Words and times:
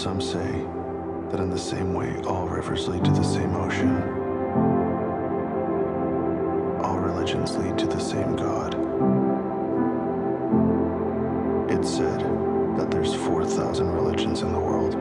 Some 0.00 0.22
say 0.22 0.64
that 1.30 1.40
in 1.40 1.50
the 1.50 1.58
same 1.58 1.92
way 1.92 2.16
all 2.22 2.48
rivers 2.48 2.88
lead 2.88 3.04
to 3.04 3.10
the 3.10 3.22
same 3.22 3.54
ocean, 3.54 3.94
all 6.82 6.98
religions 6.98 7.54
lead 7.58 7.76
to 7.76 7.86
the 7.86 8.00
same 8.00 8.34
God. 8.34 8.76
It's 11.70 11.90
said 11.90 12.20
that 12.78 12.90
there's 12.90 13.14
4,000 13.14 13.90
religions 13.90 14.40
in 14.40 14.54
the 14.54 14.58
world. 14.58 14.94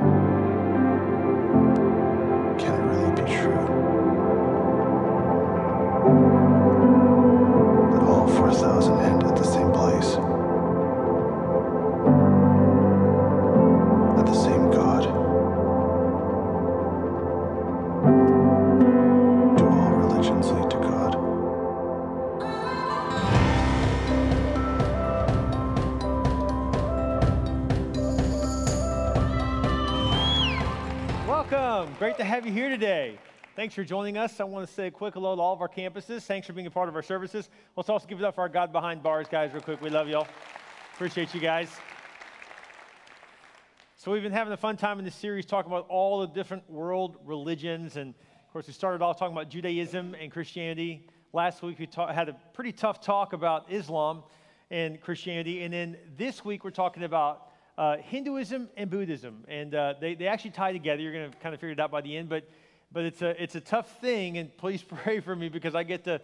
Thanks 33.59 33.75
for 33.75 33.83
joining 33.83 34.17
us. 34.17 34.39
I 34.39 34.45
want 34.45 34.65
to 34.65 34.73
say 34.73 34.87
a 34.87 34.91
quick 34.91 35.15
hello 35.15 35.35
to 35.35 35.41
all 35.41 35.53
of 35.53 35.59
our 35.59 35.67
campuses. 35.67 36.21
Thanks 36.21 36.47
for 36.47 36.53
being 36.53 36.67
a 36.67 36.71
part 36.71 36.87
of 36.87 36.95
our 36.95 37.03
services. 37.03 37.49
Let's 37.75 37.89
also 37.89 38.07
give 38.07 38.17
it 38.17 38.23
up 38.23 38.35
for 38.35 38.39
our 38.39 38.47
God 38.47 38.71
behind 38.71 39.03
bars 39.03 39.27
guys, 39.29 39.51
real 39.51 39.61
quick. 39.61 39.81
We 39.81 39.89
love 39.89 40.07
y'all. 40.07 40.29
Appreciate 40.93 41.33
you 41.33 41.41
guys. 41.41 41.67
So, 43.97 44.13
we've 44.13 44.23
been 44.23 44.31
having 44.31 44.53
a 44.53 44.57
fun 44.57 44.77
time 44.77 44.97
in 44.97 45.03
this 45.03 45.13
series 45.13 45.45
talking 45.45 45.69
about 45.69 45.87
all 45.89 46.21
the 46.21 46.27
different 46.27 46.69
world 46.69 47.17
religions. 47.25 47.97
And 47.97 48.13
of 48.45 48.53
course, 48.53 48.65
we 48.65 48.71
started 48.71 49.01
off 49.01 49.19
talking 49.19 49.35
about 49.35 49.49
Judaism 49.49 50.15
and 50.17 50.31
Christianity. 50.31 51.05
Last 51.33 51.61
week, 51.61 51.79
we 51.79 51.89
had 51.97 52.29
a 52.29 52.37
pretty 52.53 52.71
tough 52.71 53.01
talk 53.01 53.33
about 53.33 53.69
Islam 53.69 54.23
and 54.71 55.01
Christianity. 55.01 55.63
And 55.63 55.73
then 55.73 55.97
this 56.15 56.45
week, 56.45 56.63
we're 56.63 56.69
talking 56.69 57.03
about 57.03 57.49
uh, 57.77 57.97
Hinduism 57.97 58.69
and 58.77 58.89
Buddhism, 58.89 59.43
and 59.49 59.75
uh, 59.75 59.95
they, 59.99 60.15
they 60.15 60.27
actually 60.27 60.51
tie 60.51 60.71
together. 60.71 61.01
You're 61.01 61.13
going 61.13 61.29
to 61.29 61.37
kind 61.39 61.53
of 61.53 61.59
figure 61.59 61.73
it 61.73 61.79
out 61.81 61.91
by 61.91 61.99
the 61.99 62.15
end, 62.15 62.29
but 62.29 62.47
but 62.91 63.05
it's 63.05 63.21
a 63.21 63.41
it's 63.41 63.55
a 63.55 63.61
tough 63.61 63.99
thing, 63.99 64.37
and 64.37 64.55
please 64.57 64.81
pray 65.03 65.19
for 65.19 65.35
me 65.35 65.49
because 65.49 65.75
I 65.75 65.83
get 65.83 66.03
to 66.05 66.21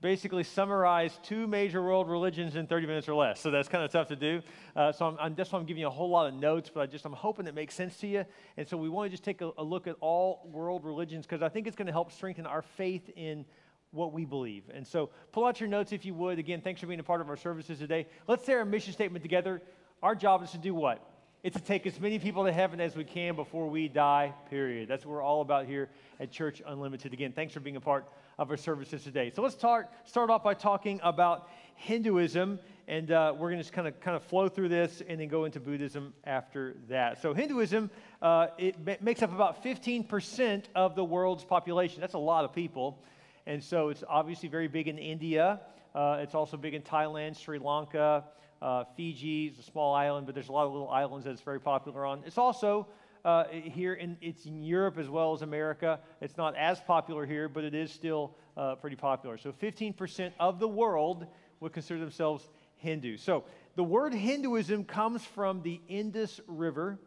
basically 0.00 0.44
summarize 0.44 1.18
two 1.22 1.46
major 1.46 1.82
world 1.82 2.08
religions 2.08 2.54
in 2.54 2.66
30 2.66 2.86
minutes 2.86 3.08
or 3.08 3.14
less. 3.14 3.40
So 3.40 3.50
that's 3.50 3.68
kind 3.68 3.84
of 3.84 3.90
tough 3.90 4.08
to 4.08 4.16
do. 4.16 4.42
Uh, 4.76 4.92
so 4.92 5.06
I'm, 5.06 5.16
I'm, 5.18 5.34
that's 5.34 5.50
why 5.50 5.58
I'm 5.58 5.66
giving 5.66 5.80
you 5.80 5.88
a 5.88 5.90
whole 5.90 6.08
lot 6.08 6.28
of 6.28 6.34
notes, 6.34 6.70
but 6.72 6.80
I 6.82 6.86
just 6.86 7.04
I'm 7.04 7.12
hoping 7.12 7.46
it 7.46 7.54
makes 7.54 7.74
sense 7.74 7.96
to 7.98 8.06
you. 8.06 8.24
And 8.56 8.68
so 8.68 8.76
we 8.76 8.88
want 8.88 9.06
to 9.06 9.10
just 9.10 9.24
take 9.24 9.40
a, 9.40 9.50
a 9.58 9.64
look 9.64 9.86
at 9.86 9.96
all 10.00 10.48
world 10.52 10.84
religions 10.84 11.26
because 11.26 11.42
I 11.42 11.48
think 11.48 11.66
it's 11.66 11.74
going 11.74 11.86
to 11.86 11.92
help 11.92 12.12
strengthen 12.12 12.46
our 12.46 12.62
faith 12.62 13.10
in 13.16 13.44
what 13.90 14.12
we 14.12 14.24
believe. 14.24 14.64
And 14.72 14.86
so 14.86 15.10
pull 15.32 15.44
out 15.44 15.60
your 15.60 15.68
notes 15.68 15.92
if 15.92 16.04
you 16.04 16.14
would. 16.14 16.38
Again, 16.38 16.60
thanks 16.60 16.80
for 16.80 16.86
being 16.86 17.00
a 17.00 17.04
part 17.04 17.20
of 17.20 17.28
our 17.28 17.36
services 17.36 17.78
today. 17.78 18.06
Let's 18.28 18.44
say 18.44 18.52
our 18.52 18.64
mission 18.64 18.92
statement 18.92 19.24
together. 19.24 19.62
Our 20.02 20.14
job 20.14 20.44
is 20.44 20.52
to 20.52 20.58
do 20.58 20.74
what? 20.74 21.04
It's 21.44 21.56
to 21.56 21.62
take 21.62 21.86
as 21.86 22.00
many 22.00 22.18
people 22.18 22.44
to 22.46 22.52
heaven 22.52 22.80
as 22.80 22.96
we 22.96 23.04
can 23.04 23.36
before 23.36 23.68
we 23.68 23.86
die, 23.86 24.34
period. 24.50 24.88
That's 24.88 25.06
what 25.06 25.12
we're 25.12 25.22
all 25.22 25.40
about 25.40 25.66
here 25.66 25.88
at 26.18 26.32
Church 26.32 26.60
Unlimited. 26.66 27.12
Again, 27.12 27.30
thanks 27.30 27.54
for 27.54 27.60
being 27.60 27.76
a 27.76 27.80
part 27.80 28.08
of 28.40 28.50
our 28.50 28.56
services 28.56 29.04
today. 29.04 29.30
So 29.32 29.42
let's 29.42 29.54
start, 29.54 29.88
start 30.04 30.30
off 30.30 30.42
by 30.42 30.54
talking 30.54 30.98
about 31.00 31.48
Hinduism, 31.76 32.58
and 32.88 33.12
uh, 33.12 33.34
we're 33.38 33.50
going 33.50 33.58
to 33.58 33.62
just 33.62 33.72
kind 33.72 33.86
of 33.86 34.00
kind 34.00 34.16
of 34.16 34.24
flow 34.24 34.48
through 34.48 34.70
this 34.70 35.00
and 35.08 35.20
then 35.20 35.28
go 35.28 35.44
into 35.44 35.60
Buddhism 35.60 36.12
after 36.24 36.74
that. 36.88 37.22
So 37.22 37.32
Hinduism, 37.32 37.88
uh, 38.20 38.48
it 38.58 38.74
ma- 38.84 38.96
makes 39.00 39.22
up 39.22 39.32
about 39.32 39.62
15% 39.62 40.64
of 40.74 40.96
the 40.96 41.04
world's 41.04 41.44
population. 41.44 42.00
That's 42.00 42.14
a 42.14 42.18
lot 42.18 42.44
of 42.44 42.52
people. 42.52 42.98
And 43.46 43.62
so 43.62 43.90
it's 43.90 44.02
obviously 44.08 44.48
very 44.48 44.66
big 44.66 44.88
in 44.88 44.98
India. 44.98 45.60
Uh, 45.94 46.18
it's 46.20 46.34
also 46.34 46.56
big 46.56 46.74
in 46.74 46.82
Thailand, 46.82 47.36
Sri 47.36 47.60
Lanka, 47.60 48.24
uh, 48.60 48.84
Fiji 48.96 49.46
is 49.46 49.58
a 49.58 49.62
small 49.62 49.94
island, 49.94 50.26
but 50.26 50.34
there's 50.34 50.48
a 50.48 50.52
lot 50.52 50.66
of 50.66 50.72
little 50.72 50.90
islands 50.90 51.24
that 51.24 51.30
it's 51.32 51.42
very 51.42 51.60
popular 51.60 52.04
on. 52.04 52.22
It's 52.26 52.38
also 52.38 52.88
uh, 53.24 53.44
here 53.48 53.94
in 53.94 54.16
it's 54.20 54.46
in 54.46 54.62
Europe 54.62 54.98
as 54.98 55.08
well 55.08 55.32
as 55.32 55.42
America. 55.42 56.00
It's 56.20 56.36
not 56.36 56.56
as 56.56 56.80
popular 56.80 57.26
here, 57.26 57.48
but 57.48 57.64
it 57.64 57.74
is 57.74 57.92
still 57.92 58.36
uh, 58.56 58.74
pretty 58.76 58.96
popular. 58.96 59.38
So 59.38 59.52
15% 59.52 60.32
of 60.40 60.58
the 60.58 60.68
world 60.68 61.26
would 61.60 61.72
consider 61.72 62.00
themselves 62.00 62.48
Hindu. 62.76 63.16
So 63.16 63.44
the 63.76 63.84
word 63.84 64.14
Hinduism 64.14 64.84
comes 64.84 65.24
from 65.24 65.62
the 65.62 65.80
Indus 65.88 66.40
River, 66.46 66.98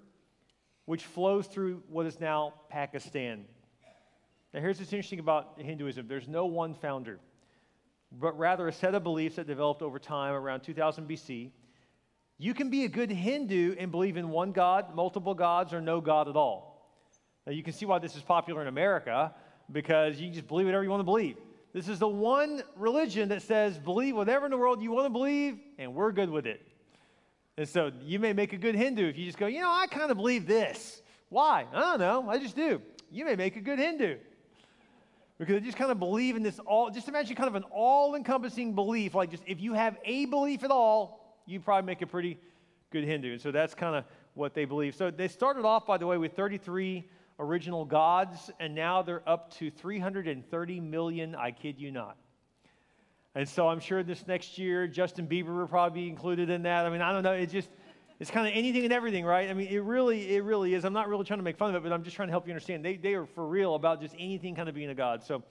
which 0.85 1.03
flows 1.03 1.47
through 1.47 1.83
what 1.89 2.06
is 2.06 2.19
now 2.19 2.53
Pakistan. 2.69 3.45
Now, 4.53 4.59
here's 4.59 4.79
what's 4.79 4.91
interesting 4.91 5.19
about 5.19 5.53
Hinduism 5.57 6.07
there's 6.07 6.28
no 6.28 6.45
one 6.45 6.73
founder, 6.73 7.19
but 8.12 8.38
rather 8.38 8.68
a 8.68 8.74
set 8.74 8.94
of 8.96 9.04
beliefs 9.04 9.38
that 9.38 9.48
developed 9.48 9.82
over 9.82 10.00
time 10.00 10.34
around 10.34 10.62
2000 10.62 11.08
BC. 11.08 11.52
You 12.38 12.54
can 12.54 12.70
be 12.70 12.86
a 12.86 12.90
good 12.90 13.12
Hindu 13.12 13.76
and 13.78 13.92
believe 13.92 14.18
in 14.18 14.30
one 14.30 14.52
God, 14.52 14.96
multiple 14.96 15.34
gods, 15.34 15.74
or 15.74 15.82
no 15.82 16.02
God 16.02 16.28
at 16.28 16.36
all. 16.36 16.92
Now, 17.46 17.54
you 17.54 17.64
can 17.64 17.74
see 17.74 17.86
why 17.86 18.00
this 18.00 18.16
is 18.16 18.22
popular 18.22 18.62
in 18.62 18.68
America 18.68 19.34
because 19.72 20.20
you 20.20 20.30
just 20.32 20.48
believe 20.48 20.66
whatever 20.66 20.84
you 20.84 20.90
want 20.90 21.02
to 21.02 21.06
believe. 21.06 21.38
This 21.74 21.88
is 21.88 22.00
the 22.00 22.08
one 22.08 22.64
religion 22.76 23.30
that 23.30 23.44
says, 23.44 23.78
believe 23.78 24.16
whatever 24.16 24.46
in 24.46 24.52
the 24.52 24.58
world 24.58 24.82
you 24.82 24.92
want 24.92 25.06
to 25.06 25.10
believe, 25.10 25.60
and 25.78 25.96
we're 25.96 26.12
good 26.12 26.30
with 26.30 26.46
it. 26.46 26.68
And 27.58 27.68
so 27.68 27.92
you 28.02 28.20
may 28.20 28.34
make 28.34 28.54
a 28.54 28.58
good 28.58 28.76
Hindu 28.76 29.08
if 29.08 29.18
you 29.18 29.26
just 29.26 29.38
go, 29.38 29.48
you 29.48 29.62
know, 29.62 29.72
I 29.72 29.88
kind 29.88 30.12
of 30.12 30.18
believe 30.18 30.48
this. 30.48 31.02
Why? 31.30 31.66
I 31.74 31.80
don't 31.80 32.00
know. 32.00 32.30
I 32.30 32.40
just 32.40 32.56
do. 32.56 32.82
You 33.10 33.24
may 33.24 33.36
make 33.36 33.56
a 33.56 33.62
good 33.62 33.80
Hindu 33.80 34.18
because 35.41 35.56
they 35.56 35.66
just 35.66 35.78
kind 35.78 35.90
of 35.90 35.97
believe 35.97 36.35
in 36.35 36.44
this 36.44 36.59
all. 36.59 36.91
Just 36.91 37.07
imagine 37.07 37.35
kind 37.35 37.47
of 37.47 37.56
an 37.56 37.63
all-encompassing 37.72 38.75
belief. 38.75 39.16
Like, 39.16 39.31
just 39.31 39.41
if 39.47 39.59
you 39.59 39.74
have 39.74 39.97
a 40.06 40.25
belief 40.25 40.63
at 40.63 40.69
all, 40.69 41.35
you 41.47 41.59
probably 41.59 41.88
make 41.88 42.03
a 42.03 42.06
pretty 42.06 42.38
good 42.91 43.03
Hindu. 43.03 43.31
And 43.31 43.41
so 43.41 43.50
that's 43.50 43.74
kind 43.74 43.96
of 43.96 44.03
what 44.35 44.53
they 44.53 44.66
believe. 44.66 44.94
So 44.94 45.09
they 45.09 45.28
started 45.28 45.66
off, 45.66 45.88
by 45.88 45.97
the 45.97 46.06
way, 46.06 46.19
with 46.19 46.34
33 46.34 47.09
original 47.40 47.85
gods, 47.85 48.51
and 48.59 48.75
now 48.75 49.01
they're 49.01 49.28
up 49.28 49.51
to 49.56 49.72
330 49.72 50.80
million. 50.80 51.34
I 51.34 51.50
kid 51.50 51.80
you 51.80 51.90
not. 51.90 52.18
And 53.34 53.50
so 53.50 53.68
I'm 53.68 53.80
sure 53.80 54.03
this 54.03 54.28
next 54.28 54.59
year, 54.59 54.85
Justin 54.85 55.28
Bieber 55.28 55.57
will 55.57 55.66
probably 55.66 56.03
be 56.03 56.07
included 56.07 56.51
in 56.51 56.62
that. 56.63 56.85
I 56.85 56.91
mean, 56.91 57.01
I 57.01 57.12
don't 57.12 57.24
know. 57.24 57.34
It 57.34 57.47
just, 57.47 57.69
it's 58.22 58.30
kind 58.30 58.48
of 58.48 58.54
anything 58.56 58.84
and 58.84 58.94
everything, 58.94 59.26
right? 59.26 59.50
I 59.50 59.56
mean, 59.56 59.68
it 59.70 59.80
really, 59.80 60.36
it 60.36 60.44
really 60.44 60.76
is. 60.76 60.86
I'm 60.86 60.94
not 60.94 61.09
really 61.09 61.26
trying 61.26 61.40
to 61.40 61.44
make 61.44 61.58
fun 61.58 61.74
of 61.74 61.84
it, 61.84 61.90
but 61.90 61.92
I'm 61.92 62.04
just 62.04 62.16
trying 62.16 62.28
to 62.28 62.32
help 62.32 62.46
you 62.46 62.54
understand. 62.54 62.86
They, 62.86 62.96
they 62.96 63.16
are 63.16 63.26
for 63.26 63.48
real 63.48 63.74
about 63.74 64.00
just 64.00 64.14
anything 64.14 64.54
kind 64.54 64.70
of 64.70 64.76
being 64.76 64.92
a 64.92 64.96
god. 64.96 65.24
So 65.24 65.42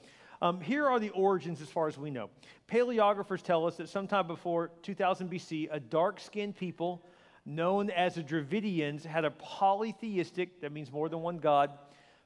um, 0.41 0.60
here 0.60 0.86
are 0.86 1.00
the 1.00 1.10
origins 1.10 1.60
as 1.60 1.69
far 1.69 1.88
as 1.88 1.98
we 1.98 2.10
know. 2.10 2.30
Paleographers 2.70 3.42
tell 3.42 3.66
us 3.66 3.76
that 3.78 3.88
sometime 3.88 4.28
before 4.28 4.70
2000 4.82 5.28
BC, 5.28 5.66
a 5.72 5.80
dark 5.80 6.20
skinned 6.20 6.54
people 6.54 7.04
known 7.44 7.91
as 7.91 8.14
the 8.14 8.22
Dravidians 8.22 9.04
had 9.04 9.25
a 9.25 9.32
polytheistic, 9.32 10.60
that 10.60 10.70
means 10.70 10.92
more 10.92 11.09
than 11.09 11.22
one 11.22 11.38
god, 11.38 11.72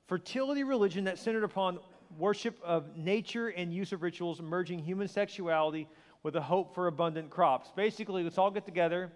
fertility 0.09 0.63
religion 0.63 1.05
that 1.05 1.19
centered 1.19 1.45
upon 1.45 1.79
worship 2.19 2.61
of 2.63 2.99
nature 2.99 3.49
and 3.49 3.73
use 3.73 3.93
of 3.93 4.03
rituals, 4.03 4.43
merging 4.43 4.79
human 4.79 5.09
sexuality 5.09 5.89
with 6.23 6.37
a 6.37 6.43
hope 6.43 6.75
for 6.75 6.87
abundant 6.87 7.31
crops. 7.31 7.73
Basically, 7.75 8.23
let's 8.23 8.37
all 8.37 8.51
get 8.51 8.67
together, 8.67 9.11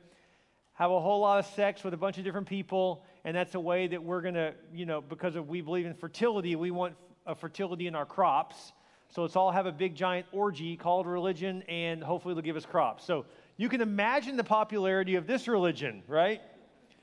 have 0.79 0.93
a 0.93 1.01
whole 1.01 1.19
lot 1.19 1.41
of 1.41 1.47
sex 1.55 1.83
with 1.83 1.93
a 1.93 1.97
bunch 1.97 2.19
of 2.19 2.25
different 2.25 2.47
people, 2.47 3.03
and 3.25 3.37
that's 3.37 3.57
a 3.57 3.61
way 3.61 3.89
that 3.89 4.01
we're 4.01 4.21
going 4.21 4.35
to, 4.35 4.55
you 4.73 4.87
know, 4.87 5.01
because 5.01 5.35
of 5.35 5.49
we 5.49 5.61
believe 5.61 5.87
in 5.87 5.93
fertility, 5.93 6.55
we 6.55 6.71
want 6.71 6.95
a 7.27 7.35
fertility 7.35 7.89
in 7.89 7.97
our 7.97 8.07
crops. 8.07 8.73
So 9.09 9.23
let's 9.23 9.35
all 9.35 9.51
have 9.51 9.67
a 9.67 9.73
big 9.73 9.97
giant 9.97 10.27
orgy 10.31 10.77
called 10.77 11.09
religion, 11.09 11.63
and 11.63 12.01
hopefully 12.01 12.31
it'll 12.31 12.43
give 12.43 12.55
us 12.55 12.65
crops. 12.65 13.05
So 13.05 13.27
you 13.57 13.69
can 13.69 13.81
imagine 13.81 14.37
the 14.37 14.45
popularity 14.45 15.17
of 15.17 15.27
this 15.27 15.49
religion, 15.49 16.05
right? 16.07 16.41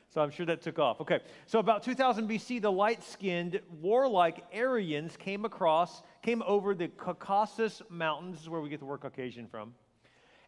So 0.07 0.21
I'm 0.21 0.31
sure 0.31 0.45
that 0.45 0.61
took 0.61 0.79
off. 0.79 1.01
Okay, 1.01 1.19
so 1.45 1.59
about 1.59 1.83
2000 1.83 2.29
BC, 2.29 2.61
the 2.61 2.71
light 2.71 3.03
skinned, 3.03 3.59
warlike 3.81 4.45
Aryans 4.55 5.17
came 5.17 5.43
across, 5.43 6.01
came 6.21 6.41
over 6.47 6.75
the 6.75 6.87
Caucasus 6.87 7.81
Mountains, 7.89 8.35
this 8.35 8.43
is 8.43 8.49
where 8.49 8.61
we 8.61 8.69
get 8.69 8.79
the 8.79 8.85
word 8.85 9.01
Caucasian 9.01 9.47
from, 9.47 9.73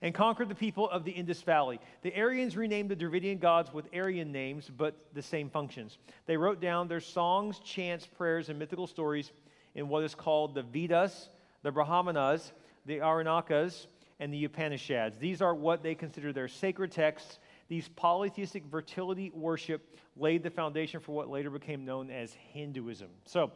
and 0.02 0.14
conquered 0.14 0.50
the 0.50 0.56
people 0.56 0.90
of 0.90 1.04
the 1.04 1.12
Indus 1.12 1.42
Valley. 1.42 1.80
The 2.02 2.16
Aryans 2.16 2.56
renamed 2.56 2.90
the 2.90 2.96
Dravidian 2.96 3.40
gods 3.40 3.74
with 3.74 3.88
Aryan 3.94 4.32
names, 4.32 4.70
but 4.76 4.96
the 5.14 5.22
same 5.22 5.50
functions. 5.50 5.98
They 6.26 6.38
wrote 6.38 6.62
down 6.62 6.88
their 6.88 7.00
songs, 7.00 7.60
chants, 7.60 8.06
prayers, 8.06 8.50
and 8.50 8.60
mythical 8.60 8.88
stories 8.88 9.32
in 9.76 9.90
what 9.90 10.04
is 10.04 10.16
called 10.16 10.56
the 10.56 10.64
Vedas, 10.64 11.30
the 11.64 11.72
Brahmanas, 11.72 12.54
the 12.86 13.00
Aranyakas, 13.00 13.88
and 14.20 14.34
the 14.34 14.46
Upanishads. 14.46 15.18
These 15.20 15.42
are 15.42 15.54
what 15.54 15.84
they 15.84 15.96
consider 15.96 16.34
their 16.34 16.48
sacred 16.48 16.92
texts 16.92 17.40
these 17.68 17.90
polytheistic 17.90 18.64
fertility 18.72 19.32
worship 19.34 19.98
laid 20.16 20.44
the 20.44 20.50
foundation 20.50 21.00
for 21.00 21.14
what 21.14 21.30
later 21.30 21.50
became 21.50 21.84
known 21.84 22.10
as 22.10 22.34
Hinduism. 22.54 23.10
So 23.26 23.52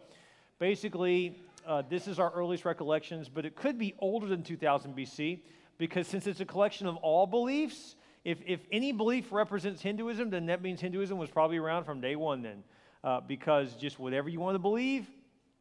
basically, 0.59 1.37
uh, 1.65 1.83
this 1.89 2.07
is 2.07 2.19
our 2.19 2.31
earliest 2.31 2.65
recollections, 2.65 3.29
but 3.29 3.45
it 3.45 3.55
could 3.55 3.77
be 3.77 3.93
older 3.99 4.27
than 4.27 4.43
2000 4.43 4.95
BC 4.95 5.39
because 5.81 6.05
since 6.05 6.27
it's 6.27 6.39
a 6.39 6.45
collection 6.45 6.85
of 6.85 6.95
all 6.97 7.25
beliefs, 7.25 7.95
if, 8.23 8.37
if 8.45 8.59
any 8.71 8.91
belief 8.91 9.31
represents 9.31 9.81
Hinduism, 9.81 10.29
then 10.29 10.45
that 10.45 10.61
means 10.61 10.79
Hinduism 10.79 11.17
was 11.17 11.31
probably 11.31 11.57
around 11.57 11.85
from 11.85 11.99
day 11.99 12.15
one 12.15 12.43
then. 12.43 12.63
uh, 13.03 13.19
because 13.21 13.73
just 13.73 13.99
whatever 13.99 14.29
you 14.29 14.39
want 14.39 14.55
to 14.55 14.59
believe, 14.59 15.07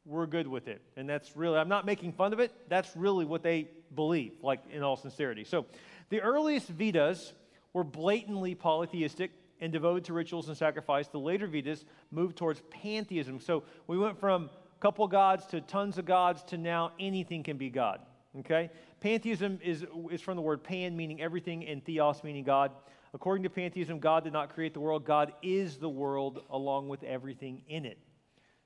we're 0.05 0.27
good 0.27 0.47
with 0.47 0.69
it. 0.69 0.83
And 0.97 1.09
that's 1.09 1.37
really, 1.37 1.59
I'm 1.59 1.69
not 1.69 1.87
making 1.87 2.13
fun 2.13 2.33
of 2.33 2.41
it. 2.41 2.53
That's 2.69 2.95
really 2.97 3.25
what 3.25 3.43
they 3.43 3.71
believe, 3.95 4.33
like 4.43 4.61
in 4.71 4.83
all 4.83 4.97
sincerity. 4.97 5.45
So 5.45 5.67
the 6.11 6.21
earliest 6.21 6.69
Vedas 6.69 7.33
were 7.73 7.85
blatantly 7.85 8.55
polytheistic 8.55 9.31
and 9.61 9.73
devoted 9.73 10.05
to 10.05 10.13
rituals 10.13 10.49
and 10.49 10.57
sacrifice. 10.57 11.09
The 11.09 11.19
later 11.19 11.47
Vedas 11.47 11.85
moved 12.11 12.37
towards 12.37 12.63
pantheism. 12.71 13.41
So 13.41 13.63
we 13.87 13.99
went 13.99 14.19
from 14.19 14.51
a 14.77 14.81
couple 14.81 15.07
gods 15.07 15.47
to 15.47 15.61
tons 15.61 15.99
of 15.99 16.07
gods 16.07 16.43
to 16.45 16.59
now 16.59 16.93
anything 16.99 17.43
can 17.43 17.57
be 17.57 17.71
God. 17.71 18.01
Okay? 18.41 18.71
Pantheism 19.01 19.59
is, 19.63 19.85
is 20.11 20.21
from 20.21 20.37
the 20.37 20.43
word 20.43 20.63
pan, 20.63 20.97
meaning 20.97 21.21
everything, 21.23 21.67
and 21.67 21.85
theos, 21.85 22.23
meaning 22.23 22.45
God. 22.45 22.71
According 23.13 23.43
to 23.45 23.51
pantheism, 23.51 23.99
God 23.99 24.25
did 24.25 24.33
not 24.33 24.55
create 24.55 24.75
the 24.75 24.81
world. 24.81 25.05
God 25.05 25.33
is 25.43 25.79
the 25.79 25.89
world 25.89 26.43
along 26.51 26.89
with 26.89 27.03
everything 27.03 27.63
in 27.69 27.85
it. 27.87 27.99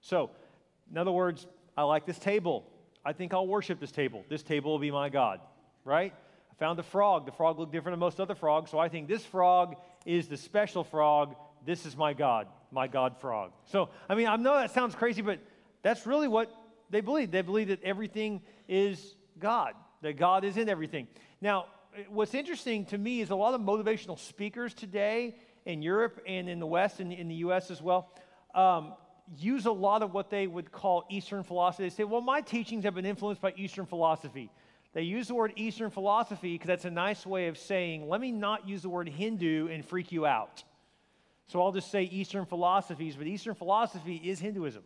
So, 0.00 0.30
in 0.90 0.98
other 0.98 1.12
words, 1.12 1.46
I 1.76 1.82
like 1.84 2.04
this 2.04 2.18
table. 2.18 2.66
I 3.04 3.12
think 3.12 3.32
I'll 3.32 3.46
worship 3.46 3.80
this 3.80 3.92
table. 3.92 4.24
This 4.28 4.42
table 4.42 4.72
will 4.72 4.78
be 4.78 4.90
my 4.90 5.08
God, 5.08 5.40
right? 5.84 6.12
I 6.50 6.54
found 6.58 6.78
a 6.78 6.82
frog. 6.82 7.26
The 7.26 7.32
frog 7.32 7.58
looked 7.58 7.72
different 7.72 7.94
than 7.94 8.00
most 8.00 8.20
other 8.20 8.34
frogs, 8.34 8.70
so 8.70 8.78
I 8.78 8.88
think 8.88 9.08
this 9.08 9.24
frog 9.24 9.76
is 10.04 10.28
the 10.28 10.36
special 10.36 10.84
frog. 10.84 11.36
This 11.64 11.86
is 11.86 11.96
my 11.96 12.12
God, 12.12 12.48
my 12.70 12.86
God 12.86 13.18
frog. 13.20 13.52
So, 13.66 13.88
I 14.08 14.14
mean, 14.14 14.26
I 14.26 14.36
know 14.36 14.54
that 14.54 14.72
sounds 14.72 14.94
crazy, 14.94 15.22
but 15.22 15.38
that's 15.82 16.06
really 16.06 16.28
what 16.28 16.52
they 16.90 17.00
believe. 17.00 17.30
They 17.30 17.42
believe 17.42 17.68
that 17.68 17.82
everything 17.82 18.42
is 18.68 19.16
God, 19.38 19.74
that 20.02 20.16
God 20.16 20.44
is 20.44 20.56
in 20.56 20.68
everything. 20.68 21.08
Now, 21.40 21.66
what's 22.08 22.34
interesting 22.34 22.86
to 22.86 22.98
me 22.98 23.20
is 23.20 23.30
a 23.30 23.36
lot 23.36 23.54
of 23.54 23.60
motivational 23.60 24.18
speakers 24.18 24.74
today 24.74 25.36
in 25.64 25.82
Europe 25.82 26.20
and 26.26 26.48
in 26.48 26.58
the 26.58 26.66
West 26.66 27.00
and 27.00 27.12
in 27.12 27.28
the 27.28 27.36
US 27.36 27.70
as 27.70 27.80
well 27.80 28.10
um, 28.54 28.94
use 29.38 29.66
a 29.66 29.72
lot 29.72 30.02
of 30.02 30.12
what 30.12 30.30
they 30.30 30.46
would 30.46 30.70
call 30.70 31.04
Eastern 31.10 31.42
philosophy. 31.42 31.84
They 31.84 31.90
say, 31.90 32.04
well, 32.04 32.20
my 32.20 32.40
teachings 32.40 32.84
have 32.84 32.94
been 32.94 33.06
influenced 33.06 33.40
by 33.40 33.54
Eastern 33.56 33.86
philosophy. 33.86 34.50
They 34.92 35.02
use 35.02 35.28
the 35.28 35.34
word 35.34 35.52
Eastern 35.56 35.90
philosophy 35.90 36.52
because 36.52 36.68
that's 36.68 36.84
a 36.84 36.90
nice 36.90 37.26
way 37.26 37.48
of 37.48 37.58
saying, 37.58 38.08
let 38.08 38.20
me 38.20 38.30
not 38.30 38.68
use 38.68 38.82
the 38.82 38.88
word 38.88 39.08
Hindu 39.08 39.68
and 39.68 39.84
freak 39.84 40.12
you 40.12 40.24
out. 40.24 40.62
So 41.48 41.60
I'll 41.60 41.72
just 41.72 41.90
say 41.90 42.04
Eastern 42.04 42.46
philosophies, 42.46 43.16
but 43.16 43.26
Eastern 43.26 43.54
philosophy 43.54 44.16
is 44.16 44.38
Hinduism. 44.38 44.82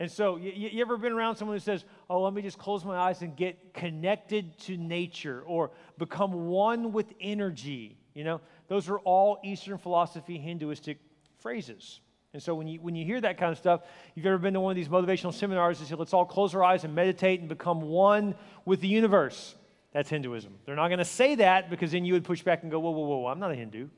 And 0.00 0.10
so, 0.10 0.36
you, 0.36 0.50
you, 0.50 0.80
ever 0.80 0.96
been 0.96 1.12
around 1.12 1.36
someone 1.36 1.54
who 1.54 1.60
says, 1.60 1.84
Oh, 2.08 2.22
let 2.22 2.32
me 2.32 2.40
just 2.40 2.56
close 2.56 2.86
my 2.86 2.96
eyes 2.96 3.20
and 3.20 3.36
get 3.36 3.74
connected 3.74 4.58
to 4.60 4.78
nature 4.78 5.42
or 5.46 5.72
become 5.98 6.48
one 6.48 6.92
with 6.92 7.12
energy? 7.20 7.98
You 8.14 8.24
know, 8.24 8.40
those 8.68 8.88
are 8.88 8.98
all 9.00 9.38
Eastern 9.44 9.76
philosophy, 9.76 10.38
Hinduistic 10.38 10.96
phrases. 11.40 12.00
And 12.32 12.42
so 12.42 12.54
when 12.54 12.66
you, 12.66 12.80
when 12.80 12.94
you 12.94 13.04
hear 13.04 13.20
that 13.20 13.36
kind 13.36 13.52
of 13.52 13.58
stuff, 13.58 13.82
you've 14.14 14.24
ever 14.24 14.38
been 14.38 14.54
to 14.54 14.60
one 14.60 14.70
of 14.70 14.76
these 14.76 14.88
motivational 14.88 15.34
seminars 15.34 15.80
that 15.80 15.86
say, 15.86 15.94
let's 15.96 16.14
all 16.14 16.24
close 16.24 16.54
our 16.54 16.64
eyes 16.64 16.84
and 16.84 16.94
meditate 16.94 17.40
and 17.40 17.48
become 17.50 17.82
one 17.82 18.34
with 18.64 18.80
the 18.80 18.88
universe. 18.88 19.54
That's 19.92 20.08
Hinduism. 20.08 20.54
They're 20.64 20.76
not 20.76 20.88
going 20.88 21.00
to 21.00 21.04
say 21.04 21.34
that 21.34 21.68
because 21.68 21.92
then 21.92 22.06
you 22.06 22.14
would 22.14 22.24
push 22.24 22.42
back 22.42 22.62
and 22.62 22.70
go, 22.70 22.80
whoa, 22.80 22.92
whoa, 22.92 23.04
whoa, 23.04 23.26
I'm 23.26 23.38
not 23.38 23.50
a 23.50 23.54
Hindu. 23.54 23.88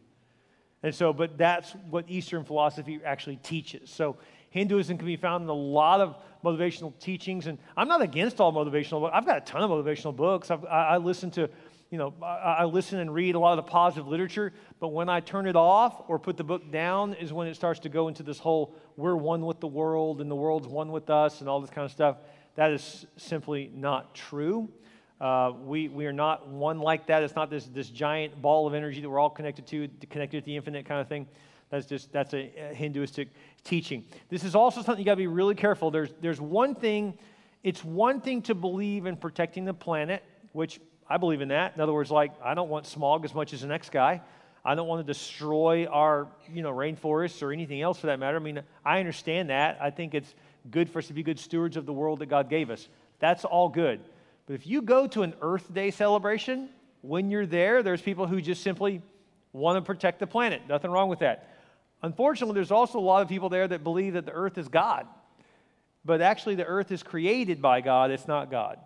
And 0.83 0.93
so, 0.93 1.13
but 1.13 1.39
that's 1.39 1.77
what 1.91 2.07
Eastern 2.09 2.45
philosophy 2.45 2.99
actually 3.05 3.37
teaches. 3.37 3.89
So 3.89 4.17
Hinduism 4.53 4.99
can 4.99 5.07
be 5.07 5.17
found 5.17 5.43
in 5.43 5.49
a 5.49 5.55
lot 5.55 6.01
of 6.01 6.17
motivational 6.45 6.97
teachings. 6.99 7.47
And 7.47 7.59
I'm 7.77 7.89
not 7.89 8.03
against 8.03 8.41
all 8.41 8.53
motivational 8.53 9.01
books. 9.01 9.13
I've 9.15 9.27
got 9.27 9.39
a 9.39 9.41
ton 9.41 9.63
of 9.63 9.71
motivational 9.71 10.15
books. 10.15 10.51
I've, 10.51 10.65
I, 10.65 10.89
I 10.89 10.97
listen 10.99 11.31
to 11.33 11.51
you 11.91 11.99
know, 11.99 12.15
I, 12.23 12.61
I, 12.61 12.65
listen 12.65 13.01
and 13.01 13.13
read 13.13 13.35
a 13.35 13.39
lot 13.39 13.59
of 13.59 13.67
the 13.67 13.71
positive 13.71 14.09
literature, 14.09 14.55
but 14.81 14.89
when 14.89 15.11
I 15.11 15.21
turn 15.21 15.47
it 15.47 15.57
off 15.57 16.03
or 16.09 16.19
put 16.19 16.39
the 16.39 16.45
book 16.45 16.73
down 16.73 17.13
is 17.13 17.35
when 17.35 17.47
it 17.49 17.55
starts 17.55 17.81
to 17.81 17.91
go 17.91 18.09
into 18.09 18.23
this 18.23 18.39
whole 18.39 18.75
we're 18.97 19.15
one 19.15 19.45
with 19.45 19.61
the 19.61 19.67
world 19.67 20.23
and 20.23 20.31
the 20.31 20.35
world's 20.35 20.67
one 20.67 20.91
with 20.91 21.11
us 21.11 21.41
and 21.41 21.51
all 21.51 21.61
this 21.61 21.69
kind 21.69 21.85
of 21.85 21.91
stuff. 21.91 22.17
That 22.55 22.73
is 22.73 23.05
simply 23.19 23.71
not 23.75 24.15
true. 24.15 24.71
Uh, 25.21 25.53
we, 25.65 25.89
we 25.89 26.07
are 26.07 26.15
not 26.15 26.49
one 26.49 26.81
like 26.81 27.09
that. 27.09 27.23
It's 27.23 27.37
not 27.37 27.51
this, 27.51 27.67
this 27.67 27.91
giant 27.91 28.41
ball 28.41 28.67
of 28.67 28.73
energy 28.73 29.03
that 29.03 29.09
we're 29.09 29.21
all 29.21 29.31
connected 29.31 29.67
to, 29.67 29.89
connected 30.09 30.41
to 30.41 30.47
the 30.47 30.57
infinite 30.57 30.87
kind 30.87 31.01
of 31.01 31.09
thing. 31.09 31.29
That's 31.73 31.87
just 31.87 32.13
that's 32.13 32.35
a, 32.35 32.53
a 32.71 32.75
Hinduistic 32.75 33.29
teaching. 33.65 34.05
This 34.29 34.45
is 34.45 34.55
also 34.55 34.83
something 34.83 34.99
you 34.99 35.07
got 35.07 35.13
to 35.13 35.17
be 35.17 35.27
really 35.27 35.55
careful. 35.55 35.91
There's 35.91 36.11
there's 36.21 36.39
one 36.39 36.75
thing. 36.75 37.17
It's 37.63 37.83
one 37.83 38.21
thing 38.21 38.43
to 38.43 38.55
believe 38.55 39.07
in 39.07 39.17
protecting 39.17 39.65
the 39.65 39.73
planet, 39.73 40.23
which 40.53 40.81
I 41.09 41.17
believe 41.17 41.41
in 41.41 41.49
that. 41.49 41.75
In 41.75 41.81
other 41.81 41.95
words, 41.95 42.11
like, 42.11 42.33
I 42.45 42.53
don't 42.53 42.69
want 42.69 42.87
smog 42.87 43.25
as 43.25 43.35
much 43.35 43.55
as 43.55 43.63
the 43.63 43.69
next 43.69 43.91
guy. 43.91 44.21
I 44.65 44.75
don't 44.75 44.87
want 44.87 45.07
to 45.07 45.11
destroy 45.11 45.87
our, 45.87 46.29
you 46.53 46.61
know, 46.61 46.73
rainforests 46.73 47.43
or 47.43 47.53
anything 47.53 47.81
else 47.81 47.99
for 47.99 48.09
that 48.09 48.19
matter. 48.19 48.37
I 48.37 48.41
mean, 48.41 48.63
I 48.85 49.01
understand 49.01 49.49
that. 49.49 49.79
I 49.81 49.91
think 49.91 50.15
it's 50.15 50.35
good 50.71 50.91
for 50.91 50.99
us 50.99 51.07
to 51.07 51.15
be 51.15 51.23
good 51.23 51.39
stewards 51.39 51.79
of 51.79 51.87
the 51.87 51.93
world 51.93 52.19
that 52.19 52.27
God 52.27 52.51
gave 52.51 52.69
us. 52.69 52.89
That's 53.19 53.45
all 53.47 53.71
good. 53.71 54.01
But 54.47 54.55
if 54.55 54.67
you 54.67 54.83
go 54.83 55.07
to 55.07 55.23
an 55.23 55.35
Earth 55.41 55.73
Day 55.73 55.91
celebration, 55.91 56.69
when 57.01 57.31
you're 57.31 57.47
there, 57.47 57.83
there's 57.83 58.03
people 58.03 58.27
who 58.27 58.43
just 58.43 58.63
simply 58.63 59.01
want 59.53 59.77
to 59.77 59.83
protect 59.83 60.19
the 60.19 60.27
planet. 60.27 60.63
Nothing 60.69 60.91
wrong 60.91 61.09
with 61.09 61.21
that. 61.21 61.49
Unfortunately, 62.03 62.55
there's 62.55 62.73
also 62.73 62.99
a 62.99 63.01
lot 63.01 63.23
of 63.23 63.29
people 63.29 63.49
there 63.49 63.69
that 63.69 63.85
believe 63.85 64.15
that 64.15 64.27
the 64.27 64.33
earth 64.33 64.59
is 64.59 64.69
God. 64.69 65.07
But 66.05 66.21
actually, 66.21 66.57
the 66.57 66.65
earth 66.65 66.91
is 66.91 67.03
created 67.03 67.63
by 67.63 67.81
God, 67.81 68.11
it's 68.11 68.27
not 68.27 68.51
God. 68.51 68.79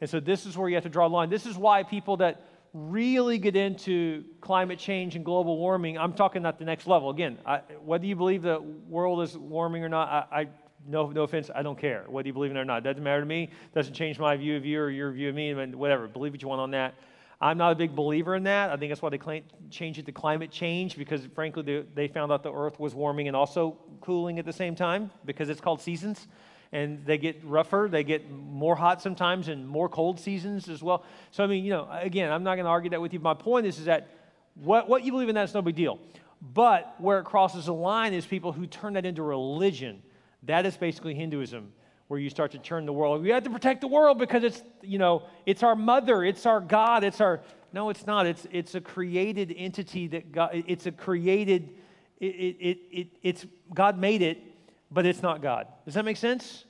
And 0.00 0.08
so 0.08 0.20
this 0.20 0.46
is 0.46 0.56
where 0.56 0.68
you 0.68 0.76
have 0.76 0.84
to 0.84 0.90
draw 0.90 1.06
a 1.06 1.08
line. 1.08 1.30
This 1.30 1.46
is 1.46 1.56
why 1.56 1.82
people 1.82 2.18
that 2.18 2.42
really 2.72 3.38
get 3.38 3.56
into 3.56 4.24
climate 4.40 4.78
change 4.78 5.16
and 5.16 5.24
global 5.24 5.56
warming, 5.56 5.98
I'm 5.98 6.12
talking 6.12 6.44
at 6.46 6.58
the 6.58 6.64
next 6.64 6.86
level. 6.86 7.10
Again, 7.10 7.38
I, 7.46 7.62
whether 7.82 8.06
you 8.06 8.14
believe 8.14 8.42
the 8.42 8.60
world 8.60 9.22
is 9.22 9.36
warming 9.36 9.82
or 9.82 9.88
not, 9.88 10.28
I, 10.30 10.40
I 10.40 10.48
no, 10.86 11.10
no 11.10 11.22
offense, 11.22 11.50
I 11.52 11.62
don't 11.62 11.78
care 11.78 12.04
whether 12.08 12.28
you 12.28 12.32
believe 12.32 12.50
it 12.50 12.56
or 12.56 12.64
not. 12.64 12.78
It 12.78 12.84
doesn't 12.84 13.02
matter 13.02 13.20
to 13.20 13.26
me. 13.26 13.44
It 13.44 13.74
doesn't 13.74 13.94
change 13.94 14.18
my 14.18 14.36
view 14.36 14.56
of 14.56 14.64
you 14.64 14.80
or 14.80 14.90
your 14.90 15.10
view 15.10 15.30
of 15.30 15.34
me, 15.34 15.50
and 15.50 15.74
whatever. 15.74 16.06
Believe 16.06 16.32
what 16.32 16.42
you 16.42 16.48
want 16.48 16.60
on 16.60 16.70
that. 16.70 16.94
I'm 17.40 17.56
not 17.56 17.72
a 17.72 17.74
big 17.76 17.94
believer 17.94 18.34
in 18.34 18.42
that. 18.44 18.70
I 18.70 18.76
think 18.76 18.90
that's 18.90 19.00
why 19.00 19.10
they 19.10 19.42
changed 19.70 20.00
it 20.00 20.06
to 20.06 20.12
climate 20.12 20.50
change 20.50 20.96
because, 20.96 21.24
frankly, 21.34 21.62
they, 21.62 21.84
they 21.94 22.08
found 22.08 22.32
out 22.32 22.42
the 22.42 22.52
earth 22.52 22.80
was 22.80 22.94
warming 22.94 23.28
and 23.28 23.36
also 23.36 23.78
cooling 24.00 24.38
at 24.38 24.44
the 24.44 24.52
same 24.52 24.74
time 24.74 25.10
because 25.24 25.48
it's 25.48 25.60
called 25.60 25.80
seasons 25.80 26.26
and 26.72 27.04
they 27.06 27.16
get 27.16 27.40
rougher. 27.44 27.88
They 27.90 28.02
get 28.02 28.28
more 28.30 28.74
hot 28.74 29.00
sometimes 29.00 29.48
and 29.48 29.66
more 29.66 29.88
cold 29.88 30.18
seasons 30.18 30.68
as 30.68 30.82
well. 30.82 31.04
So, 31.30 31.44
I 31.44 31.46
mean, 31.46 31.64
you 31.64 31.70
know, 31.70 31.88
again, 31.92 32.32
I'm 32.32 32.42
not 32.42 32.56
going 32.56 32.64
to 32.64 32.70
argue 32.70 32.90
that 32.90 33.00
with 33.00 33.12
you. 33.12 33.20
My 33.20 33.34
point 33.34 33.66
is, 33.66 33.78
is 33.78 33.84
that 33.84 34.08
what, 34.54 34.88
what 34.88 35.04
you 35.04 35.12
believe 35.12 35.28
in, 35.28 35.36
that's 35.36 35.54
no 35.54 35.62
big 35.62 35.76
deal. 35.76 36.00
But 36.40 36.94
where 36.98 37.20
it 37.20 37.24
crosses 37.24 37.66
the 37.66 37.74
line 37.74 38.14
is 38.14 38.26
people 38.26 38.52
who 38.52 38.66
turn 38.66 38.94
that 38.94 39.06
into 39.06 39.22
religion. 39.22 40.02
That 40.44 40.66
is 40.66 40.76
basically 40.76 41.14
Hinduism, 41.14 41.72
where 42.08 42.18
you 42.18 42.30
start 42.30 42.52
to 42.52 42.58
turn 42.58 42.86
the 42.86 42.92
world. 42.92 43.22
We 43.22 43.30
have 43.30 43.44
to 43.44 43.50
protect 43.50 43.80
the 43.80 43.88
world 43.88 44.18
because 44.18 44.42
it's, 44.42 44.62
you 44.82 44.98
know, 44.98 45.24
it's 45.46 45.62
our 45.62 45.76
mother, 45.76 46.24
it's 46.24 46.46
our 46.46 46.60
God, 46.60 47.04
it's 47.04 47.20
our. 47.20 47.40
No, 47.72 47.90
it's 47.90 48.06
not. 48.06 48.26
It's, 48.26 48.46
it's 48.50 48.74
a 48.74 48.80
created 48.80 49.54
entity 49.56 50.06
that 50.08 50.32
God, 50.32 50.50
it's 50.66 50.86
a 50.86 50.92
created, 50.92 51.74
it, 52.18 52.26
it, 52.26 52.78
it, 52.90 53.08
it's, 53.22 53.46
God 53.74 53.98
made 53.98 54.22
it 54.22 54.42
but 54.90 55.06
it's 55.06 55.22
not 55.22 55.42
God. 55.42 55.66
Does 55.84 55.94
that 55.94 56.04
make 56.04 56.16
sense? 56.16 56.64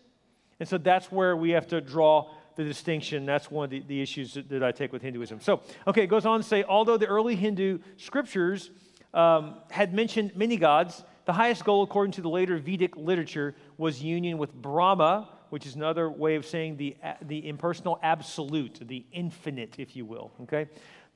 And 0.61 0.69
so 0.69 0.79
that's 0.79 1.11
where 1.13 1.37
we 1.37 1.51
have 1.51 1.67
to 1.69 1.81
draw 1.81 2.31
the 2.57 2.65
distinction. 2.65 3.27
That's 3.27 3.51
one 3.51 3.65
of 3.65 3.71
the, 3.71 3.81
the 3.81 4.03
issues 4.03 4.35
that, 4.35 4.49
that, 4.49 4.65
I 4.65 4.73
take 4.73 4.93
with 4.93 5.03
Hinduism. 5.03 5.41
So, 5.41 5.63
okay, 5.87 6.03
it 6.03 6.09
goes 6.09 6.27
on 6.27 6.41
to 6.41 6.47
say 6.47 6.65
although 6.65 6.97
the 6.97 7.07
early 7.07 7.37
Hindu 7.37 7.79
scriptures 7.97 8.71
um, 9.15 9.57
had 9.71 9.95
mentioned 9.95 10.33
many 10.35 10.57
gods, 10.57 11.05
the 11.29 11.35
highest 11.35 11.63
goal, 11.63 11.83
according 11.83 12.13
to 12.13 12.23
the 12.23 12.29
later 12.31 12.57
Vedic 12.57 12.97
literature, 12.97 13.55
was 13.77 14.03
union 14.03 14.39
with 14.39 14.51
Brahma, 14.55 15.29
which 15.51 15.67
is 15.67 15.75
another 15.75 16.09
way 16.09 16.37
of 16.37 16.47
saying 16.47 16.79
the, 16.79 16.97
the 17.21 17.47
impersonal 17.47 18.01
absolute, 18.03 18.81
the 18.81 19.05
infinite, 19.13 19.75
if 19.77 19.95
you 19.95 20.07
will. 20.07 20.33
Okay? 20.45 20.69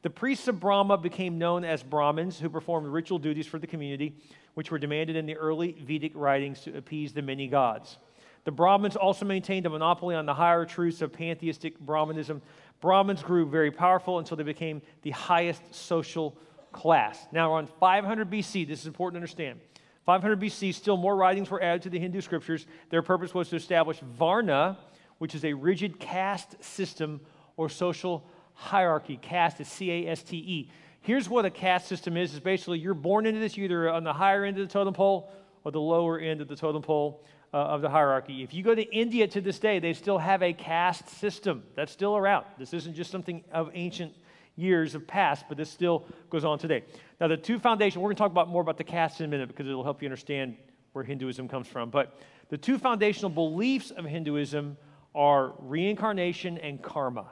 The 0.03 0.11
priests 0.11 0.49
of 0.49 0.61
Brahma 0.61 0.99
became 0.99 1.39
known 1.39 1.65
as 1.65 1.83
Brahmins, 1.83 2.39
who 2.39 2.51
performed 2.51 2.89
ritual 2.89 3.19
duties 3.19 3.47
for 3.47 3.59
the 3.59 3.67
community 3.67 4.15
which 4.53 4.71
were 4.71 4.79
demanded 4.79 5.17
in 5.17 5.25
the 5.25 5.35
early 5.35 5.79
Vedic 5.81 6.13
writings 6.15 6.61
to 6.61 6.77
appease 6.77 7.15
the 7.15 7.23
many 7.23 7.49
gods. 7.49 7.97
The 8.45 8.53
Brahmins 8.53 8.97
also 8.97 9.25
maintained 9.25 9.65
a 9.65 9.71
monopoly 9.71 10.15
on 10.15 10.27
the 10.27 10.35
higher 10.35 10.67
truths 10.67 11.01
of 11.01 11.11
pantheistic 11.15 11.81
Brahmanism. 11.81 12.43
Brahmins 12.83 13.23
grew 13.23 13.49
very 13.49 13.71
powerful 13.71 14.19
until 14.19 14.37
they 14.37 14.43
became 14.43 14.83
the 15.01 15.13
highest 15.13 15.75
social 15.75 16.37
class. 16.71 17.19
Now, 17.33 17.55
around 17.55 17.71
500 17.81 18.31
BC, 18.31 18.69
this 18.69 18.81
is 18.81 18.87
important 18.87 19.15
to 19.15 19.19
understand. 19.23 19.61
500 20.05 20.41
BC, 20.41 20.75
still 20.75 20.97
more 20.97 21.15
writings 21.15 21.51
were 21.51 21.63
added 21.63 21.83
to 21.83 21.91
the 21.91 21.99
Hindu 21.99 22.21
scriptures. 22.21 22.67
Their 22.91 23.03
purpose 23.03 23.35
was 23.35 23.49
to 23.51 23.57
establish 23.57 24.01
Varna, 24.01 24.79
which 25.19 25.35
is 25.35 25.45
a 25.45 25.53
rigid 25.53 26.01
caste 26.01 26.63
system 26.63 27.21
or 27.57 27.69
social 27.69 28.27
hierarchy. 28.55 29.17
Caste 29.17 29.61
is 29.61 29.69
C 29.69 29.91
A 29.91 30.11
S 30.11 30.23
T 30.23 30.37
E. 30.37 30.71
Here's 31.01 31.29
what 31.29 31.45
a 31.45 31.51
caste 31.51 31.87
system 31.87 32.17
is: 32.17 32.35
is 32.35 32.41
basically 32.41 32.79
you're 32.79 32.95
born 32.95 33.27
into 33.27 33.41
this, 33.41 33.57
either 33.57 33.89
on 33.91 34.05
the 34.05 34.13
higher 34.13 34.45
end 34.45 34.59
of 34.59 34.67
the 34.67 34.73
totem 34.73 34.95
pole 34.95 35.33
or 35.65 35.71
the 35.71 35.81
lower 35.81 36.19
end 36.19 36.41
of 36.41 36.49
the 36.49 36.57
totem 36.57 36.83
pole 36.83 37.25
uh, 37.55 37.59
of 37.59 37.83
the 37.83 37.89
hierarchy. 37.89 38.43
If 38.43 38.55
you 38.55 38.63
go 38.63 38.75
to 38.75 38.83
India 38.83 39.27
to 39.29 39.41
this 39.41 39.59
day, 39.59 39.79
they 39.79 39.93
still 39.93 40.19
have 40.19 40.43
a 40.43 40.53
caste 40.53 41.09
system 41.09 41.63
that's 41.77 41.93
still 41.93 42.17
around. 42.17 42.47
This 42.59 42.73
isn't 42.75 42.95
just 42.95 43.11
something 43.11 43.45
of 43.53 43.71
ancient 43.75 44.13
years 44.57 44.93
have 44.93 45.07
passed, 45.07 45.47
but 45.49 45.57
this 45.57 45.71
still 45.71 46.07
goes 46.31 46.45
on 46.45 46.59
today. 46.59 46.85
Now, 47.21 47.29
the 47.29 47.37
two 47.37 47.59
foundations, 47.59 47.99
we're 47.99 48.09
going 48.09 48.17
to 48.17 48.21
talk 48.21 48.31
about 48.31 48.49
more 48.49 48.63
about 48.63 48.79
the 48.79 48.85
caste 48.85 49.21
in 49.21 49.27
a 49.27 49.29
minute 49.29 49.49
because 49.49 49.67
it'll 49.67 49.85
help 49.85 50.03
you 50.03 50.07
understand 50.07 50.57
where 50.93 51.05
Hinduism 51.05 51.49
comes 51.49 51.67
from. 51.67 51.91
But 51.91 52.19
the 52.49 52.59
two 52.59 52.79
foundational 52.79 53.31
beliefs 53.31 53.91
of 53.91 54.05
Hinduism 54.05 54.77
are 55.15 55.55
reincarnation 55.59 56.59
and 56.59 56.83
karma. 56.83 57.27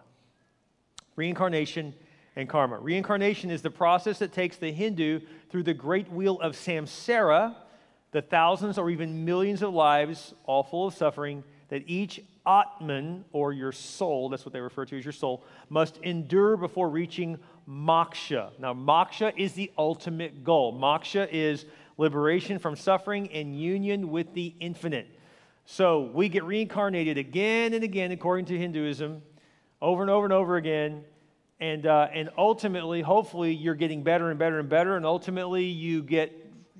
Reincarnation 1.16 1.94
and 2.36 2.48
karma. 2.48 2.78
Reincarnation 2.78 3.50
is 3.50 3.62
the 3.62 3.70
process 3.70 4.18
that 4.20 4.32
takes 4.32 4.56
the 4.56 4.72
Hindu 4.72 5.20
through 5.50 5.64
the 5.64 5.74
great 5.74 6.10
wheel 6.10 6.40
of 6.40 6.54
samsara, 6.54 7.54
the 8.12 8.22
thousands 8.22 8.78
or 8.78 8.90
even 8.90 9.24
millions 9.24 9.62
of 9.62 9.74
lives, 9.74 10.34
all 10.44 10.62
full 10.62 10.86
of 10.88 10.94
suffering, 10.94 11.44
that 11.68 11.82
each 11.86 12.20
Atman, 12.46 13.24
or 13.32 13.52
your 13.52 13.72
soul, 13.72 14.28
that's 14.28 14.44
what 14.44 14.52
they 14.52 14.60
refer 14.60 14.84
to 14.86 14.98
as 14.98 15.04
your 15.04 15.12
soul, 15.12 15.44
must 15.68 15.98
endure 15.98 16.56
before 16.56 16.88
reaching 16.88 17.38
moksha. 17.68 18.50
Now, 18.58 18.74
moksha 18.74 19.32
is 19.36 19.52
the 19.52 19.70
ultimate 19.76 20.42
goal. 20.42 20.78
Moksha 20.78 21.28
is 21.30 21.66
liberation 21.96 22.58
from 22.58 22.76
suffering 22.76 23.30
and 23.32 23.58
union 23.58 24.10
with 24.10 24.32
the 24.34 24.54
infinite. 24.60 25.08
So 25.66 26.10
we 26.14 26.28
get 26.28 26.44
reincarnated 26.44 27.18
again 27.18 27.74
and 27.74 27.84
again, 27.84 28.10
according 28.10 28.46
to 28.46 28.58
Hinduism, 28.58 29.22
over 29.80 30.02
and 30.02 30.10
over 30.10 30.24
and 30.24 30.32
over 30.32 30.56
again. 30.56 31.04
And, 31.60 31.86
uh, 31.86 32.08
and 32.12 32.30
ultimately, 32.38 33.02
hopefully, 33.02 33.52
you're 33.54 33.74
getting 33.74 34.02
better 34.02 34.30
and 34.30 34.38
better 34.38 34.58
and 34.58 34.68
better. 34.68 34.96
And 34.96 35.04
ultimately, 35.04 35.64
you 35.64 36.02
get 36.02 36.32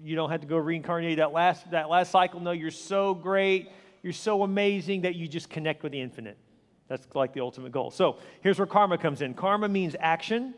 you 0.03 0.17
don't 0.17 0.31
have 0.31 0.41
to 0.41 0.47
go 0.47 0.57
reincarnate 0.57 1.19
that 1.19 1.33
last 1.33 1.71
that 1.71 1.91
last 1.91 2.11
cycle. 2.11 2.41
No, 2.41 2.53
you're 2.53 2.71
so 2.71 3.15
great, 3.15 3.71
you're 4.03 4.13
so 4.13 4.43
amazing 4.43 5.03
that 5.03 5.15
you 5.15 5.29
just 5.29 5.51
connect 5.51 5.83
with 5.83 5.93
the 5.93 6.01
infinite. 6.01 6.39
That's 6.89 7.07
like 7.15 7.33
the 7.33 7.41
ultimate 7.41 7.73
goal. 7.73 7.91
So 7.91 8.19
here's 8.41 8.59
where 8.59 8.67
karma 8.67 8.99
comes 8.99 9.23
in. 9.23 9.35
Karma 9.35 9.69
means 9.69 9.95
action 10.01 10.55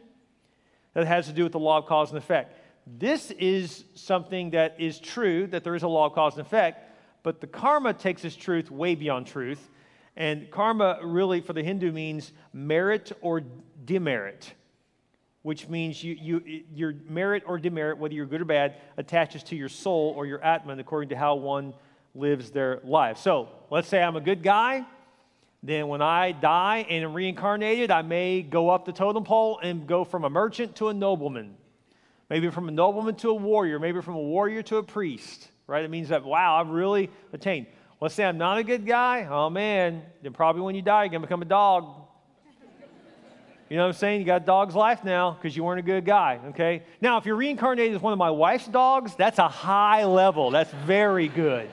that 0.95 1.07
has 1.07 1.27
to 1.27 1.33
do 1.33 1.43
with 1.43 1.53
the 1.53 1.59
law 1.59 1.79
of 1.79 1.87
cause 1.87 2.11
and 2.11 2.19
effect. 2.19 2.57
This 2.87 3.31
is 3.33 3.85
something 3.95 4.51
that 4.51 4.77
is 4.79 4.99
true, 4.99 5.47
that 5.49 5.63
there 5.63 5.75
is 5.75 5.83
a 5.83 5.89
law 5.89 6.07
of 6.07 6.15
cause 6.15 6.37
and 6.37 6.47
effect, 6.47 6.91
but 7.23 7.41
the 7.41 7.47
karma 7.47 7.93
takes 7.93 8.23
this 8.23 8.35
truth 8.35 8.71
way 8.71 8.95
beyond 8.95 9.27
truth. 9.27 9.71
And 10.17 10.51
karma 10.51 10.99
really, 11.03 11.41
for 11.41 11.53
the 11.53 11.63
Hindu, 11.63 11.93
means 11.93 12.33
merit 12.53 13.13
or 13.21 13.43
demerit, 13.85 14.53
which 15.43 15.69
means 15.69 16.03
you, 16.03 16.17
you, 16.21 16.65
your 16.75 16.95
merit 17.09 17.45
or 17.47 17.59
demerit, 17.59 17.99
whether 17.99 18.15
you're 18.15 18.27
good 18.27 18.41
or 18.41 18.47
bad, 18.47 18.77
attaches 18.97 19.43
to 19.45 19.57
your 19.57 19.69
soul 19.69 20.13
or 20.17 20.27
your 20.27 20.43
atman 20.43 20.81
according 20.81 21.11
to 21.11 21.17
how 21.17 21.35
one 21.35 21.73
lives 22.15 22.51
their 22.51 22.81
life. 22.85 23.19
So 23.19 23.49
let's 23.71 23.89
say 23.89 24.03
I'm 24.03 24.17
a 24.17 24.21
good 24.21 24.43
guy. 24.43 24.85
Then, 25.65 25.87
when 25.87 26.03
I 26.03 26.33
die 26.33 26.85
and 26.89 27.05
am 27.05 27.15
reincarnated, 27.15 27.93
I 27.93 28.03
may 28.03 28.43
go 28.43 28.69
up 28.69 28.85
the 28.85 28.93
totem 28.93 29.23
pole 29.23 29.61
and 29.63 29.87
go 29.87 30.03
from 30.03 30.25
a 30.25 30.31
merchant 30.31 30.75
to 30.77 30.89
a 30.89 30.95
nobleman. 30.95 31.55
Maybe 32.29 32.51
from 32.51 32.69
a 32.69 32.73
nobleman 32.73 33.15
to 33.17 33.31
a 33.31 33.35
warrior. 33.35 33.79
Maybe 33.79 34.01
from 34.01 34.17
a 34.17 34.21
warrior 34.21 34.63
to 34.65 34.79
a 34.79 34.83
priest, 34.83 35.49
right? 35.69 35.85
It 35.85 35.91
means 35.91 36.09
that, 36.09 36.25
wow, 36.25 36.57
I've 36.57 36.71
really 36.71 37.11
attained. 37.33 37.67
Let's 38.01 38.17
say 38.17 38.25
I'm 38.25 38.39
not 38.39 38.59
a 38.59 38.65
good 38.65 38.85
guy. 38.85 39.29
Oh, 39.31 39.51
man. 39.51 40.03
Then, 40.21 40.33
probably 40.33 40.63
when 40.63 40.75
you 40.75 40.83
die, 40.83 41.05
you're 41.05 41.11
going 41.11 41.23
to 41.23 41.29
become 41.29 41.43
a 41.43 41.45
dog. 41.45 41.95
You 43.71 43.77
know 43.77 43.85
what 43.85 43.95
I'm 43.95 43.99
saying? 44.01 44.21
You 44.21 44.27
got 44.27 44.43
a 44.43 44.45
dog's 44.45 44.75
life 44.75 45.05
now 45.05 45.31
because 45.31 45.57
you 45.57 45.63
weren't 45.63 45.79
a 45.79 45.85
good 45.85 46.05
guy, 46.05 46.41
okay? 46.49 46.83
Now, 47.01 47.19
if 47.19 47.25
you're 47.25 47.37
reincarnated 47.37 47.95
as 47.95 48.03
one 48.03 48.13
of 48.13 48.19
my 48.19 48.31
wife's 48.31 48.67
dogs, 48.67 49.15
that's 49.15 49.39
a 49.39 49.49
high 49.49 50.05
level. 50.05 50.51
That's 50.51 50.73
very 50.85 51.29
good. 51.29 51.71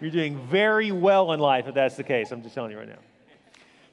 You're 0.00 0.10
doing 0.10 0.46
very 0.48 0.92
well 0.92 1.32
in 1.32 1.40
life 1.40 1.66
if 1.68 1.74
that's 1.74 1.96
the 1.96 2.04
case. 2.04 2.30
I'm 2.30 2.42
just 2.42 2.54
telling 2.54 2.70
you 2.70 2.78
right 2.78 2.88
now. 2.88 2.98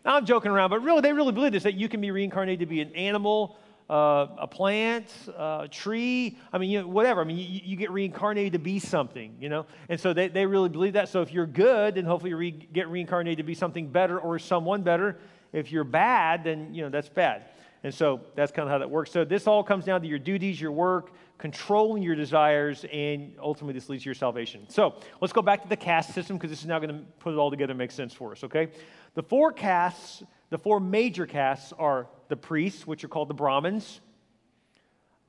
Now, 0.04 0.18
I'm 0.18 0.26
joking 0.26 0.52
around, 0.52 0.70
but 0.70 0.84
really, 0.84 1.00
they 1.00 1.14
really 1.14 1.32
believe 1.32 1.54
this 1.54 1.64
that 1.64 1.76
you 1.76 1.88
can 1.88 2.02
be 2.02 2.12
reincarnated 2.12 2.60
to 2.60 2.66
be 2.66 2.82
an 2.82 2.94
animal, 2.94 3.58
uh, 3.90 4.28
a 4.38 4.48
plant, 4.48 5.08
uh, 5.30 5.62
a 5.64 5.68
tree. 5.70 6.38
I 6.52 6.58
mean, 6.58 6.72
you 6.72 6.82
know, 6.82 6.88
whatever. 6.90 7.22
I 7.22 7.24
mean, 7.24 7.38
you, 7.38 7.62
you, 7.64 7.78
get 7.78 7.90
reincarnated 7.90 8.52
to 8.52 8.60
be 8.60 8.80
something, 8.80 9.34
you 9.40 9.48
know? 9.48 9.66
And 9.88 9.98
so 9.98 10.12
they, 10.12 10.28
they 10.28 10.46
really 10.46 10.68
believe 10.68 10.94
that. 10.94 11.08
So 11.08 11.22
if 11.22 11.32
you're 11.32 11.48
good, 11.48 11.96
then 11.96 12.04
hopefully 12.04 12.32
you 12.32 12.38
re- 12.38 12.52
get 12.52 12.90
reincarnated 12.90 13.38
to 13.38 13.44
be 13.44 13.54
something 13.54 13.88
better 13.88 14.20
or 14.20 14.40
someone 14.40 14.82
better. 14.82 15.20
If 15.54 15.72
you're 15.72 15.86
bad, 15.86 16.44
then, 16.44 16.74
you 16.74 16.82
know, 16.82 16.90
that's 16.90 17.08
bad. 17.08 17.46
And 17.84 17.94
so 17.94 18.22
that's 18.36 18.52
kind 18.52 18.68
of 18.68 18.72
how 18.72 18.80
that 18.80 18.90
works. 18.90 19.12
So 19.12 19.24
this 19.24 19.48
all 19.48 19.64
comes 19.64 19.86
down 19.86 20.02
to 20.02 20.08
your 20.08 20.20
duties, 20.20 20.60
your 20.60 20.72
work, 20.72 21.14
controlling 21.44 22.02
your 22.02 22.16
desires, 22.16 22.86
and 22.94 23.36
ultimately 23.38 23.74
this 23.74 23.90
leads 23.90 24.04
to 24.04 24.08
your 24.08 24.16
salvation. 24.16 24.66
So 24.70 24.96
let's 25.20 25.34
go 25.34 25.42
back 25.42 25.62
to 25.64 25.68
the 25.68 25.76
caste 25.76 26.14
system 26.14 26.38
because 26.38 26.50
this 26.50 26.62
is 26.62 26.68
now 26.68 26.80
going 26.80 26.98
to 26.98 27.04
put 27.20 27.34
it 27.34 27.38
all 27.38 27.52
together 27.52 27.72
and 27.72 27.78
make 27.78 27.92
sense 27.92 28.14
for 28.14 28.32
us, 28.32 28.46
okay? 28.46 28.70
The 29.16 29.24
four 29.24 29.52
castes, 29.52 30.24
the 30.52 30.58
four 30.58 30.80
major 30.80 31.26
castes 31.26 31.74
are 31.78 32.08
the 32.30 32.38
priests, 32.38 32.88
which 32.88 33.04
are 33.04 33.10
called 33.10 33.28
the 33.28 33.34
Brahmins, 33.34 34.00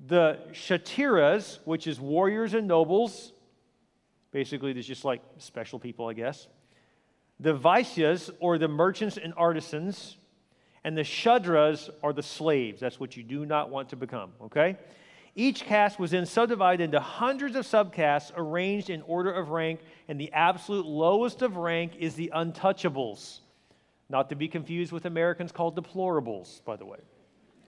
the 0.06 0.38
Shatiras, 0.52 1.58
which 1.64 1.88
is 1.88 1.98
warriors 1.98 2.54
and 2.54 2.68
nobles. 2.68 3.32
Basically, 4.30 4.72
there's 4.72 4.86
just 4.86 5.04
like 5.04 5.20
special 5.38 5.80
people, 5.80 6.06
I 6.06 6.12
guess. 6.12 6.46
The 7.40 7.58
Vaisyas, 7.58 8.30
or 8.38 8.56
the 8.56 8.68
merchants 8.68 9.16
and 9.16 9.34
artisans. 9.36 10.16
And 10.84 10.96
the 10.96 11.02
Shudras 11.02 11.90
are 12.04 12.12
the 12.12 12.22
slaves. 12.22 12.80
That's 12.80 13.00
what 13.00 13.16
you 13.16 13.24
do 13.24 13.44
not 13.44 13.68
want 13.68 13.88
to 13.88 13.96
become, 13.96 14.30
okay? 14.42 14.76
Each 15.36 15.64
caste 15.64 15.98
was 15.98 16.12
then 16.12 16.26
subdivided 16.26 16.84
into 16.84 17.00
hundreds 17.00 17.56
of 17.56 17.66
subcastes 17.66 18.30
arranged 18.36 18.88
in 18.88 19.02
order 19.02 19.32
of 19.32 19.50
rank, 19.50 19.80
and 20.06 20.20
the 20.20 20.32
absolute 20.32 20.86
lowest 20.86 21.42
of 21.42 21.56
rank 21.56 21.96
is 21.98 22.14
the 22.14 22.30
untouchables. 22.34 23.40
Not 24.08 24.28
to 24.28 24.36
be 24.36 24.46
confused 24.46 24.92
with 24.92 25.06
Americans 25.06 25.50
called 25.50 25.74
deplorables, 25.76 26.64
by 26.64 26.76
the 26.76 26.86
way. 26.86 26.98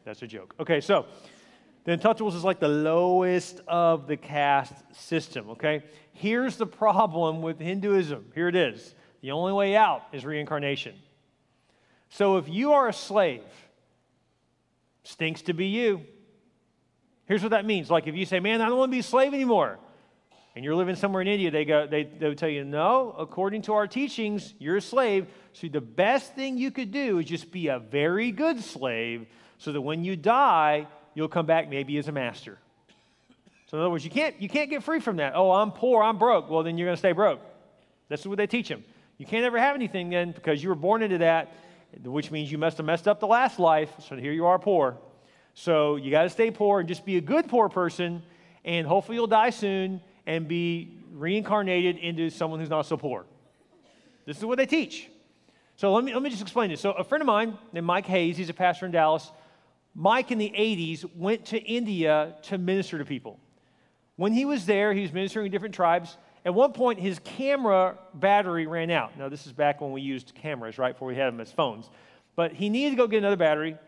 That's 0.05 0.23
a 0.23 0.29
joke. 0.29 0.55
Okay, 0.61 0.81
so 0.81 1.07
the 1.85 1.97
untouchables 1.97 2.37
is 2.37 2.45
like 2.45 2.61
the 2.61 2.69
lowest 2.69 3.61
of 3.67 4.07
the 4.07 4.17
caste 4.17 4.75
system, 4.93 5.51
okay? 5.51 5.83
Here's 6.13 6.57
the 6.57 6.67
problem 6.67 7.43
with 7.43 7.59
Hinduism. 7.59 8.33
Here 8.35 8.49
it 8.49 8.55
is. 8.55 8.95
The 9.23 9.33
only 9.33 9.53
way 9.53 9.75
out 9.75 10.03
is 10.13 10.25
reincarnation. 10.25 10.95
So 12.11 12.37
if 12.37 12.49
you 12.49 12.75
are 12.75 12.89
a 12.89 12.93
slave, 12.93 13.43
stinks 15.03 15.43
to 15.43 15.53
be 15.53 15.67
you. 15.67 16.03
Here's 17.27 17.43
what 17.43 17.51
that 17.51 17.65
means. 17.65 17.91
Like 17.91 18.07
if 18.07 18.15
you 18.15 18.25
say, 18.25 18.41
man, 18.41 18.61
I 18.61 18.69
don't 18.69 18.79
want 18.79 18.91
to 18.91 18.95
be 18.95 19.01
a 19.01 19.05
slave 19.05 19.35
anymore, 19.35 19.79
and 20.55 20.65
you're 20.65 20.75
living 20.75 20.97
somewhere 20.97 21.23
in 21.23 21.29
India, 21.29 21.51
they 21.51 21.65
go, 21.65 21.87
they, 21.87 22.05
they 22.05 22.29
would 22.29 22.39
tell 22.39 22.49
you, 22.49 22.65
no, 22.65 23.15
according 23.19 23.63
to 23.63 23.75
our 23.75 23.87
teachings, 23.87 24.55
you're 24.59 24.77
a 24.77 24.81
slave. 24.81 25.27
So 25.53 25.69
the 25.69 25.81
best 25.81 26.35
thing 26.35 26.57
you 26.57 26.71
could 26.71 26.93
do 26.93 27.19
is 27.19 27.27
just 27.27 27.51
be 27.53 27.69
a 27.69 27.79
very 27.79 28.31
good 28.31 28.61
slave 28.61 29.27
so 29.59 29.73
that 29.73 29.81
when 29.81 30.05
you 30.05 30.17
die, 30.17 30.87
you'll 31.15 31.29
come 31.29 31.47
back 31.47 31.69
maybe 31.69 31.99
as 31.99 32.09
a 32.09 32.13
master. 32.13 32.59
So 33.67 33.77
in 33.77 33.83
other 33.83 33.91
words, 33.91 34.05
you 34.05 34.11
can't, 34.11 34.41
you 34.41 34.49
can't 34.49 34.71
get 34.71 34.83
free 34.83 35.01
from 35.01 35.17
that. 35.17 35.33
Oh, 35.35 35.51
I'm 35.51 35.73
poor, 35.73 36.03
I'm 36.03 36.19
broke. 36.19 36.49
Well, 36.49 36.63
then 36.63 36.79
you're 36.79 36.87
going 36.87 36.97
to 36.97 37.01
stay 37.01 37.13
broke. 37.13 37.41
That's 38.09 38.25
what 38.25 38.39
they 38.39 38.47
teach 38.47 38.69
them. 38.69 38.85
You 39.19 39.27
can't 39.27 39.45
ever 39.45 39.59
have 39.59 39.75
anything 39.75 40.11
then 40.11 40.33
because 40.33 40.63
you 40.63 40.69
were 40.69 40.75
born 40.75 41.03
into 41.03 41.19
that 41.19 41.53
which 42.05 42.31
means 42.31 42.51
you 42.51 42.59
must 42.59 42.77
have 42.77 42.87
messed 42.87 43.09
up 43.09 43.21
the 43.21 43.27
last 43.27 43.59
life. 43.59 43.91
So 44.09 44.17
here 44.17 44.33
you 44.33 44.47
are 44.47 44.59
poor. 44.59 44.99
So 45.59 45.97
you 45.97 46.11
got 46.11 46.25
to 46.25 46.29
stay 46.29 46.51
poor 46.51 46.81
and 46.81 46.89
just 46.89 47.07
be 47.07 47.17
a 47.17 47.21
good 47.23 47.49
poor 47.49 47.71
person, 47.71 48.23
and 48.63 48.87
hopefully 48.87 49.17
you'll 49.17 49.27
die 49.27 49.49
soon 49.49 50.03
and 50.27 50.47
be 50.47 50.99
reincarnated 51.15 51.97
into 51.97 52.29
someone 52.29 52.61
who's 52.61 52.69
not 52.69 52.85
so 52.85 52.99
poor. 52.99 53.25
This 54.27 54.37
is 54.37 54.45
what 54.45 54.59
they 54.59 54.67
teach. 54.67 55.09
So 55.77 55.95
let 55.95 56.05
me, 56.05 56.13
let 56.13 56.23
me 56.23 56.29
just 56.29 56.43
explain 56.43 56.69
this. 56.69 56.83
So 56.83 56.93
a 56.93 57.03
friend 57.03 57.23
of 57.23 57.27
mine 57.27 57.57
named 57.73 57.87
Mike 57.87 58.05
Hayes, 58.05 58.37
he's 58.37 58.51
a 58.51 58.55
pastor 58.55 58.85
in 58.85 58.93
Dallas. 58.93 59.33
Mike 59.95 60.31
in 60.31 60.37
the 60.37 60.51
80s 60.51 61.07
went 61.17 61.47
to 61.47 61.59
India 61.59 62.35
to 62.43 62.59
minister 62.59 62.99
to 62.99 63.07
people. 63.07 63.41
When 64.17 64.35
he 64.35 64.45
was 64.45 64.67
there, 64.67 64.93
he 64.93 65.01
was 65.01 65.13
ministering 65.13 65.47
to 65.47 65.51
different 65.51 65.75
tribes. 65.75 66.19
At 66.45 66.53
one 66.53 66.75
point, 66.75 67.01
his 67.01 67.19
camera 67.21 67.97
battery 68.13 68.67
ran 68.67 68.91
out. 68.91 69.17
Now, 69.19 69.31
this 69.31 69.47
is 69.47 69.55
back 69.55 69.81
when 69.81 69.93
we 69.93 70.03
used 70.03 70.35
cameras, 70.35 70.77
right, 70.77 70.93
before 70.93 71.09
we 71.09 71.15
had 71.15 71.29
them 71.29 71.41
as 71.41 71.51
phones. 71.51 71.89
But 72.35 72.53
he 72.53 72.69
needed 72.69 72.91
to 72.91 72.97
go 72.97 73.07
get 73.07 73.19
another 73.19 73.37
battery. 73.37 73.79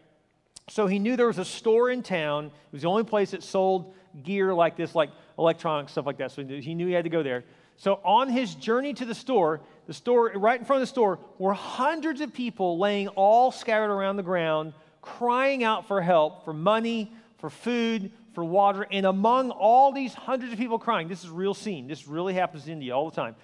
So 0.69 0.87
he 0.87 0.99
knew 0.99 1.17
there 1.17 1.27
was 1.27 1.39
a 1.39 1.45
store 1.45 1.91
in 1.91 2.03
town. 2.03 2.47
It 2.47 2.73
was 2.73 2.83
the 2.83 2.89
only 2.89 3.05
place 3.05 3.31
that 3.33 3.43
sold 3.43 3.95
gear 4.23 4.53
like 4.55 4.77
this, 4.77 4.95
like 4.95 5.11
electronics, 5.39 5.93
stuff 5.93 6.07
like 6.07 6.19
that. 6.19 6.33
So 6.33 6.45
he 6.45 6.75
knew 6.75 6.87
he 6.87 6.93
had 6.93 7.05
to 7.05 7.11
go 7.11 7.23
there. 7.23 7.45
So 7.77 8.01
on 8.05 8.29
his 8.29 8.55
journey 8.55 8.93
to 8.95 9.05
the 9.05 9.15
store, 9.15 9.61
the 9.87 9.95
store, 9.95 10.33
right 10.35 10.59
in 10.59 10.67
front 10.67 10.83
of 10.83 10.89
the 10.89 10.91
store, 10.91 11.21
were 11.39 11.55
hundreds 11.55 12.21
of 12.21 12.33
people 12.33 12.79
laying 12.79 13.09
all 13.09 13.51
scattered 13.51 13.93
around 13.93 14.17
the 14.17 14.23
ground, 14.23 14.73
crying 15.01 15.65
out 15.65 15.87
for 15.87 16.03
help, 16.03 16.45
for 16.45 16.53
money, 16.53 17.13
for 17.39 17.49
food, 17.49 18.11
for 18.35 18.45
water. 18.45 18.87
And 18.91 19.07
among 19.07 19.51
all 19.53 19.93
these 19.93 20.13
hundreds 20.13 20.53
of 20.53 20.59
people 20.59 20.79
crying, 20.79 21.09
this 21.09 21.23
is 21.23 21.31
real 21.31 21.55
scene. 21.55 21.87
This 21.87 22.09
really 22.09 22.35
happens 22.35 22.67
in 22.67 22.75
India 22.75 22.97
all 22.97 23.09
the 23.09 23.17
time. 23.17 23.37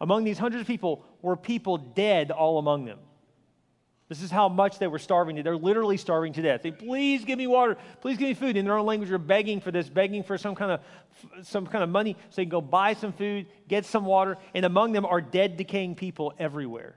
Among 0.00 0.24
these 0.24 0.38
hundreds 0.38 0.62
of 0.62 0.66
people 0.66 1.04
were 1.20 1.36
people 1.36 1.76
dead 1.76 2.30
all 2.30 2.58
among 2.58 2.86
them. 2.86 2.98
This 4.12 4.22
is 4.22 4.30
how 4.30 4.50
much 4.50 4.78
they 4.78 4.88
were 4.88 4.98
starving. 4.98 5.36
To. 5.36 5.42
They're 5.42 5.56
literally 5.56 5.96
starving 5.96 6.34
to 6.34 6.42
death. 6.42 6.62
They, 6.62 6.70
please 6.70 7.24
give 7.24 7.38
me 7.38 7.46
water. 7.46 7.78
Please 8.02 8.18
give 8.18 8.28
me 8.28 8.34
food. 8.34 8.58
In 8.58 8.66
their 8.66 8.76
own 8.76 8.84
language, 8.84 9.08
they're 9.08 9.16
begging 9.16 9.58
for 9.58 9.70
this, 9.70 9.88
begging 9.88 10.22
for 10.22 10.36
some 10.36 10.54
kind 10.54 10.72
of 10.72 10.80
some 11.46 11.66
kind 11.66 11.82
of 11.82 11.88
money 11.88 12.14
so 12.28 12.36
they 12.36 12.44
can 12.44 12.50
go 12.50 12.60
buy 12.60 12.92
some 12.92 13.14
food, 13.14 13.46
get 13.68 13.86
some 13.86 14.04
water. 14.04 14.36
And 14.52 14.66
among 14.66 14.92
them 14.92 15.06
are 15.06 15.22
dead, 15.22 15.56
decaying 15.56 15.94
people 15.94 16.34
everywhere. 16.38 16.96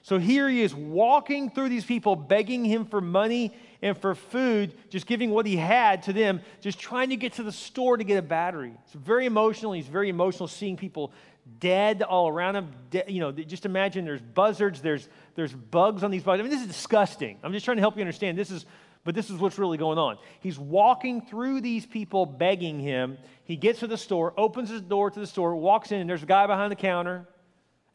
So 0.00 0.18
here 0.18 0.48
he 0.48 0.62
is 0.62 0.74
walking 0.74 1.50
through 1.50 1.68
these 1.68 1.84
people, 1.84 2.16
begging 2.16 2.64
him 2.64 2.86
for 2.86 3.02
money 3.02 3.54
and 3.82 3.96
for 3.96 4.14
food, 4.14 4.72
just 4.88 5.06
giving 5.06 5.30
what 5.30 5.44
he 5.44 5.56
had 5.56 6.04
to 6.04 6.14
them, 6.14 6.40
just 6.62 6.78
trying 6.78 7.10
to 7.10 7.16
get 7.16 7.34
to 7.34 7.42
the 7.42 7.52
store 7.52 7.98
to 7.98 8.04
get 8.04 8.16
a 8.16 8.22
battery. 8.22 8.72
It's 8.84 8.94
very 8.94 9.26
emotional. 9.26 9.72
He's 9.72 9.86
very 9.86 10.08
emotional 10.08 10.48
seeing 10.48 10.78
people 10.78 11.12
dead 11.58 12.02
all 12.02 12.28
around 12.28 12.56
him. 12.56 12.72
De- 12.90 13.04
you 13.08 13.20
know, 13.20 13.32
just 13.32 13.66
imagine 13.66 14.04
there's 14.04 14.22
buzzards, 14.22 14.80
there's, 14.80 15.08
there's 15.34 15.52
bugs 15.52 16.02
on 16.02 16.10
these 16.10 16.22
bugs. 16.22 16.40
I 16.40 16.42
mean, 16.42 16.50
this 16.50 16.60
is 16.60 16.68
disgusting. 16.68 17.38
I'm 17.42 17.52
just 17.52 17.64
trying 17.64 17.76
to 17.76 17.82
help 17.82 17.96
you 17.96 18.02
understand. 18.02 18.38
This 18.38 18.50
is, 18.50 18.66
but 19.04 19.14
this 19.14 19.30
is 19.30 19.38
what's 19.38 19.58
really 19.58 19.78
going 19.78 19.98
on. 19.98 20.18
He's 20.40 20.58
walking 20.58 21.22
through 21.22 21.62
these 21.62 21.86
people 21.86 22.26
begging 22.26 22.78
him. 22.78 23.18
He 23.44 23.56
gets 23.56 23.80
to 23.80 23.86
the 23.86 23.96
store, 23.96 24.34
opens 24.36 24.70
his 24.70 24.80
door 24.80 25.10
to 25.10 25.20
the 25.20 25.26
store, 25.26 25.56
walks 25.56 25.92
in, 25.92 26.00
and 26.00 26.08
there's 26.08 26.22
a 26.22 26.26
guy 26.26 26.46
behind 26.46 26.70
the 26.70 26.76
counter 26.76 27.26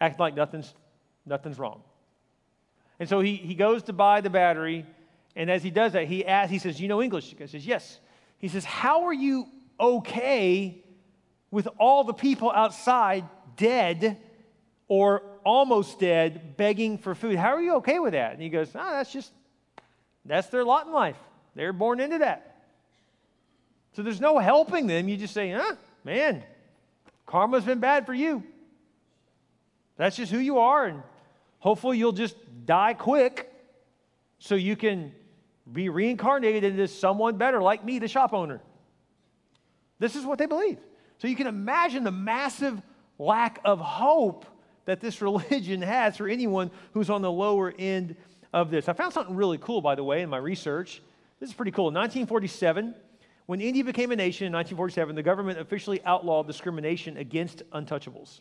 acting 0.02 0.20
like 0.20 0.36
nothing's, 0.36 0.74
nothing's 1.26 1.58
wrong. 1.58 1.82
And 3.00 3.08
so 3.08 3.20
he, 3.20 3.36
he 3.36 3.56
goes 3.56 3.84
to 3.84 3.94
buy 3.94 4.22
the 4.22 4.30
battery, 4.30 4.86
and 5.36 5.50
as 5.50 5.64
he 5.64 5.70
does 5.70 5.94
that, 5.94 6.08
he 6.08 6.26
asks, 6.26 6.52
he 6.52 6.60
says, 6.60 6.80
You 6.80 6.88
know 6.88 7.02
English? 7.02 7.34
He 7.38 7.48
says, 7.48 7.66
Yes. 7.66 8.00
He 8.40 8.48
says, 8.48 8.66
How 8.66 9.06
are 9.06 9.14
you 9.14 9.48
okay 9.80 10.84
with 11.52 11.68
all 11.78 12.04
the 12.04 12.14
people 12.14 12.52
outside 12.52 13.26
dead 13.56 14.18
or 14.88 15.22
almost 15.44 16.00
dead 16.00 16.58
begging 16.58 16.98
for 16.98 17.16
food? 17.16 17.36
How 17.36 17.54
are 17.54 17.62
you 17.62 17.76
okay 17.76 18.00
with 18.00 18.14
that? 18.14 18.34
And 18.34 18.42
he 18.42 18.50
goes, 18.50 18.70
Oh, 18.76 18.92
that's 18.92 19.12
just, 19.12 19.32
that's 20.26 20.48
their 20.48 20.64
lot 20.64 20.88
in 20.88 20.94
life. 20.94 21.18
They're 21.56 21.74
born 21.74 22.00
into 22.00 22.20
that. 22.20 22.64
So 23.94 24.02
there's 24.02 24.22
no 24.22 24.38
helping 24.38 24.88
them. 24.88 25.08
You 25.08 25.18
just 25.18 25.34
say, 25.34 25.52
Huh, 25.52 25.76
man, 26.04 26.44
karma's 27.26 27.64
been 27.64 27.80
bad 27.80 28.06
for 28.06 28.14
you. 28.14 28.44
That's 29.98 30.18
just 30.18 30.32
who 30.32 30.40
you 30.40 30.60
are, 30.60 30.86
and 30.86 31.04
hopefully 31.60 31.98
you'll 31.98 32.12
just 32.12 32.36
die 32.66 32.94
quick 32.94 33.52
so 34.40 34.56
you 34.56 34.76
can 34.76 35.14
be 35.72 35.90
reincarnated 35.90 36.64
into 36.64 36.88
someone 36.88 37.38
better, 37.38 37.62
like 37.62 37.84
me, 37.84 38.00
the 38.00 38.08
shop 38.08 38.34
owner. 38.34 38.62
This 40.00 40.16
is 40.16 40.26
what 40.26 40.38
they 40.38 40.46
believe. 40.46 40.78
So 41.20 41.28
you 41.28 41.36
can 41.36 41.48
imagine 41.48 42.04
the 42.04 42.12
massive 42.12 42.82
lack 43.18 43.60
of 43.66 43.80
hope 43.80 44.46
that 44.86 45.02
this 45.02 45.22
religion 45.22 45.82
has 45.82 46.18
for 46.18 46.28
anyone 46.28 46.72
who's 46.94 47.10
on 47.10 47.22
the 47.22 47.32
lower 47.32 47.74
end 47.78 48.16
of 48.54 48.72
this. 48.72 48.88
I 48.88 48.94
found 48.94 49.14
something 49.14 49.36
really 49.36 49.58
cool, 49.58 49.82
by 49.82 49.96
the 49.96 50.04
way, 50.04 50.22
in 50.22 50.30
my 50.30 50.38
research. 50.38 51.02
This 51.40 51.50
is 51.50 51.56
pretty 51.56 51.72
cool. 51.72 51.90
In 51.90 51.94
1947, 51.94 52.96
when 53.48 53.62
India 53.62 53.84
became 53.84 54.12
a 54.12 54.16
nation 54.16 54.48
in 54.48 54.54
1947, 54.54 55.16
the 55.16 55.22
government 55.22 55.60
officially 55.60 56.02
outlawed 56.06 56.48
discrimination 56.48 57.18
against 57.18 57.70
untouchables. 57.72 58.40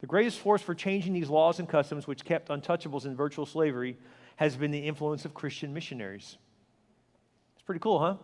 The 0.00 0.06
greatest 0.06 0.38
force 0.38 0.60
for 0.60 0.74
changing 0.74 1.12
these 1.12 1.28
laws 1.28 1.60
and 1.60 1.68
customs, 1.68 2.06
which 2.06 2.24
kept 2.24 2.48
untouchables 2.48 3.06
in 3.06 3.14
virtual 3.14 3.46
slavery, 3.46 3.96
has 4.36 4.56
been 4.56 4.70
the 4.70 4.78
influence 4.78 5.24
of 5.24 5.34
Christian 5.34 5.72
missionaries. 5.72 6.36
It's 7.54 7.62
pretty 7.62 7.80
cool, 7.80 8.00
huh? 8.00 8.16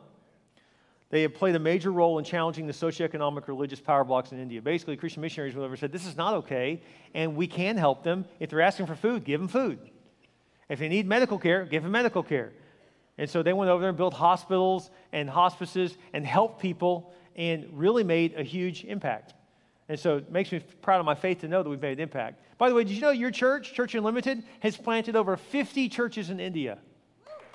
They 1.10 1.22
have 1.22 1.34
played 1.34 1.56
a 1.56 1.58
major 1.58 1.90
role 1.90 2.18
in 2.18 2.24
challenging 2.24 2.68
the 2.68 2.72
socioeconomic 2.72 3.48
religious 3.48 3.80
power 3.80 4.04
blocks 4.04 4.30
in 4.30 4.40
India. 4.40 4.62
Basically, 4.62 4.96
Christian 4.96 5.22
missionaries, 5.22 5.56
whatever, 5.56 5.76
said 5.76 5.90
this 5.90 6.06
is 6.06 6.16
not 6.16 6.34
okay, 6.34 6.82
and 7.14 7.34
we 7.34 7.48
can 7.48 7.76
help 7.76 8.04
them. 8.04 8.24
If 8.38 8.50
they're 8.50 8.60
asking 8.60 8.86
for 8.86 8.94
food, 8.94 9.24
give 9.24 9.40
them 9.40 9.48
food. 9.48 9.78
If 10.68 10.78
they 10.78 10.88
need 10.88 11.06
medical 11.06 11.36
care, 11.36 11.64
give 11.64 11.82
them 11.82 11.90
medical 11.90 12.22
care. 12.22 12.52
And 13.18 13.28
so 13.28 13.42
they 13.42 13.52
went 13.52 13.70
over 13.70 13.80
there 13.80 13.88
and 13.88 13.98
built 13.98 14.14
hospitals 14.14 14.88
and 15.12 15.28
hospices 15.28 15.96
and 16.12 16.24
helped 16.24 16.62
people 16.62 17.12
and 17.34 17.66
really 17.72 18.04
made 18.04 18.34
a 18.38 18.44
huge 18.44 18.84
impact. 18.84 19.34
And 19.88 19.98
so 19.98 20.18
it 20.18 20.30
makes 20.30 20.52
me 20.52 20.60
proud 20.80 21.00
of 21.00 21.06
my 21.06 21.16
faith 21.16 21.40
to 21.40 21.48
know 21.48 21.64
that 21.64 21.68
we've 21.68 21.82
made 21.82 21.98
an 21.98 22.00
impact. 22.00 22.40
By 22.56 22.68
the 22.68 22.74
way, 22.76 22.84
did 22.84 22.92
you 22.92 23.00
know 23.00 23.10
your 23.10 23.32
church, 23.32 23.74
Church 23.74 23.96
Unlimited, 23.96 24.44
has 24.60 24.76
planted 24.76 25.16
over 25.16 25.36
50 25.36 25.88
churches 25.88 26.30
in 26.30 26.38
India 26.38 26.78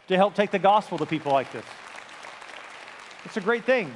to 0.09 0.17
help 0.17 0.35
take 0.35 0.51
the 0.51 0.59
gospel 0.59 0.97
to 0.97 1.05
people 1.05 1.31
like 1.31 1.51
this? 1.53 1.63
It's 3.25 3.37
a 3.37 3.41
great 3.41 3.65
thing. 3.65 3.93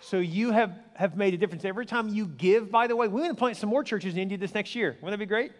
So 0.00 0.18
you 0.18 0.50
have, 0.52 0.72
have 0.94 1.16
made 1.16 1.34
a 1.34 1.36
difference. 1.36 1.64
Every 1.64 1.84
time 1.84 2.08
you 2.08 2.26
give, 2.26 2.70
by 2.70 2.86
the 2.86 2.96
way, 2.96 3.08
we're 3.08 3.22
going 3.22 3.34
to 3.34 3.38
plant 3.38 3.56
some 3.56 3.68
more 3.68 3.84
churches 3.84 4.14
in 4.14 4.20
India 4.20 4.38
this 4.38 4.54
next 4.54 4.74
year. 4.74 4.96
Wouldn't 5.00 5.10
that 5.10 5.18
be 5.18 5.26
great? 5.26 5.52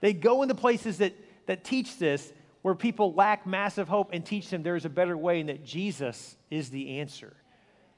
They 0.00 0.12
go 0.12 0.42
into 0.42 0.54
places 0.54 0.98
that, 0.98 1.12
that 1.46 1.64
teach 1.64 1.98
this, 1.98 2.32
where 2.62 2.74
people 2.74 3.14
lack 3.14 3.46
massive 3.46 3.88
hope, 3.88 4.10
and 4.12 4.24
teach 4.24 4.48
them 4.48 4.62
there 4.62 4.76
is 4.76 4.84
a 4.84 4.88
better 4.88 5.16
way 5.16 5.40
and 5.40 5.48
that 5.48 5.64
Jesus 5.64 6.36
is 6.50 6.70
the 6.70 7.00
answer. 7.00 7.34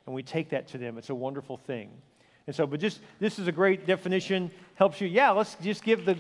And 0.07 0.14
we 0.14 0.23
take 0.23 0.51
that 0.51 0.68
to 0.68 0.79
them. 0.79 0.99
It's 0.99 1.11
a 1.11 1.14
wonderful 1.14 1.57
thing. 1.57 1.90
And 2.47 2.57
so, 2.57 2.66
but 2.66 2.81
just 2.81 3.01
this 3.20 3.38
is 3.38 3.47
a 3.47 3.53
great 3.53 3.87
definition, 3.87 4.51
helps 4.77 5.01
you. 5.01 5.09
Yeah, 5.09 5.31
let's 5.33 5.57
just 5.57 5.85
give 5.85 6.05
the 6.05 6.16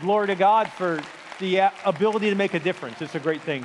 glory 0.00 0.26
to 0.26 0.34
God 0.34 0.68
for 0.68 1.00
the 1.40 1.70
ability 1.84 2.28
to 2.28 2.36
make 2.36 2.54
a 2.54 2.60
difference. 2.60 3.00
It's 3.00 3.14
a 3.14 3.20
great 3.20 3.42
thing. 3.42 3.64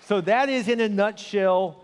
So, 0.00 0.20
that 0.22 0.48
is 0.48 0.68
in 0.68 0.80
a 0.80 0.88
nutshell 0.88 1.81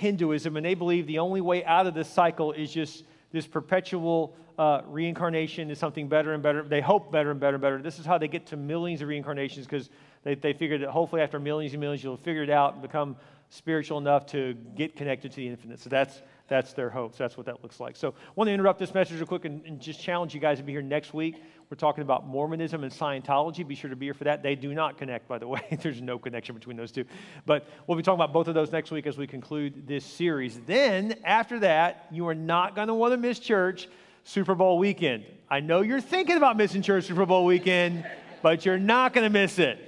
Hinduism, 0.00 0.56
and 0.56 0.64
they 0.64 0.74
believe 0.74 1.06
the 1.06 1.18
only 1.18 1.42
way 1.42 1.62
out 1.64 1.86
of 1.86 1.94
this 1.94 2.08
cycle 2.08 2.52
is 2.52 2.72
just 2.72 3.04
this 3.32 3.46
perpetual 3.46 4.34
uh, 4.58 4.80
reincarnation 4.86 5.70
is 5.70 5.78
something 5.78 6.08
better 6.08 6.32
and 6.32 6.42
better. 6.42 6.62
They 6.62 6.80
hope 6.80 7.12
better 7.12 7.30
and 7.30 7.38
better 7.38 7.56
and 7.56 7.62
better. 7.62 7.82
This 7.82 7.98
is 7.98 8.06
how 8.06 8.18
they 8.18 8.26
get 8.26 8.46
to 8.46 8.56
millions 8.56 9.02
of 9.02 9.08
reincarnations 9.08 9.66
because 9.66 9.90
they, 10.22 10.34
they 10.34 10.54
figured 10.54 10.80
that 10.80 10.90
hopefully 10.90 11.22
after 11.22 11.38
millions 11.38 11.74
and 11.74 11.80
millions, 11.80 12.02
you'll 12.02 12.16
figure 12.16 12.42
it 12.42 12.50
out 12.50 12.72
and 12.72 12.82
become 12.82 13.16
spiritual 13.50 13.98
enough 13.98 14.24
to 14.26 14.54
get 14.74 14.96
connected 14.96 15.32
to 15.32 15.36
the 15.36 15.48
infinite. 15.48 15.80
So 15.80 15.90
that's 15.90 16.22
that's 16.50 16.72
their 16.72 16.90
hopes. 16.90 17.16
That's 17.16 17.36
what 17.36 17.46
that 17.46 17.62
looks 17.62 17.78
like. 17.78 17.94
So 17.96 18.08
I 18.08 18.32
want 18.34 18.48
to 18.48 18.52
interrupt 18.52 18.80
this 18.80 18.92
message 18.92 19.16
real 19.18 19.26
quick 19.26 19.44
and, 19.44 19.64
and, 19.64 19.80
just 19.80 20.00
challenge 20.00 20.34
you 20.34 20.40
guys 20.40 20.58
to 20.58 20.64
be 20.64 20.72
here 20.72 20.82
next 20.82 21.14
week. 21.14 21.40
We're 21.70 21.76
talking 21.76 22.02
about 22.02 22.26
Mormonism 22.26 22.82
and 22.82 22.92
Scientology. 22.92 23.66
Be 23.66 23.76
sure 23.76 23.88
to 23.88 23.94
be 23.94 24.06
here 24.06 24.14
for 24.14 24.24
that. 24.24 24.42
They 24.42 24.56
do 24.56 24.74
not 24.74 24.98
connect, 24.98 25.28
by 25.28 25.38
the 25.38 25.46
way. 25.46 25.62
There's 25.82 26.02
no 26.02 26.18
connection 26.18 26.56
between 26.56 26.76
those 26.76 26.90
two. 26.90 27.04
But 27.46 27.68
we'll 27.86 27.96
be 27.96 28.02
talking 28.02 28.18
about 28.18 28.32
both 28.32 28.48
of 28.48 28.54
those 28.54 28.72
next 28.72 28.90
week 28.90 29.06
as 29.06 29.16
we 29.16 29.28
conclude 29.28 29.86
this 29.86 30.04
series. 30.04 30.58
Then, 30.66 31.14
after 31.24 31.60
that, 31.60 32.08
you 32.10 32.26
are 32.26 32.34
not 32.34 32.74
going 32.74 32.88
to 32.88 32.94
want 32.94 33.12
to 33.12 33.16
miss 33.16 33.38
church 33.38 33.88
Super 34.24 34.56
Bowl 34.56 34.76
weekend. 34.76 35.24
I 35.48 35.60
know 35.60 35.82
you're 35.82 36.00
thinking 36.00 36.36
about 36.36 36.56
missing 36.56 36.82
church 36.82 37.04
Super 37.04 37.26
Bowl 37.26 37.44
weekend, 37.44 38.04
but 38.42 38.66
you're 38.66 38.76
not 38.76 39.12
going 39.12 39.24
to 39.24 39.30
miss 39.30 39.60
it. 39.60 39.78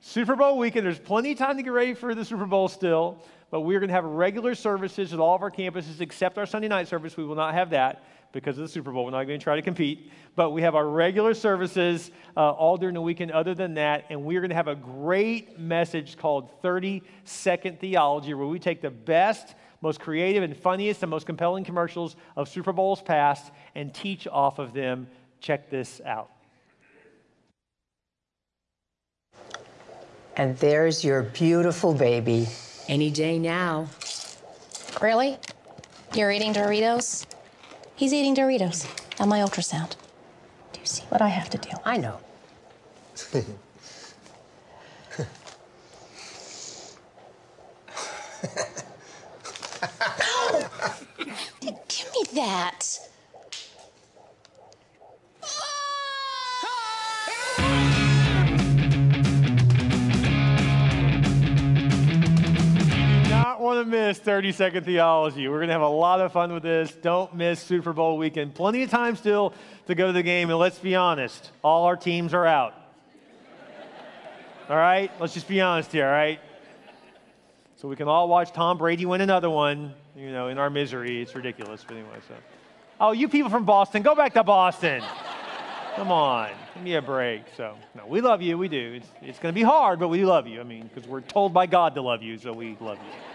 Super 0.00 0.36
Bowl 0.36 0.56
weekend, 0.56 0.86
there's 0.86 0.98
plenty 0.98 1.32
of 1.32 1.38
time 1.38 1.58
to 1.58 1.62
get 1.62 1.70
ready 1.70 1.92
for 1.92 2.14
the 2.14 2.24
Super 2.24 2.46
Bowl 2.46 2.68
still 2.68 3.22
but 3.52 3.60
we're 3.60 3.80
going 3.80 3.88
to 3.88 3.94
have 3.94 4.04
regular 4.06 4.54
services 4.54 5.12
at 5.12 5.20
all 5.20 5.36
of 5.36 5.42
our 5.42 5.50
campuses 5.50 6.00
except 6.00 6.38
our 6.38 6.46
Sunday 6.46 6.68
night 6.68 6.88
service. 6.88 7.18
We 7.18 7.24
will 7.26 7.36
not 7.36 7.52
have 7.52 7.68
that 7.70 8.02
because 8.32 8.56
of 8.56 8.62
the 8.62 8.68
Super 8.68 8.90
Bowl. 8.90 9.04
We're 9.04 9.10
not 9.10 9.24
going 9.24 9.38
to 9.38 9.44
try 9.44 9.56
to 9.56 9.62
compete. 9.62 10.10
But 10.34 10.52
we 10.52 10.62
have 10.62 10.74
our 10.74 10.88
regular 10.88 11.34
services 11.34 12.10
uh, 12.34 12.50
all 12.50 12.78
during 12.78 12.94
the 12.94 13.02
weekend, 13.02 13.30
other 13.30 13.54
than 13.54 13.74
that. 13.74 14.06
And 14.08 14.24
we're 14.24 14.40
going 14.40 14.48
to 14.48 14.56
have 14.56 14.68
a 14.68 14.74
great 14.74 15.58
message 15.58 16.16
called 16.16 16.62
30 16.62 17.02
Second 17.24 17.78
Theology, 17.78 18.32
where 18.32 18.46
we 18.46 18.58
take 18.58 18.80
the 18.80 18.90
best, 18.90 19.54
most 19.82 20.00
creative, 20.00 20.42
and 20.42 20.56
funniest 20.56 21.02
and 21.02 21.10
most 21.10 21.26
compelling 21.26 21.62
commercials 21.62 22.16
of 22.36 22.48
Super 22.48 22.72
Bowls 22.72 23.02
past 23.02 23.52
and 23.74 23.92
teach 23.92 24.26
off 24.26 24.60
of 24.60 24.72
them. 24.72 25.06
Check 25.40 25.68
this 25.68 26.00
out. 26.06 26.30
And 30.38 30.56
there's 30.56 31.04
your 31.04 31.24
beautiful 31.24 31.92
baby. 31.92 32.48
Any 32.92 33.10
day 33.10 33.38
now. 33.38 33.88
Really? 35.00 35.38
You're 36.12 36.30
eating 36.30 36.52
Doritos? 36.52 37.24
He's 37.96 38.12
eating 38.12 38.36
Doritos 38.36 38.86
on 39.18 39.30
my 39.30 39.38
ultrasound. 39.38 39.96
Do 40.74 40.80
you 40.80 40.84
see 40.84 41.04
what 41.08 41.22
I 41.22 41.28
have 41.28 41.48
to 41.48 41.56
do? 41.56 41.70
I 41.86 41.96
know. 41.96 42.18
Give 43.32 43.46
me 52.12 52.24
that. 52.34 52.98
Want 63.74 63.90
to 63.90 63.90
miss 63.90 64.18
30 64.18 64.52
second 64.52 64.84
theology. 64.84 65.48
We're 65.48 65.58
going 65.58 65.68
to 65.68 65.72
have 65.72 65.82
a 65.82 65.88
lot 65.88 66.20
of 66.20 66.30
fun 66.32 66.52
with 66.52 66.62
this. 66.62 66.92
Don't 66.92 67.34
miss 67.34 67.58
Super 67.60 67.94
Bowl 67.94 68.18
weekend. 68.18 68.54
Plenty 68.54 68.82
of 68.82 68.90
time 68.90 69.16
still 69.16 69.54
to 69.86 69.94
go 69.94 70.08
to 70.08 70.12
the 70.12 70.22
game. 70.22 70.50
And 70.50 70.58
let's 70.58 70.78
be 70.78 70.94
honest, 70.94 71.50
all 71.64 71.84
our 71.84 71.96
teams 71.96 72.34
are 72.34 72.44
out. 72.44 72.74
All 74.68 74.76
right? 74.76 75.10
Let's 75.18 75.32
just 75.32 75.48
be 75.48 75.60
honest 75.62 75.90
here, 75.90 76.06
all 76.06 76.12
right? 76.12 76.38
So 77.76 77.88
we 77.88 77.96
can 77.96 78.08
all 78.08 78.28
watch 78.28 78.52
Tom 78.52 78.76
Brady 78.76 79.06
win 79.06 79.22
another 79.22 79.48
one, 79.48 79.94
you 80.14 80.30
know, 80.30 80.48
in 80.48 80.58
our 80.58 80.68
misery. 80.68 81.22
It's 81.22 81.34
ridiculous. 81.34 81.82
But 81.86 81.96
anyway, 81.96 82.18
so. 82.28 82.34
Oh, 83.00 83.12
you 83.12 83.26
people 83.28 83.50
from 83.50 83.64
Boston, 83.64 84.02
go 84.02 84.14
back 84.14 84.34
to 84.34 84.44
Boston. 84.44 85.02
Come 85.96 86.12
on, 86.12 86.50
give 86.74 86.82
me 86.82 86.94
a 86.94 87.02
break. 87.02 87.42
So, 87.56 87.76
no, 87.94 88.06
we 88.06 88.20
love 88.20 88.40
you. 88.40 88.56
We 88.56 88.68
do. 88.68 88.94
It's, 88.94 89.08
it's 89.20 89.38
going 89.38 89.54
to 89.54 89.58
be 89.58 89.64
hard, 89.64 89.98
but 89.98 90.08
we 90.08 90.24
love 90.24 90.46
you. 90.46 90.60
I 90.60 90.64
mean, 90.64 90.88
because 90.94 91.08
we're 91.08 91.20
told 91.22 91.52
by 91.52 91.66
God 91.66 91.94
to 91.96 92.02
love 92.02 92.22
you, 92.22 92.38
so 92.38 92.52
we 92.52 92.76
love 92.80 92.98
you. 92.98 93.31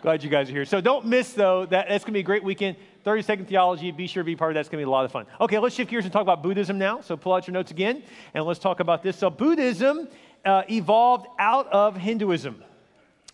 Glad 0.00 0.22
you 0.22 0.30
guys 0.30 0.48
are 0.48 0.52
here. 0.52 0.64
So 0.64 0.80
don't 0.80 1.06
miss, 1.06 1.32
though, 1.32 1.66
that 1.66 1.88
that's 1.88 2.04
going 2.04 2.12
to 2.12 2.16
be 2.16 2.20
a 2.20 2.22
great 2.22 2.44
weekend. 2.44 2.76
30 3.02 3.22
second 3.22 3.46
theology. 3.46 3.90
Be 3.90 4.06
sure 4.06 4.22
to 4.22 4.24
be 4.24 4.36
part 4.36 4.52
of 4.52 4.54
that. 4.54 4.60
It's 4.60 4.68
going 4.68 4.80
to 4.80 4.86
be 4.86 4.88
a 4.88 4.90
lot 4.90 5.04
of 5.04 5.10
fun. 5.10 5.26
Okay, 5.40 5.58
let's 5.58 5.74
shift 5.74 5.90
gears 5.90 6.04
and 6.04 6.12
talk 6.12 6.22
about 6.22 6.40
Buddhism 6.40 6.78
now. 6.78 7.00
So 7.00 7.16
pull 7.16 7.32
out 7.32 7.48
your 7.48 7.54
notes 7.54 7.72
again 7.72 8.04
and 8.32 8.44
let's 8.44 8.60
talk 8.60 8.78
about 8.78 9.02
this. 9.02 9.16
So, 9.16 9.28
Buddhism 9.28 10.06
uh, 10.44 10.62
evolved 10.70 11.26
out 11.40 11.66
of 11.72 11.96
Hinduism, 11.96 12.62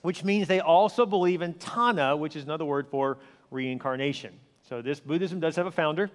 which 0.01 0.25
means 0.25 0.49
they 0.49 0.61
also 0.61 1.05
believe 1.05 1.43
in 1.43 1.53
Tanna, 1.55 2.17
which 2.17 2.35
is 2.35 2.45
another 2.45 2.65
word 2.65 2.89
for 2.89 3.19
reincarnation. 3.51 4.33
So, 4.67 4.81
this 4.81 5.01
Buddhism 5.01 5.41
does 5.41 5.57
have 5.57 5.67
a 5.67 5.71
founder. 5.71 6.11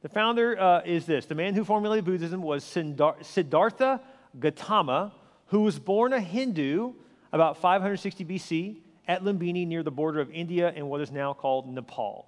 The 0.00 0.08
founder 0.08 0.58
uh, 0.58 0.80
is 0.86 1.04
this 1.04 1.26
the 1.26 1.34
man 1.34 1.54
who 1.54 1.62
formulated 1.62 2.06
Buddhism 2.06 2.40
was 2.40 2.64
Siddhartha 2.64 4.00
Gautama, 4.40 5.12
who 5.48 5.60
was 5.60 5.78
born 5.78 6.14
a 6.14 6.20
Hindu 6.20 6.94
about 7.32 7.58
560 7.58 8.24
BC 8.24 8.76
at 9.06 9.22
Lumbini 9.22 9.66
near 9.66 9.82
the 9.82 9.90
border 9.90 10.20
of 10.20 10.30
India 10.30 10.72
and 10.74 10.88
what 10.88 11.00
is 11.00 11.10
now 11.10 11.32
called 11.32 11.68
Nepal. 11.68 12.26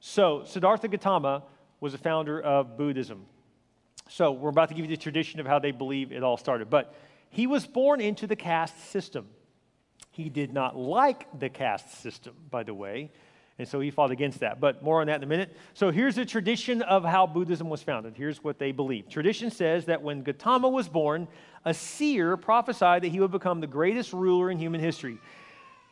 So, 0.00 0.44
Siddhartha 0.44 0.88
Gautama 0.88 1.42
was 1.80 1.92
the 1.92 1.98
founder 1.98 2.40
of 2.40 2.76
Buddhism. 2.76 3.26
So, 4.08 4.32
we're 4.32 4.50
about 4.50 4.68
to 4.68 4.74
give 4.74 4.84
you 4.84 4.96
the 4.96 5.02
tradition 5.02 5.40
of 5.40 5.46
how 5.46 5.58
they 5.58 5.72
believe 5.72 6.12
it 6.12 6.22
all 6.22 6.36
started. 6.36 6.70
But 6.70 6.94
he 7.30 7.46
was 7.46 7.66
born 7.66 8.00
into 8.00 8.26
the 8.26 8.36
caste 8.36 8.90
system. 8.90 9.26
He 10.10 10.28
did 10.28 10.52
not 10.52 10.76
like 10.76 11.26
the 11.38 11.48
caste 11.48 12.00
system, 12.00 12.34
by 12.50 12.62
the 12.62 12.74
way, 12.74 13.10
and 13.58 13.66
so 13.66 13.80
he 13.80 13.90
fought 13.90 14.12
against 14.12 14.40
that. 14.40 14.60
But 14.60 14.82
more 14.82 15.00
on 15.00 15.08
that 15.08 15.16
in 15.16 15.24
a 15.24 15.26
minute. 15.26 15.56
So 15.74 15.90
here's 15.90 16.14
the 16.14 16.24
tradition 16.24 16.80
of 16.82 17.04
how 17.04 17.26
Buddhism 17.26 17.68
was 17.68 17.82
founded. 17.82 18.14
Here's 18.16 18.42
what 18.42 18.58
they 18.58 18.70
believe. 18.70 19.08
Tradition 19.08 19.50
says 19.50 19.86
that 19.86 20.00
when 20.00 20.22
Gautama 20.22 20.68
was 20.68 20.88
born, 20.88 21.26
a 21.64 21.74
seer 21.74 22.36
prophesied 22.36 23.02
that 23.02 23.08
he 23.08 23.18
would 23.18 23.32
become 23.32 23.60
the 23.60 23.66
greatest 23.66 24.12
ruler 24.12 24.50
in 24.50 24.58
human 24.58 24.80
history. 24.80 25.18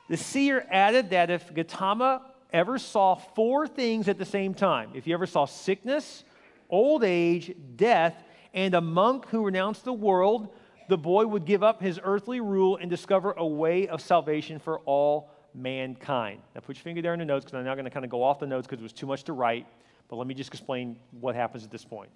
The 0.09 0.17
seer 0.17 0.67
added 0.71 1.11
that 1.11 1.31
if 1.31 1.53
Gautama 1.53 2.23
ever 2.53 2.79
saw 2.79 3.15
four 3.15 3.67
things 3.67 4.09
at 4.09 4.19
the 4.19 4.25
same 4.25 4.55
time, 4.55 4.91
if 4.95 5.05
he 5.05 5.13
ever 5.13 5.27
saw 5.27 5.47
sickness, 5.47 6.25
old 6.71 7.05
age, 7.05 7.55
death, 7.77 8.23
and 8.55 8.75
a 8.75 8.81
monk 8.81 9.27
who 9.29 9.45
renounced 9.45 9.85
the 9.85 9.93
world, 9.93 10.49
the 10.89 10.97
boy 10.97 11.27
would 11.27 11.45
give 11.45 11.63
up 11.63 11.83
his 11.83 11.99
earthly 12.03 12.41
rule 12.41 12.77
and 12.77 12.89
discover 12.89 13.33
a 13.33 13.47
way 13.47 13.89
of 13.89 14.01
salvation 14.01 14.59
for 14.59 14.79
all 14.81 15.31
mankind. 15.55 16.41
Now, 16.55 16.61
put 16.61 16.77
your 16.77 16.85
finger 16.85 17.03
there 17.03 17.13
in 17.13 17.19
the 17.19 17.25
notes 17.25 17.45
because 17.45 17.59
I'm 17.59 17.65
now 17.65 17.75
going 17.75 17.85
to 17.85 17.91
kind 17.91 18.05
of 18.05 18.11
go 18.11 18.23
off 18.23 18.39
the 18.39 18.47
notes 18.47 18.67
because 18.67 18.81
it 18.81 18.85
was 18.85 18.93
too 18.93 19.07
much 19.07 19.25
to 19.25 19.33
write. 19.33 19.67
But 20.09 20.17
let 20.17 20.27
me 20.27 20.35
just 20.35 20.51
explain 20.51 20.97
what 21.21 21.35
happens 21.35 21.65
at 21.65 21.71
this 21.71 21.85
point. 21.85 22.11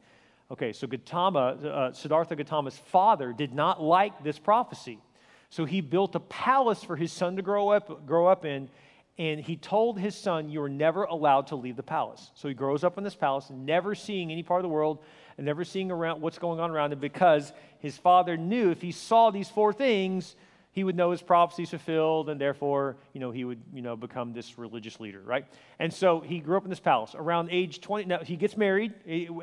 Okay, 0.50 0.72
so 0.72 0.86
Gautama, 0.86 1.40
uh, 1.40 1.92
Siddhartha 1.92 2.36
Gautama's 2.36 2.76
father 2.76 3.32
did 3.32 3.54
not 3.54 3.82
like 3.82 4.22
this 4.22 4.38
prophecy. 4.38 4.98
So 5.50 5.64
he 5.64 5.80
built 5.80 6.14
a 6.14 6.20
palace 6.20 6.82
for 6.82 6.96
his 6.96 7.12
son 7.12 7.36
to 7.36 7.42
grow 7.42 7.70
up, 7.70 8.06
grow 8.06 8.26
up 8.28 8.44
in, 8.44 8.68
and 9.18 9.40
he 9.40 9.56
told 9.56 9.98
his 9.98 10.14
son, 10.14 10.48
You 10.48 10.62
are 10.62 10.68
never 10.68 11.04
allowed 11.04 11.48
to 11.48 11.56
leave 11.56 11.76
the 11.76 11.82
palace. 11.82 12.30
So 12.34 12.48
he 12.48 12.54
grows 12.54 12.84
up 12.84 12.96
in 12.96 13.04
this 13.04 13.16
palace, 13.16 13.50
never 13.50 13.94
seeing 13.94 14.30
any 14.32 14.42
part 14.42 14.60
of 14.60 14.62
the 14.62 14.68
world 14.68 15.00
and 15.36 15.44
never 15.44 15.64
seeing 15.64 15.90
around 15.90 16.20
what's 16.20 16.38
going 16.38 16.60
on 16.60 16.70
around 16.70 16.92
him 16.92 17.00
because 17.00 17.52
his 17.80 17.96
father 17.96 18.36
knew 18.36 18.70
if 18.70 18.80
he 18.80 18.92
saw 18.92 19.30
these 19.30 19.48
four 19.48 19.72
things, 19.72 20.36
he 20.72 20.84
would 20.84 20.96
know 20.96 21.10
his 21.10 21.20
prophecies 21.20 21.70
fulfilled, 21.70 22.28
and 22.28 22.40
therefore, 22.40 22.96
you 23.12 23.20
know, 23.20 23.32
he 23.32 23.44
would, 23.44 23.60
you 23.74 23.82
know, 23.82 23.96
become 23.96 24.32
this 24.32 24.56
religious 24.56 25.00
leader, 25.00 25.20
right? 25.20 25.44
And 25.80 25.92
so 25.92 26.20
he 26.20 26.38
grew 26.38 26.56
up 26.56 26.64
in 26.64 26.70
this 26.70 26.78
palace. 26.78 27.14
Around 27.16 27.48
age 27.50 27.80
20, 27.80 28.04
now 28.04 28.18
he 28.20 28.36
gets 28.36 28.56
married. 28.56 28.94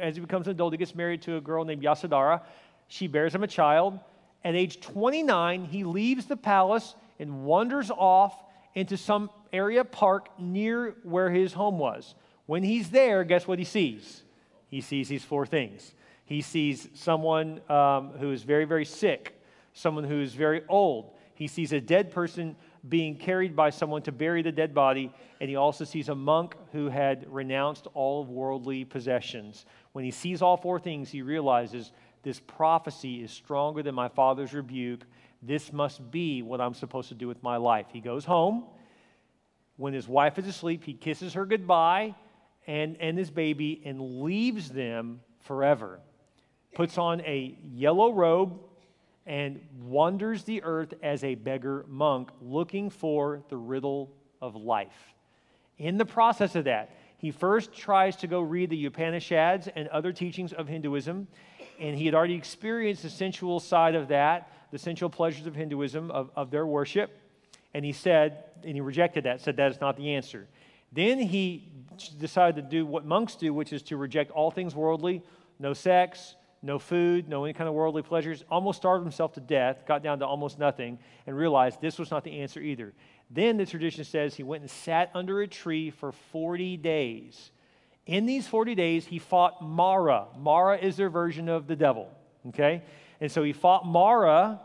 As 0.02 0.16
he 0.16 0.22
becomes 0.22 0.48
an 0.48 0.52
adult, 0.52 0.74
he 0.74 0.78
gets 0.78 0.96
married 0.96 1.22
to 1.24 1.36
a 1.36 1.42
girl 1.42 1.66
named 1.66 1.84
Yasodhara. 1.84 2.42
She 2.88 3.08
bears 3.08 3.36
him 3.36 3.44
a 3.44 3.48
child. 3.48 4.00
At 4.44 4.56
age 4.56 4.80
29, 4.80 5.66
he 5.66 5.84
leaves 5.84 6.26
the 6.26 6.38
palace 6.38 6.96
and 7.20 7.44
wanders 7.44 7.92
off 7.92 8.44
into 8.76 8.98
some 8.98 9.30
area 9.52 9.84
park 9.84 10.30
near 10.40 10.96
where 11.04 11.30
his 11.30 11.54
home 11.54 11.80
was. 11.80 12.16
When 12.46 12.64
he's 12.64 12.90
there, 12.90 13.24
guess 13.24 13.48
what 13.48 13.60
he 13.60 13.66
sees? 13.66 14.24
He 14.70 14.82
sees 14.82 15.10
these 15.10 15.24
four 15.24 15.46
things. 15.46 15.94
He 16.26 16.42
sees 16.42 16.90
someone 16.94 17.62
um, 17.70 18.12
who 18.20 18.32
is 18.32 18.44
very, 18.44 18.66
very 18.66 18.86
sick, 18.86 19.42
someone 19.74 20.04
who 20.04 20.22
is 20.22 20.34
very 20.34 20.64
old, 20.68 21.12
he 21.38 21.48
sees 21.48 21.72
a 21.72 21.80
dead 21.80 22.10
person 22.10 22.56
being 22.90 23.16
carried 23.16 23.56
by 23.56 23.70
someone 23.70 24.02
to 24.02 24.12
bury 24.12 24.42
the 24.42 24.52
dead 24.52 24.74
body, 24.74 25.14
and 25.40 25.48
he 25.48 25.56
also 25.56 25.84
sees 25.84 26.10
a 26.10 26.16
monk 26.16 26.56
who 26.72 26.90
had 26.90 27.32
renounced 27.32 27.86
all 27.94 28.26
worldly 28.26 28.84
possessions. 28.86 29.68
When 29.92 30.04
he 30.04 30.10
sees 30.10 30.42
all 30.42 30.58
four 30.58 30.80
things, 30.80 31.12
he 31.12 31.22
realizes 31.22 31.92
this 32.28 32.42
prophecy 32.42 33.24
is 33.24 33.32
stronger 33.32 33.82
than 33.82 33.96
my 33.96 34.10
father's 34.10 34.54
rebuke. 34.54 35.06
This 35.42 35.72
must 35.72 36.12
be 36.12 36.42
what 36.42 36.60
I'm 36.60 36.74
supposed 36.74 37.08
to 37.08 37.16
do 37.16 37.26
with 37.26 37.42
my 37.42 37.56
life. 37.56 37.86
He 37.90 38.02
goes 38.02 38.26
home. 38.26 38.66
When 39.78 39.94
his 39.94 40.10
wife 40.10 40.38
is 40.38 40.46
asleep, 40.46 40.84
he 40.84 40.94
kisses 40.94 41.36
her 41.36 41.46
goodbye 41.46 42.16
and, 42.68 42.98
and 43.00 43.18
his 43.18 43.32
baby 43.32 43.82
and 43.86 44.22
leaves 44.24 44.68
them 44.68 45.22
forever. 45.40 46.02
Puts 46.76 46.98
on 46.98 47.22
a 47.22 47.58
yellow 47.64 48.12
robe 48.12 48.60
and 49.26 49.62
wanders 49.84 50.44
the 50.44 50.62
earth 50.64 50.96
as 51.02 51.24
a 51.24 51.36
beggar 51.36 51.86
monk 51.88 52.30
looking 52.42 52.90
for 52.90 53.42
the 53.48 53.56
riddle 53.56 54.12
of 54.42 54.54
life. 54.54 55.14
In 55.78 55.98
the 55.98 56.06
process 56.06 56.56
of 56.58 56.66
that, 56.66 56.90
he 57.20 57.32
first 57.32 57.72
tries 57.72 58.18
to 58.18 58.28
go 58.28 58.42
read 58.42 58.70
the 58.70 58.86
Upanishads 58.86 59.70
and 59.76 59.88
other 59.88 60.12
teachings 60.12 60.52
of 60.52 60.68
Hinduism, 60.68 61.30
and 61.80 61.98
he 61.98 62.06
had 62.06 62.16
already 62.16 62.36
experienced 62.36 63.04
the 63.04 63.10
sensual 63.10 63.60
side 63.60 63.96
of 63.96 64.10
that, 64.10 64.52
the 64.72 64.78
sensual 64.78 65.10
pleasures 65.10 65.46
of 65.48 65.56
Hinduism, 65.56 66.12
of, 66.12 66.30
of 66.36 66.52
their 66.52 66.66
worship. 66.66 67.20
And 67.74 67.86
he 67.86 67.92
said, 67.92 68.44
and 68.64 68.74
he 68.74 68.82
rejected 68.82 69.26
that, 69.26 69.42
said 69.42 69.58
that 69.58 69.72
is 69.72 69.80
not 69.80 69.98
the 69.98 70.16
answer. 70.16 70.48
Then 70.92 71.20
he 71.20 71.70
decided 72.20 72.56
to 72.56 72.70
do 72.70 72.86
what 72.86 73.06
monks 73.06 73.36
do, 73.36 73.54
which 73.54 73.74
is 73.74 73.82
to 73.84 73.98
reject 73.98 74.32
all 74.32 74.52
things 74.52 74.76
worldly 74.76 75.24
no 75.60 75.74
sex, 75.74 76.36
no 76.62 76.78
food, 76.78 77.28
no 77.28 77.44
any 77.44 77.54
kind 77.54 77.68
of 77.68 77.74
worldly 77.74 78.04
pleasures, 78.04 78.44
almost 78.50 78.78
starved 78.78 79.04
himself 79.04 79.34
to 79.34 79.40
death, 79.40 79.86
got 79.88 80.04
down 80.04 80.20
to 80.20 80.26
almost 80.26 80.60
nothing, 80.60 81.00
and 81.26 81.36
realized 81.36 81.82
this 81.82 81.98
was 81.98 82.12
not 82.12 82.24
the 82.24 82.42
answer 82.42 82.60
either. 82.60 82.94
Then 83.30 83.58
the 83.58 83.66
tradition 83.66 84.04
says 84.04 84.36
he 84.36 84.44
went 84.44 84.62
and 84.62 84.70
sat 84.70 85.10
under 85.14 85.42
a 85.42 85.48
tree 85.48 85.90
for 85.90 86.12
40 86.12 86.78
days. 86.78 87.52
In 88.08 88.26
these 88.26 88.48
40 88.48 88.74
days, 88.74 89.06
he 89.06 89.20
fought 89.20 89.62
Mara. 89.62 90.28
Mara 90.38 90.78
is 90.78 90.98
their 90.98 91.10
version 91.10 91.50
of 91.50 91.68
the 91.68 91.76
devil, 91.76 92.10
okay? 92.48 92.82
And 93.22 93.32
so 93.32 93.44
he 93.44 93.54
fought 93.54 93.86
Mara, 93.86 94.60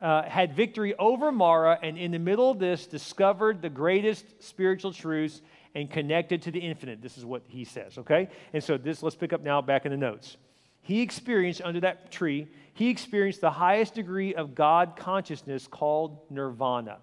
uh, 0.00 0.22
had 0.22 0.54
victory 0.54 0.94
over 0.96 1.30
Mara, 1.30 1.78
and 1.82 1.96
in 1.96 2.10
the 2.10 2.18
middle 2.18 2.50
of 2.50 2.58
this, 2.58 2.86
discovered 2.86 3.62
the 3.62 3.70
greatest 3.70 4.42
spiritual 4.42 4.92
truths 4.92 5.40
and 5.74 5.90
connected 5.90 6.42
to 6.42 6.50
the 6.50 6.58
infinite. 6.58 7.00
This 7.00 7.16
is 7.16 7.24
what 7.24 7.42
he 7.46 7.64
says, 7.64 7.98
okay? 7.98 8.28
And 8.52 8.64
so 8.64 8.76
this, 8.76 9.02
let's 9.02 9.16
pick 9.16 9.32
up 9.32 9.42
now 9.42 9.62
back 9.62 9.84
in 9.84 9.92
the 9.92 9.96
notes 9.96 10.36
he 10.88 11.02
experienced 11.02 11.60
under 11.62 11.80
that 11.80 12.10
tree, 12.10 12.48
he 12.72 12.88
experienced 12.88 13.42
the 13.42 13.50
highest 13.50 13.92
degree 13.92 14.34
of 14.34 14.54
God 14.54 14.94
consciousness 14.96 15.66
called 15.66 16.18
nirvana. 16.30 16.96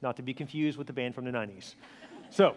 Not 0.00 0.14
to 0.18 0.22
be 0.22 0.32
confused 0.32 0.78
with 0.78 0.86
the 0.86 0.92
band 0.92 1.12
from 1.12 1.24
the 1.24 1.32
90s. 1.32 1.74
So, 2.30 2.54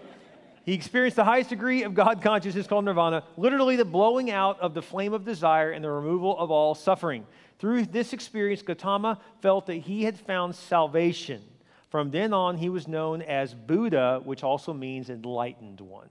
he 0.68 0.74
experienced 0.74 1.16
the 1.16 1.24
highest 1.24 1.50
degree 1.50 1.84
of 1.84 1.94
God 1.94 2.22
consciousness 2.22 2.68
called 2.68 2.84
nirvana, 2.84 3.24
literally 3.38 3.78
the 3.78 3.86
blowing 3.86 4.30
out 4.30 4.60
of 4.60 4.74
the 4.74 4.82
flame 4.82 5.14
of 5.14 5.24
desire 5.24 5.72
and 5.72 5.82
the 5.82 5.90
removal 5.90 6.38
of 6.38 6.52
all 6.52 6.76
suffering. 6.76 7.26
Through 7.58 7.86
this 7.86 8.12
experience, 8.12 8.62
Gautama 8.64 9.22
felt 9.42 9.68
that 9.68 9.76
he 9.76 10.04
had 10.04 10.20
found 10.20 10.54
salvation. 10.54 11.42
From 11.90 12.12
then 12.12 12.34
on, 12.34 12.58
he 12.58 12.68
was 12.68 12.86
known 12.86 13.22
as 13.22 13.54
Buddha, 13.54 14.20
which 14.26 14.44
also 14.44 14.74
means 14.74 15.10
enlightened 15.10 15.80
one. 15.80 16.10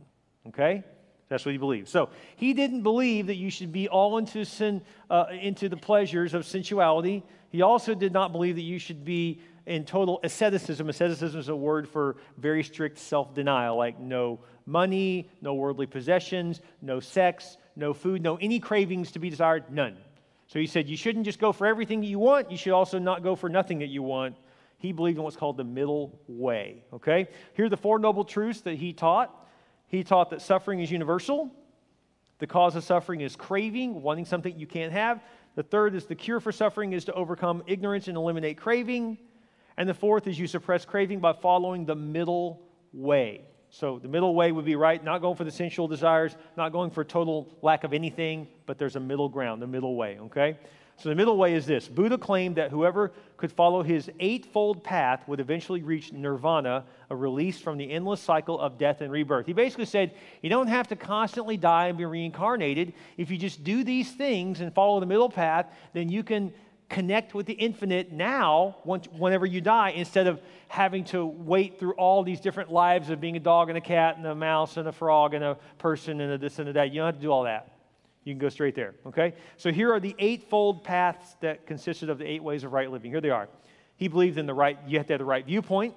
Okay? 0.49 0.83
That's 1.29 1.45
what 1.45 1.53
he 1.53 1.59
believed. 1.59 1.89
So 1.89 2.09
he 2.37 2.55
didn't 2.55 2.81
believe 2.81 3.27
that 3.27 3.37
you 3.37 3.51
should 3.51 3.73
be 3.73 3.89
all 3.89 4.17
into 4.17 4.43
sin, 4.47 4.81
uh, 5.11 5.27
into 5.39 5.69
the 5.69 5.77
pleasures 5.77 6.33
of 6.33 6.47
sensuality. 6.47 7.23
He 7.51 7.61
also 7.61 7.95
did 7.95 8.15
not 8.15 8.33
believe 8.33 8.55
that 8.55 8.63
you 8.63 8.79
should 8.79 9.05
be 9.05 9.39
in 9.67 9.85
total 9.85 10.21
asceticism. 10.23 10.89
Asceticism 10.89 11.39
is 11.41 11.49
a 11.49 11.57
word 11.57 11.89
for 11.89 12.17
very 12.39 12.63
strict 12.63 12.99
self 12.99 13.35
denial, 13.35 13.77
like 13.77 13.99
no 13.99 14.41
money, 14.65 15.29
no 15.41 15.55
worldly 15.55 15.87
possessions, 15.87 16.61
no 16.81 17.01
sex, 17.01 17.57
no 17.75 17.93
food, 17.93 18.23
no 18.23 18.37
any 18.37 18.59
cravings 18.59 19.13
to 19.13 19.19
be 19.19 19.29
desired, 19.29 19.71
none. 19.71 19.97
So 20.47 20.59
he 20.59 20.67
said 20.67 20.89
you 20.89 20.97
shouldn't 20.97 21.25
just 21.25 21.39
go 21.39 21.53
for 21.53 21.67
everything 21.67 22.01
that 22.01 22.07
you 22.07 22.19
want, 22.19 22.51
you 22.51 22.57
should 22.57 22.73
also 22.73 22.99
not 22.99 23.23
go 23.23 23.35
for 23.35 23.49
nothing 23.49 23.81
that 23.81 23.89
you 23.89 24.03
want. 24.03 24.37
He 24.79 24.93
believed 24.93 25.19
in 25.19 25.25
what's 25.25 25.37
called 25.37 25.57
the 25.57 25.65
middle 25.65 26.21
way. 26.29 26.85
Okay? 26.93 27.29
Here 27.55 27.65
are 27.65 27.69
the 27.69 27.77
four 27.77 27.99
noble 27.99 28.25
truths 28.25 28.61
that 28.63 28.77
he 28.77 28.93
taught. 28.93 29.35
He 29.89 30.05
taught 30.05 30.31
that 30.31 30.43
suffering 30.43 30.81
is 30.81 30.91
universal. 30.91 31.51
The 32.39 32.47
cause 32.47 32.77
of 32.77 32.85
suffering 32.85 33.23
is 33.23 33.35
craving, 33.35 34.03
wanting 34.03 34.27
something 34.27 34.59
you 34.59 34.67
can't 34.67 34.93
have. 34.93 35.23
The 35.55 35.63
third 35.63 35.95
is 35.95 36.05
the 36.05 36.15
cure 36.15 36.41
for 36.41 36.53
suffering 36.53 36.93
is 36.93 37.07
to 37.07 37.15
overcome 37.15 37.63
ignorance 37.67 38.09
and 38.09 38.17
eliminate 38.17 38.59
craving. 38.59 39.17
And 39.77 39.89
the 39.89 39.95
fourth 39.95 40.27
is 40.27 40.39
you 40.39 40.47
suppress 40.47 40.85
craving 40.85 41.21
by 41.21 41.33
following 41.35 41.85
the 41.85 41.95
middle 41.95 42.63
way. 42.93 43.43
So 43.71 43.99
the 43.99 44.09
middle 44.09 44.35
way 44.35 44.53
would 44.53 44.65
be 44.65 44.77
right, 44.77 45.03
not 45.03 45.21
going 45.21 45.37
for 45.37 45.45
the 45.45 45.51
sensual 45.51 45.89
desires, 45.89 46.37
not 46.57 46.73
going 46.73 46.91
for 46.91 47.05
total 47.05 47.55
lack 47.63 47.85
of 47.85 47.93
anything, 47.93 48.49
but 48.65 48.79
there's 48.79 48.97
a 48.97 49.01
middle 49.01 49.29
ground, 49.29 49.61
the 49.61 49.67
middle 49.67 49.97
way, 49.97 50.19
okay? 50.19 50.57
So 50.99 51.11
the 51.11 51.15
middle 51.15 51.37
way 51.37 51.53
is 51.53 51.67
this 51.67 51.89
Buddha 51.89 52.17
claimed 52.17 52.57
that 52.57 52.71
whoever 52.71 53.13
could 53.37 53.53
follow 53.53 53.83
his 53.83 54.11
eightfold 54.19 54.83
path 54.83 55.29
would 55.29 55.41
eventually 55.41 55.83
reach 55.83 56.11
nirvana, 56.11 56.85
a 57.11 57.17
release 57.17 57.61
from 57.61 57.77
the 57.77 57.91
endless 57.91 58.21
cycle 58.21 58.59
of 58.59 58.79
death 58.79 59.03
and 59.03 59.13
rebirth. 59.13 59.45
He 59.45 59.53
basically 59.53 59.85
said, 59.85 60.15
You 60.41 60.49
don't 60.49 60.69
have 60.69 60.89
to 60.89 60.97
constantly 60.97 61.59
die 61.59 61.89
and 61.89 61.99
be 61.99 62.07
reincarnated. 62.07 62.95
If 63.19 63.31
you 63.31 63.37
just 63.37 63.63
do 63.63 63.85
these 63.85 64.11
things 64.13 64.61
and 64.63 64.73
follow 64.73 64.99
the 64.99 65.07
middle 65.07 65.29
path, 65.29 65.67
then 65.93 66.09
you 66.09 66.23
can 66.23 66.53
connect 66.89 67.35
with 67.35 67.47
the 67.47 67.53
infinite 67.53 68.13
now, 68.13 68.77
once, 68.85 69.07
whenever 69.07 69.45
you 69.45 69.61
die, 69.61 69.91
instead 69.91 70.27
of 70.27 70.41
having 70.69 71.05
to 71.05 71.25
wait 71.25 71.79
through 71.79 71.93
all 71.93 72.23
these 72.23 72.41
different 72.41 72.71
lives 72.71 73.11
of 73.11 73.21
being 73.21 73.37
a 73.37 73.41
dog 73.41 73.69
and 73.69 73.79
a 73.79 73.81
cat 73.81 74.17
and 74.17 74.27
a 74.27 74.35
mouse 74.35 74.77
and 74.77 74.89
a 74.89 74.93
frog 74.93 75.35
and 75.35 75.45
a 75.45 75.57
person 75.79 76.21
and 76.21 76.33
a 76.33 76.39
this 76.39 76.59
and 76.59 76.69
a 76.69 76.73
that. 76.73 76.93
You 76.93 77.01
don't 77.01 77.07
have 77.07 77.17
to 77.17 77.21
do 77.21 77.31
all 77.31 77.45
that. 77.45 77.73
You 78.25 78.33
can 78.33 78.39
go 78.39 78.49
straight 78.49 78.75
there, 78.75 78.95
okay? 79.07 79.35
So 79.57 79.71
here 79.71 79.93
are 79.93 80.01
the 80.01 80.15
eightfold 80.19 80.83
paths 80.83 81.37
that 81.41 81.67
consisted 81.67 82.11
of 82.11 82.19
the 82.19 82.25
eight 82.25 82.43
ways 82.43 82.65
of 82.65 82.73
right 82.73 82.91
living. 82.91 83.11
Here 83.11 83.21
they 83.21 83.31
are. 83.31 83.49
He 83.97 84.09
believed 84.09 84.37
in 84.37 84.47
the 84.47 84.55
right, 84.55 84.79
you 84.87 84.99
have 84.99 85.07
to 85.07 85.13
have 85.13 85.21
the 85.21 85.25
right 85.25 85.47
viewpoint, 85.47 85.95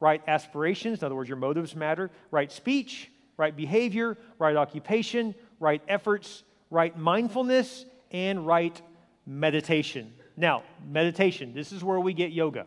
right 0.00 0.20
aspirations, 0.26 1.00
in 1.00 1.06
other 1.06 1.14
words, 1.14 1.28
your 1.28 1.38
motives 1.38 1.76
matter, 1.76 2.10
right 2.30 2.50
speech, 2.50 3.10
right 3.36 3.56
behavior, 3.56 4.18
right 4.38 4.56
occupation, 4.56 5.34
right 5.60 5.82
efforts, 5.88 6.42
right 6.70 6.96
mindfulness, 6.98 7.84
and 8.10 8.46
right 8.46 8.80
meditation. 9.26 10.12
Now, 10.40 10.62
meditation, 10.90 11.52
this 11.52 11.70
is 11.70 11.84
where 11.84 12.00
we 12.00 12.14
get 12.14 12.32
yoga, 12.32 12.64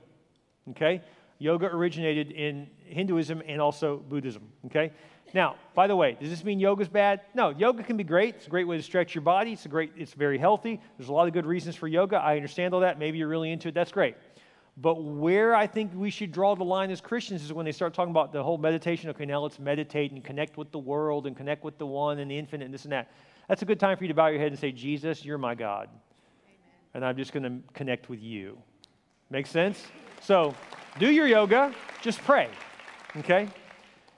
okay? 0.69 1.01
Yoga 1.39 1.65
originated 1.65 2.29
in 2.29 2.67
Hinduism 2.85 3.41
and 3.47 3.59
also 3.59 3.97
Buddhism, 3.97 4.43
okay? 4.67 4.91
Now, 5.33 5.55
by 5.73 5.87
the 5.87 5.95
way, 5.95 6.15
does 6.21 6.29
this 6.29 6.43
mean 6.43 6.59
yoga's 6.59 6.87
bad? 6.87 7.21
No, 7.33 7.49
yoga 7.49 7.81
can 7.81 7.97
be 7.97 8.03
great. 8.03 8.35
It's 8.35 8.45
a 8.45 8.49
great 8.51 8.67
way 8.67 8.77
to 8.77 8.83
stretch 8.83 9.15
your 9.15 9.23
body. 9.23 9.53
It's 9.53 9.65
a 9.65 9.69
great, 9.69 9.91
it's 9.97 10.13
very 10.13 10.37
healthy. 10.37 10.79
There's 10.99 11.09
a 11.09 11.13
lot 11.13 11.27
of 11.27 11.33
good 11.33 11.47
reasons 11.47 11.75
for 11.75 11.87
yoga. 11.87 12.17
I 12.17 12.35
understand 12.35 12.75
all 12.75 12.81
that. 12.81 12.99
Maybe 12.99 13.17
you're 13.17 13.27
really 13.27 13.51
into 13.51 13.69
it. 13.69 13.73
That's 13.73 13.91
great. 13.91 14.17
But 14.77 15.03
where 15.03 15.55
I 15.55 15.65
think 15.65 15.93
we 15.95 16.11
should 16.11 16.31
draw 16.31 16.53
the 16.53 16.63
line 16.63 16.91
as 16.91 17.01
Christians 17.01 17.43
is 17.43 17.51
when 17.51 17.65
they 17.65 17.71
start 17.71 17.95
talking 17.95 18.11
about 18.11 18.31
the 18.31 18.43
whole 18.43 18.59
meditation. 18.59 19.09
Okay, 19.09 19.25
now 19.25 19.39
let's 19.39 19.57
meditate 19.57 20.11
and 20.11 20.23
connect 20.23 20.57
with 20.57 20.71
the 20.71 20.77
world 20.77 21.25
and 21.25 21.35
connect 21.35 21.63
with 21.63 21.79
the 21.79 21.87
one 21.87 22.19
and 22.19 22.29
the 22.29 22.37
infinite 22.37 22.65
and 22.65 22.73
this 22.73 22.83
and 22.83 22.91
that. 22.91 23.11
That's 23.47 23.63
a 23.63 23.65
good 23.65 23.79
time 23.79 23.97
for 23.97 24.03
you 24.03 24.09
to 24.09 24.13
bow 24.13 24.27
your 24.27 24.39
head 24.39 24.51
and 24.51 24.59
say, 24.59 24.71
Jesus, 24.71 25.25
you're 25.25 25.39
my 25.39 25.55
God. 25.55 25.89
And 26.93 27.03
I'm 27.03 27.17
just 27.17 27.33
going 27.33 27.43
to 27.43 27.73
connect 27.73 28.09
with 28.09 28.21
you. 28.21 28.57
Make 29.29 29.47
sense? 29.47 29.83
So 30.21 30.53
do 30.99 31.11
your 31.11 31.27
yoga, 31.27 31.73
just 32.01 32.19
pray. 32.19 32.49
Okay? 33.17 33.47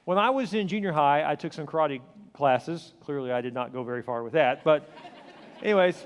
When 0.03 0.17
I 0.17 0.29
was 0.29 0.53
in 0.53 0.67
junior 0.67 0.91
high, 0.91 1.29
I 1.29 1.35
took 1.35 1.53
some 1.53 1.65
karate 1.65 2.01
classes. 2.33 2.93
Clearly, 3.03 3.31
I 3.31 3.41
did 3.41 3.53
not 3.53 3.73
go 3.73 3.83
very 3.83 4.01
far 4.01 4.23
with 4.23 4.33
that. 4.33 4.63
But, 4.63 4.89
anyways, 5.63 6.05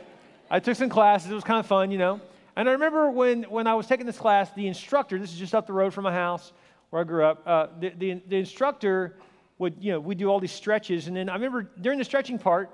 I 0.49 0.60
took 0.60 0.75
some 0.75 0.89
classes. 0.89 1.32
It 1.32 1.36
was 1.36 1.43
kind 1.43 1.60
of 1.60 1.65
fun, 1.65 1.91
you 1.91 1.97
know. 1.97 2.21
And 2.55 2.69
I 2.69 2.73
remember 2.73 3.10
when, 3.10 3.43
when 3.43 3.67
I 3.67 3.73
was 3.73 3.88
taking 3.88 4.05
this 4.05 4.17
class, 4.17 4.51
the 4.53 4.67
instructor, 4.67 5.17
this 5.17 5.32
is 5.32 5.39
just 5.39 5.55
up 5.55 5.65
the 5.65 5.73
road 5.73 5.93
from 5.93 6.03
my 6.03 6.13
house 6.13 6.53
where 6.89 7.01
I 7.01 7.05
grew 7.05 7.23
up, 7.23 7.43
uh, 7.45 7.67
the, 7.79 7.89
the, 7.97 8.21
the, 8.27 8.38
instructor 8.38 9.17
would, 9.60 9.75
you 9.79 9.91
know, 9.91 9.99
we'd 9.99 10.17
do 10.17 10.27
all 10.27 10.39
these 10.39 10.51
stretches. 10.51 11.08
And 11.08 11.15
then 11.15 11.29
I 11.29 11.36
remember 11.36 11.69
during 11.82 11.99
the 11.99 12.05
stretching 12.05 12.39
part, 12.39 12.69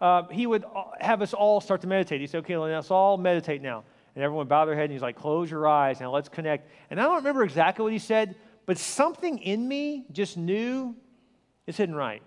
uh, 0.00 0.24
he 0.28 0.46
would 0.46 0.64
have 1.00 1.22
us 1.22 1.34
all 1.34 1.60
start 1.60 1.80
to 1.82 1.86
meditate. 1.86 2.20
He 2.20 2.26
said, 2.26 2.38
okay, 2.38 2.56
let's 2.56 2.90
all 2.90 3.16
meditate 3.16 3.62
now. 3.62 3.84
And 4.14 4.22
everyone 4.22 4.46
bowed 4.46 4.66
their 4.66 4.74
head 4.74 4.84
and 4.84 4.92
he's 4.92 5.02
like, 5.02 5.16
close 5.16 5.50
your 5.50 5.66
eyes 5.66 6.00
now, 6.00 6.12
let's 6.12 6.28
connect. 6.28 6.70
And 6.90 7.00
I 7.00 7.04
don't 7.04 7.16
remember 7.16 7.42
exactly 7.42 7.82
what 7.82 7.92
he 7.92 7.98
said, 7.98 8.36
but 8.66 8.78
something 8.78 9.38
in 9.38 9.66
me 9.66 10.04
just 10.12 10.36
knew 10.36 10.94
it's 11.66 11.78
hidden 11.78 11.94
right. 11.94 12.22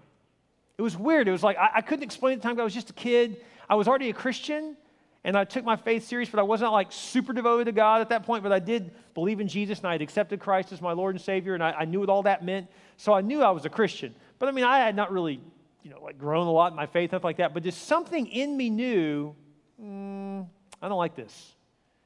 It 0.78 0.82
was 0.82 0.98
weird. 0.98 1.28
It 1.28 1.32
was 1.32 1.44
like 1.44 1.58
I, 1.58 1.70
I 1.76 1.82
couldn't 1.82 2.04
explain 2.04 2.34
at 2.34 2.42
the 2.42 2.48
time 2.48 2.60
I 2.60 2.64
was 2.64 2.74
just 2.74 2.90
a 2.90 2.94
kid. 2.94 3.44
I 3.70 3.76
was 3.76 3.88
already 3.88 4.10
a 4.10 4.14
Christian, 4.14 4.78
and 5.24 5.38
I 5.38 5.44
took 5.44 5.66
my 5.66 5.76
faith 5.76 6.08
serious, 6.08 6.30
but 6.30 6.40
I 6.40 6.44
wasn't 6.44 6.72
like 6.72 6.92
super 6.92 7.34
devoted 7.34 7.66
to 7.66 7.72
God 7.72 8.02
at 8.02 8.10
that 8.10 8.24
point. 8.24 8.44
But 8.44 8.52
I 8.52 8.60
did 8.60 8.92
believe 9.14 9.40
in 9.40 9.48
Jesus, 9.48 9.80
and 9.80 9.88
I 9.88 9.94
had 9.94 10.02
accepted 10.02 10.40
Christ 10.40 10.72
as 10.72 10.82
my 10.82 10.94
Lord 10.94 11.16
and 11.16 11.22
Savior, 11.22 11.54
and 11.56 11.64
I, 11.64 11.72
I 11.72 11.86
knew 11.86 12.00
what 12.00 12.10
all 12.10 12.24
that 12.24 12.46
meant. 12.46 12.68
So 12.98 13.14
I 13.14 13.22
knew 13.22 13.42
I 13.42 13.50
was 13.50 13.66
a 13.66 13.70
Christian. 13.70 14.14
But 14.40 14.50
I 14.50 14.52
mean, 14.52 14.64
I 14.66 14.80
had 14.80 14.96
not 14.96 15.12
really, 15.12 15.42
you 15.88 15.94
know, 15.94 16.04
like 16.04 16.18
grown 16.18 16.48
a 16.48 16.52
lot 16.52 16.74
in 16.74 16.76
my 16.76 16.86
faith, 16.86 17.12
stuff 17.12 17.24
like 17.24 17.38
that. 17.38 17.54
But 17.54 17.64
just 17.64 17.86
something 17.86 18.28
in 18.28 18.58
me 18.58 18.70
knew, 18.70 19.34
mm, 19.82 20.46
I 20.82 20.90
don't 20.90 20.98
like 20.98 21.16
this. 21.16 21.56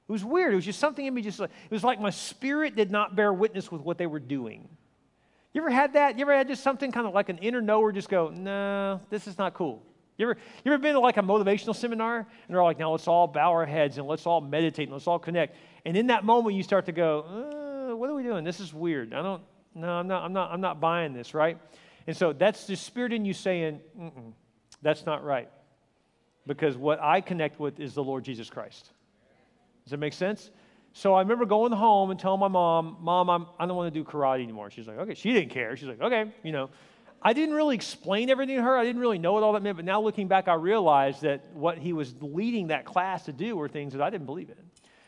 It 0.07 0.11
was 0.11 0.23
weird. 0.23 0.53
It 0.53 0.55
was 0.55 0.65
just 0.65 0.77
something 0.77 1.03
in 1.03 1.11
me, 1.11 1.23
just 1.23 1.39
like, 1.39 1.49
it 1.49 1.71
was 1.71 1.83
like 1.83 1.99
my 1.99 2.11
spirit 2.11 2.75
did 2.75 2.91
not 2.91 3.15
bear 3.15 3.33
witness 3.33 3.71
with 3.71 3.81
what 3.81 3.97
they 3.97 4.05
were 4.05 4.19
doing. 4.19 4.69
You 5.51 5.61
ever 5.61 5.71
had 5.71 5.93
that? 5.93 6.19
You 6.19 6.25
ever 6.25 6.35
had 6.35 6.47
just 6.47 6.61
something 6.61 6.91
kind 6.91 7.07
of 7.07 7.13
like 7.15 7.29
an 7.29 7.39
inner 7.39 7.59
knower 7.59 7.91
just 7.91 8.07
go, 8.07 8.29
no, 8.29 9.01
this 9.09 9.25
is 9.25 9.39
not 9.39 9.55
cool? 9.55 9.81
You 10.19 10.29
ever, 10.29 10.39
you 10.63 10.71
ever 10.71 10.79
been 10.79 10.93
to 10.93 10.99
like 10.99 11.17
a 11.17 11.23
motivational 11.23 11.75
seminar 11.75 12.17
and 12.17 12.27
they're 12.55 12.63
like, 12.63 12.77
now 12.77 12.91
let's 12.91 13.07
all 13.07 13.25
bow 13.25 13.49
our 13.49 13.65
heads 13.65 13.97
and 13.97 14.05
let's 14.05 14.27
all 14.27 14.41
meditate 14.41 14.89
and 14.89 14.93
let's 14.93 15.07
all 15.07 15.17
connect. 15.17 15.55
And 15.85 15.97
in 15.97 16.07
that 16.07 16.23
moment, 16.23 16.55
you 16.55 16.61
start 16.61 16.85
to 16.85 16.91
go, 16.91 17.89
uh, 17.91 17.95
what 17.95 18.11
are 18.11 18.13
we 18.13 18.21
doing? 18.21 18.43
This 18.43 18.59
is 18.59 18.75
weird. 18.75 19.11
I 19.15 19.23
don't, 19.23 19.41
no, 19.73 19.87
I'm 19.87 20.07
not, 20.07 20.23
I'm 20.23 20.33
not, 20.33 20.51
I'm 20.51 20.61
not 20.61 20.79
buying 20.79 21.13
this, 21.13 21.33
right? 21.33 21.57
And 22.07 22.17
so 22.17 22.33
that's 22.33 22.67
the 22.67 22.75
spirit 22.75 23.13
in 23.13 23.25
you 23.25 23.33
saying, 23.33 23.79
that's 24.81 25.05
not 25.05 25.23
right. 25.23 25.49
Because 26.47 26.75
what 26.75 26.99
I 27.01 27.21
connect 27.21 27.59
with 27.59 27.79
is 27.79 27.93
the 27.93 28.03
Lord 28.03 28.23
Jesus 28.23 28.49
Christ. 28.49 28.89
Does 29.83 29.91
that 29.91 29.97
make 29.97 30.13
sense? 30.13 30.49
So 30.93 31.13
I 31.13 31.21
remember 31.21 31.45
going 31.45 31.71
home 31.71 32.11
and 32.11 32.19
telling 32.19 32.39
my 32.39 32.47
mom, 32.47 32.97
Mom, 32.99 33.29
I'm, 33.29 33.45
I 33.59 33.65
don't 33.65 33.77
want 33.77 33.93
to 33.93 33.99
do 33.99 34.03
karate 34.03 34.43
anymore. 34.43 34.69
She's 34.71 34.87
like, 34.87 34.97
okay. 34.97 35.13
She 35.13 35.31
didn't 35.31 35.49
care. 35.49 35.77
She's 35.77 35.87
like, 35.87 36.01
okay, 36.01 36.31
you 36.43 36.51
know. 36.51 36.69
I 37.23 37.33
didn't 37.33 37.53
really 37.53 37.75
explain 37.75 38.31
everything 38.31 38.55
to 38.57 38.63
her. 38.63 38.75
I 38.75 38.83
didn't 38.83 38.99
really 38.99 39.19
know 39.19 39.33
what 39.33 39.43
all 39.43 39.53
that 39.53 39.61
meant. 39.61 39.77
But 39.77 39.85
now 39.85 40.01
looking 40.01 40.27
back, 40.27 40.47
I 40.47 40.55
realized 40.55 41.21
that 41.21 41.45
what 41.53 41.77
he 41.77 41.93
was 41.93 42.15
leading 42.19 42.67
that 42.67 42.83
class 42.83 43.25
to 43.25 43.31
do 43.31 43.55
were 43.55 43.69
things 43.69 43.93
that 43.93 44.01
I 44.01 44.09
didn't 44.09 44.25
believe 44.25 44.49
in. 44.49 44.55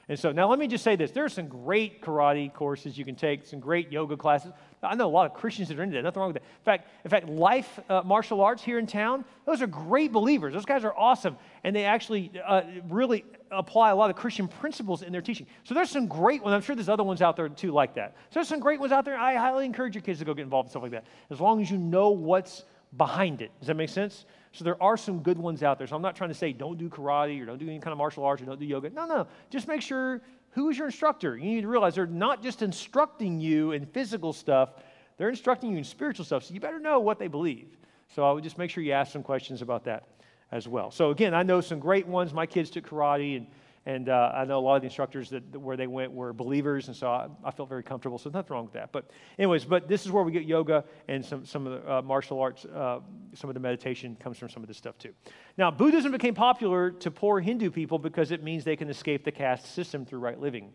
And 0.10 0.20
so 0.20 0.34
now 0.34 0.50
let 0.50 0.60
me 0.60 0.68
just 0.68 0.84
say 0.84 0.96
this 0.96 1.12
there 1.12 1.24
are 1.24 1.30
some 1.30 1.48
great 1.48 2.02
karate 2.02 2.54
courses 2.54 2.98
you 2.98 3.06
can 3.06 3.16
take, 3.16 3.46
some 3.46 3.60
great 3.60 3.92
yoga 3.92 4.18
classes. 4.18 4.52
I 4.82 4.96
know 4.96 5.08
a 5.08 5.10
lot 5.10 5.32
of 5.32 5.34
Christians 5.34 5.70
that 5.70 5.80
are 5.80 5.84
into 5.84 5.96
that. 5.96 6.04
Nothing 6.04 6.20
wrong 6.20 6.34
with 6.34 6.42
that. 6.42 6.48
In 6.60 6.66
fact, 6.66 6.90
in 7.06 7.10
fact, 7.10 7.30
Life 7.30 7.80
uh, 7.90 8.02
Martial 8.04 8.42
Arts 8.42 8.62
here 8.62 8.80
in 8.80 8.86
town, 8.86 9.24
those 9.46 9.62
are 9.62 9.68
great 9.68 10.12
believers. 10.12 10.54
Those 10.54 10.66
guys 10.66 10.84
are 10.84 10.94
awesome. 10.98 11.38
And 11.64 11.74
they 11.74 11.86
actually 11.86 12.32
uh, 12.46 12.64
really 12.90 13.24
apply 13.50 13.92
a 13.92 13.96
lot 13.96 14.10
of 14.10 14.18
Christian 14.18 14.50
principles 14.50 15.02
in 15.02 15.14
their 15.14 15.22
teaching. 15.22 15.48
So 15.64 15.74
there's 15.74 15.90
some 15.90 16.08
great 16.08 16.44
ones. 16.44 16.54
I'm 16.54 16.62
sure 16.62 16.76
there's 16.76 16.90
other 16.90 17.04
ones 17.04 17.22
out 17.22 17.38
there 17.38 17.48
too 17.48 17.72
like 17.72 17.96
that. 17.96 18.16
So 18.30 18.36
there's 18.36 18.50
some 18.50 18.60
great 18.60 18.82
ones 18.82 18.92
out 18.92 19.06
there. 19.06 19.18
I 19.18 19.36
highly 19.36 19.66
encourage 19.66 19.96
your 19.96 20.02
kids 20.02 20.20
to 20.20 20.26
go 20.26 20.34
get 20.34 20.42
involved 20.42 20.68
in 20.68 20.72
stuff 20.72 20.84
like 20.84 20.92
that, 20.92 21.06
as 21.30 21.40
long 21.40 21.62
as 21.62 21.72
you 21.72 21.78
know 21.78 22.10
what's 22.10 22.66
behind 22.98 23.42
it. 23.42 23.52
Does 23.60 23.68
that 23.68 23.76
make 23.76 23.90
sense? 23.90 24.26
So 24.54 24.64
there 24.64 24.82
are 24.82 24.96
some 24.96 25.20
good 25.20 25.38
ones 25.38 25.64
out 25.64 25.80
there. 25.80 25.88
So 25.88 25.96
I'm 25.96 26.02
not 26.02 26.16
trying 26.16 26.30
to 26.30 26.36
say 26.36 26.54
don't 26.54 26.78
do 26.78 26.88
karate 26.88 27.42
or 27.42 27.46
don't 27.46 27.58
do 27.58 27.68
any 27.68 27.80
kind 27.80 27.92
of 27.92 27.98
martial 27.98 28.24
arts 28.24 28.42
or 28.42 28.46
don't 28.46 28.60
do 28.60 28.66
yoga. 28.66 28.90
No, 28.92 29.06
no. 29.06 29.28
Just 29.50 29.68
make 29.68 29.82
sure 29.82 30.22
who 30.52 30.70
is 30.70 30.78
your 30.78 30.88
instructor. 30.88 31.36
You 31.36 31.46
need 31.46 31.62
to 31.62 31.68
realize 31.68 31.96
they're 31.96 32.06
not 32.06 32.44
just 32.44 32.62
instructing 32.62 33.42
you 33.42 33.72
in 33.72 33.88
physical 33.88 34.32
stuff, 34.32 34.70
they're 35.18 35.30
instructing 35.30 35.72
you 35.72 35.78
in 35.80 35.84
spiritual 35.84 36.24
stuff. 36.24 36.44
So 36.44 36.54
you 36.54 36.60
better 36.60 36.80
know 36.80 37.00
what 37.00 37.18
they 37.18 37.28
believe. 37.28 37.68
So 38.16 38.24
I 38.24 38.32
would 38.32 38.44
just 38.44 38.60
make 38.60 38.70
sure 38.70 38.84
you 38.84 38.92
ask 38.92 39.12
some 39.12 39.24
questions 39.24 39.64
about 39.64 39.84
that 39.86 40.08
as 40.52 40.68
well. 40.68 40.92
So 40.92 41.10
again, 41.10 41.34
I 41.34 41.42
know 41.42 41.60
some 41.60 41.80
great 41.80 42.08
ones. 42.08 42.32
My 42.32 42.46
kids 42.46 42.70
took 42.70 42.88
karate, 42.88 43.38
and, 43.38 43.48
and 43.86 44.08
uh, 44.08 44.32
I 44.34 44.46
know 44.46 44.60
a 44.60 44.62
lot 44.62 44.76
of 44.76 44.82
the 44.82 44.88
instructors 44.88 45.30
that, 45.32 45.58
where 45.58 45.76
they 45.76 45.88
went 45.88 46.14
were 46.14 46.32
believers, 46.32 46.88
and 46.88 46.96
so 46.96 47.08
I, 47.08 47.28
I, 47.44 47.52
felt 47.52 47.68
very 47.68 47.84
comfortable. 47.84 48.18
So 48.18 48.30
nothing 48.30 48.54
wrong 48.54 48.64
with 48.64 48.74
that. 48.74 48.94
But 48.94 49.10
anyways, 49.38 49.66
but 49.66 49.90
this 49.90 50.06
is 50.06 50.12
where 50.12 50.24
we 50.24 50.32
get 50.32 50.46
yoga 50.46 50.86
and 51.10 51.24
some, 51.24 51.46
some 51.46 51.68
of 51.68 51.84
the 51.84 51.94
uh, 51.94 52.02
martial 52.02 52.40
arts, 52.40 52.64
uh, 52.64 53.00
some 53.34 53.50
of 53.50 53.56
the 53.56 53.60
meditation 53.60 54.16
comes 54.16 54.38
from 54.38 54.48
some 54.48 54.64
of 54.64 54.68
this 54.68 54.78
stuff 54.78 54.98
too. 54.98 55.14
Now, 55.58 55.70
Buddhism 55.70 56.14
became 56.14 56.34
popular 56.34 56.92
to 56.92 57.12
poor 57.12 57.42
Hindu 57.42 57.72
people 57.72 58.00
because 58.00 58.32
it 58.32 58.42
means 58.42 58.64
they 58.64 58.78
can 58.78 58.90
escape 58.90 59.26
the 59.26 59.32
caste 59.32 59.74
system 59.74 60.06
through 60.06 60.20
right 60.20 60.40
living. 60.40 60.72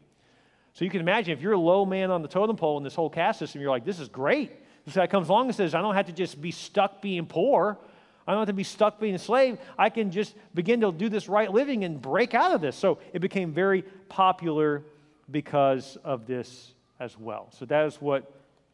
So 0.75 0.85
you 0.85 0.90
can 0.90 1.01
imagine 1.01 1.33
if 1.33 1.40
you're 1.40 1.55
a 1.55 1.59
low 1.59 1.87
man 1.87 2.11
on 2.11 2.21
the 2.21 2.29
totem 2.29 2.57
pole 2.57 2.77
in 2.77 2.85
this 2.85 2.94
whole 2.94 3.11
caste 3.11 3.38
system, 3.38 3.62
you're 3.62 3.71
like, 3.71 3.87
this 3.87 4.01
is 4.01 4.09
great. 4.09 4.53
This 4.85 4.94
guy 4.94 5.07
comes 5.07 5.31
along 5.31 5.47
and 5.47 5.55
says, 5.55 5.75
I 5.75 5.81
don't 5.81 5.94
have 5.94 6.07
to 6.07 6.12
just 6.12 6.40
be 6.40 6.51
stuck 6.51 7.01
being 7.01 7.27
poor. 7.27 7.79
I 8.28 8.32
don't 8.32 8.40
have 8.40 8.48
to 8.48 8.52
be 8.52 8.62
stuck 8.62 9.00
being 9.00 9.14
a 9.14 9.18
slave. 9.18 9.58
I 9.78 9.88
can 9.88 10.10
just 10.10 10.34
begin 10.54 10.82
to 10.82 10.92
do 10.92 11.08
this 11.08 11.30
right 11.30 11.50
living 11.50 11.84
and 11.84 12.00
break 12.00 12.34
out 12.34 12.52
of 12.52 12.60
this. 12.60 12.76
So 12.76 12.98
it 13.14 13.20
became 13.20 13.52
very 13.52 13.82
popular 14.10 14.84
because 15.30 15.96
of 16.04 16.26
this 16.26 16.74
as 17.00 17.18
well. 17.18 17.48
So 17.58 17.64
that 17.64 17.86
is 17.86 17.96
what 17.96 18.30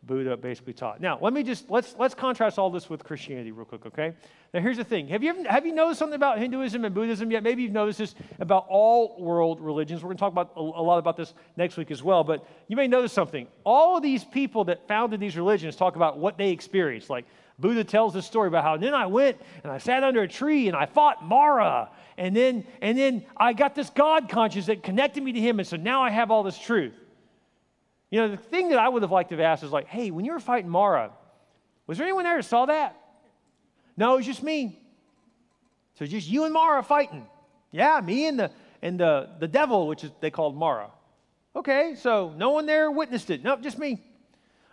Buddha 0.06 0.36
basically 0.36 0.72
taught. 0.72 1.00
Now, 1.00 1.18
let 1.20 1.32
me 1.32 1.42
just 1.42 1.70
let's 1.70 1.94
let's 1.98 2.14
contrast 2.14 2.58
all 2.58 2.70
this 2.70 2.90
with 2.90 3.04
Christianity 3.04 3.52
real 3.52 3.64
quick, 3.64 3.86
okay? 3.86 4.14
Now, 4.52 4.60
here's 4.60 4.76
the 4.76 4.84
thing: 4.84 5.08
have 5.08 5.22
you 5.22 5.30
ever, 5.30 5.48
have 5.48 5.64
you 5.66 5.72
noticed 5.72 5.98
something 5.98 6.16
about 6.16 6.38
Hinduism 6.38 6.84
and 6.84 6.94
Buddhism 6.94 7.30
yet? 7.30 7.42
Maybe 7.42 7.62
you've 7.62 7.72
noticed 7.72 7.98
this 7.98 8.14
about 8.40 8.66
all 8.68 9.16
world 9.18 9.60
religions. 9.60 10.02
We're 10.02 10.08
going 10.08 10.16
to 10.16 10.20
talk 10.20 10.32
about 10.32 10.52
a, 10.56 10.60
a 10.60 10.84
lot 10.84 10.98
about 10.98 11.16
this 11.16 11.34
next 11.56 11.76
week 11.76 11.90
as 11.90 12.02
well. 12.02 12.24
But 12.24 12.46
you 12.68 12.76
may 12.76 12.86
notice 12.86 13.12
something: 13.12 13.46
all 13.64 13.96
of 13.96 14.02
these 14.02 14.24
people 14.24 14.64
that 14.64 14.86
founded 14.86 15.20
these 15.20 15.36
religions 15.36 15.76
talk 15.76 15.96
about 15.96 16.18
what 16.18 16.36
they 16.36 16.50
experienced. 16.50 17.08
Like 17.08 17.24
Buddha 17.58 17.84
tells 17.84 18.12
this 18.14 18.26
story 18.26 18.48
about 18.48 18.64
how 18.64 18.76
then 18.76 18.94
I 18.94 19.06
went 19.06 19.40
and 19.62 19.72
I 19.72 19.78
sat 19.78 20.02
under 20.02 20.22
a 20.22 20.28
tree 20.28 20.68
and 20.68 20.76
I 20.76 20.86
fought 20.86 21.24
Mara, 21.24 21.90
and 22.18 22.36
then 22.36 22.66
and 22.82 22.98
then 22.98 23.24
I 23.36 23.52
got 23.52 23.74
this 23.74 23.90
God 23.90 24.28
conscious 24.28 24.66
that 24.66 24.82
connected 24.82 25.22
me 25.22 25.32
to 25.32 25.40
Him, 25.40 25.58
and 25.58 25.66
so 25.66 25.76
now 25.76 26.02
I 26.02 26.10
have 26.10 26.30
all 26.30 26.42
this 26.42 26.58
truth. 26.58 26.94
You 28.14 28.20
know, 28.20 28.28
the 28.28 28.36
thing 28.36 28.68
that 28.68 28.78
I 28.78 28.88
would 28.88 29.02
have 29.02 29.10
liked 29.10 29.30
to 29.30 29.34
have 29.34 29.44
asked 29.44 29.64
is 29.64 29.72
like, 29.72 29.88
hey, 29.88 30.12
when 30.12 30.24
you 30.24 30.30
were 30.30 30.38
fighting 30.38 30.70
Mara, 30.70 31.10
was 31.88 31.98
there 31.98 32.06
anyone 32.06 32.22
there 32.22 32.36
that 32.36 32.44
saw 32.44 32.64
that? 32.66 32.96
No, 33.96 34.14
it 34.14 34.18
was 34.18 34.26
just 34.26 34.40
me. 34.40 34.80
So 35.98 36.06
just 36.06 36.28
you 36.28 36.44
and 36.44 36.54
Mara 36.54 36.84
fighting. 36.84 37.26
Yeah, 37.72 38.00
me 38.00 38.28
and 38.28 38.38
the 38.38 38.52
and 38.82 39.00
the, 39.00 39.30
the 39.40 39.48
devil, 39.48 39.88
which 39.88 40.04
is 40.04 40.12
they 40.20 40.30
called 40.30 40.56
Mara. 40.56 40.92
Okay, 41.56 41.96
so 41.98 42.32
no 42.36 42.50
one 42.50 42.66
there 42.66 42.88
witnessed 42.88 43.30
it. 43.30 43.42
Nope, 43.42 43.62
just 43.62 43.80
me. 43.80 44.00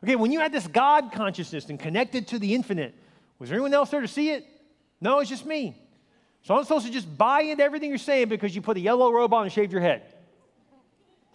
Okay, 0.03 0.15
when 0.15 0.31
you 0.31 0.39
had 0.39 0.51
this 0.51 0.67
God 0.67 1.11
consciousness 1.11 1.67
and 1.69 1.79
connected 1.79 2.27
to 2.27 2.37
the 2.37 2.53
infinite, 2.53 2.93
was 3.39 3.49
there 3.49 3.55
anyone 3.55 3.73
else 3.73 3.89
there 3.89 4.01
to 4.01 4.07
see 4.07 4.29
it? 4.29 4.45
No, 5.01 5.17
it's 5.17 5.31
just 5.31 5.47
me. 5.47 5.75
So 6.43 6.55
I'm 6.55 6.63
supposed 6.63 6.85
to 6.85 6.91
just 6.91 7.17
buy 7.17 7.41
into 7.41 7.63
everything 7.63 7.89
you're 7.89 7.97
saying 7.97 8.29
because 8.29 8.55
you 8.55 8.61
put 8.61 8.77
a 8.77 8.81
yellow 8.81 9.11
robe 9.11 9.33
on 9.33 9.45
and 9.45 9.51
shaved 9.51 9.71
your 9.71 9.81
head. 9.81 10.03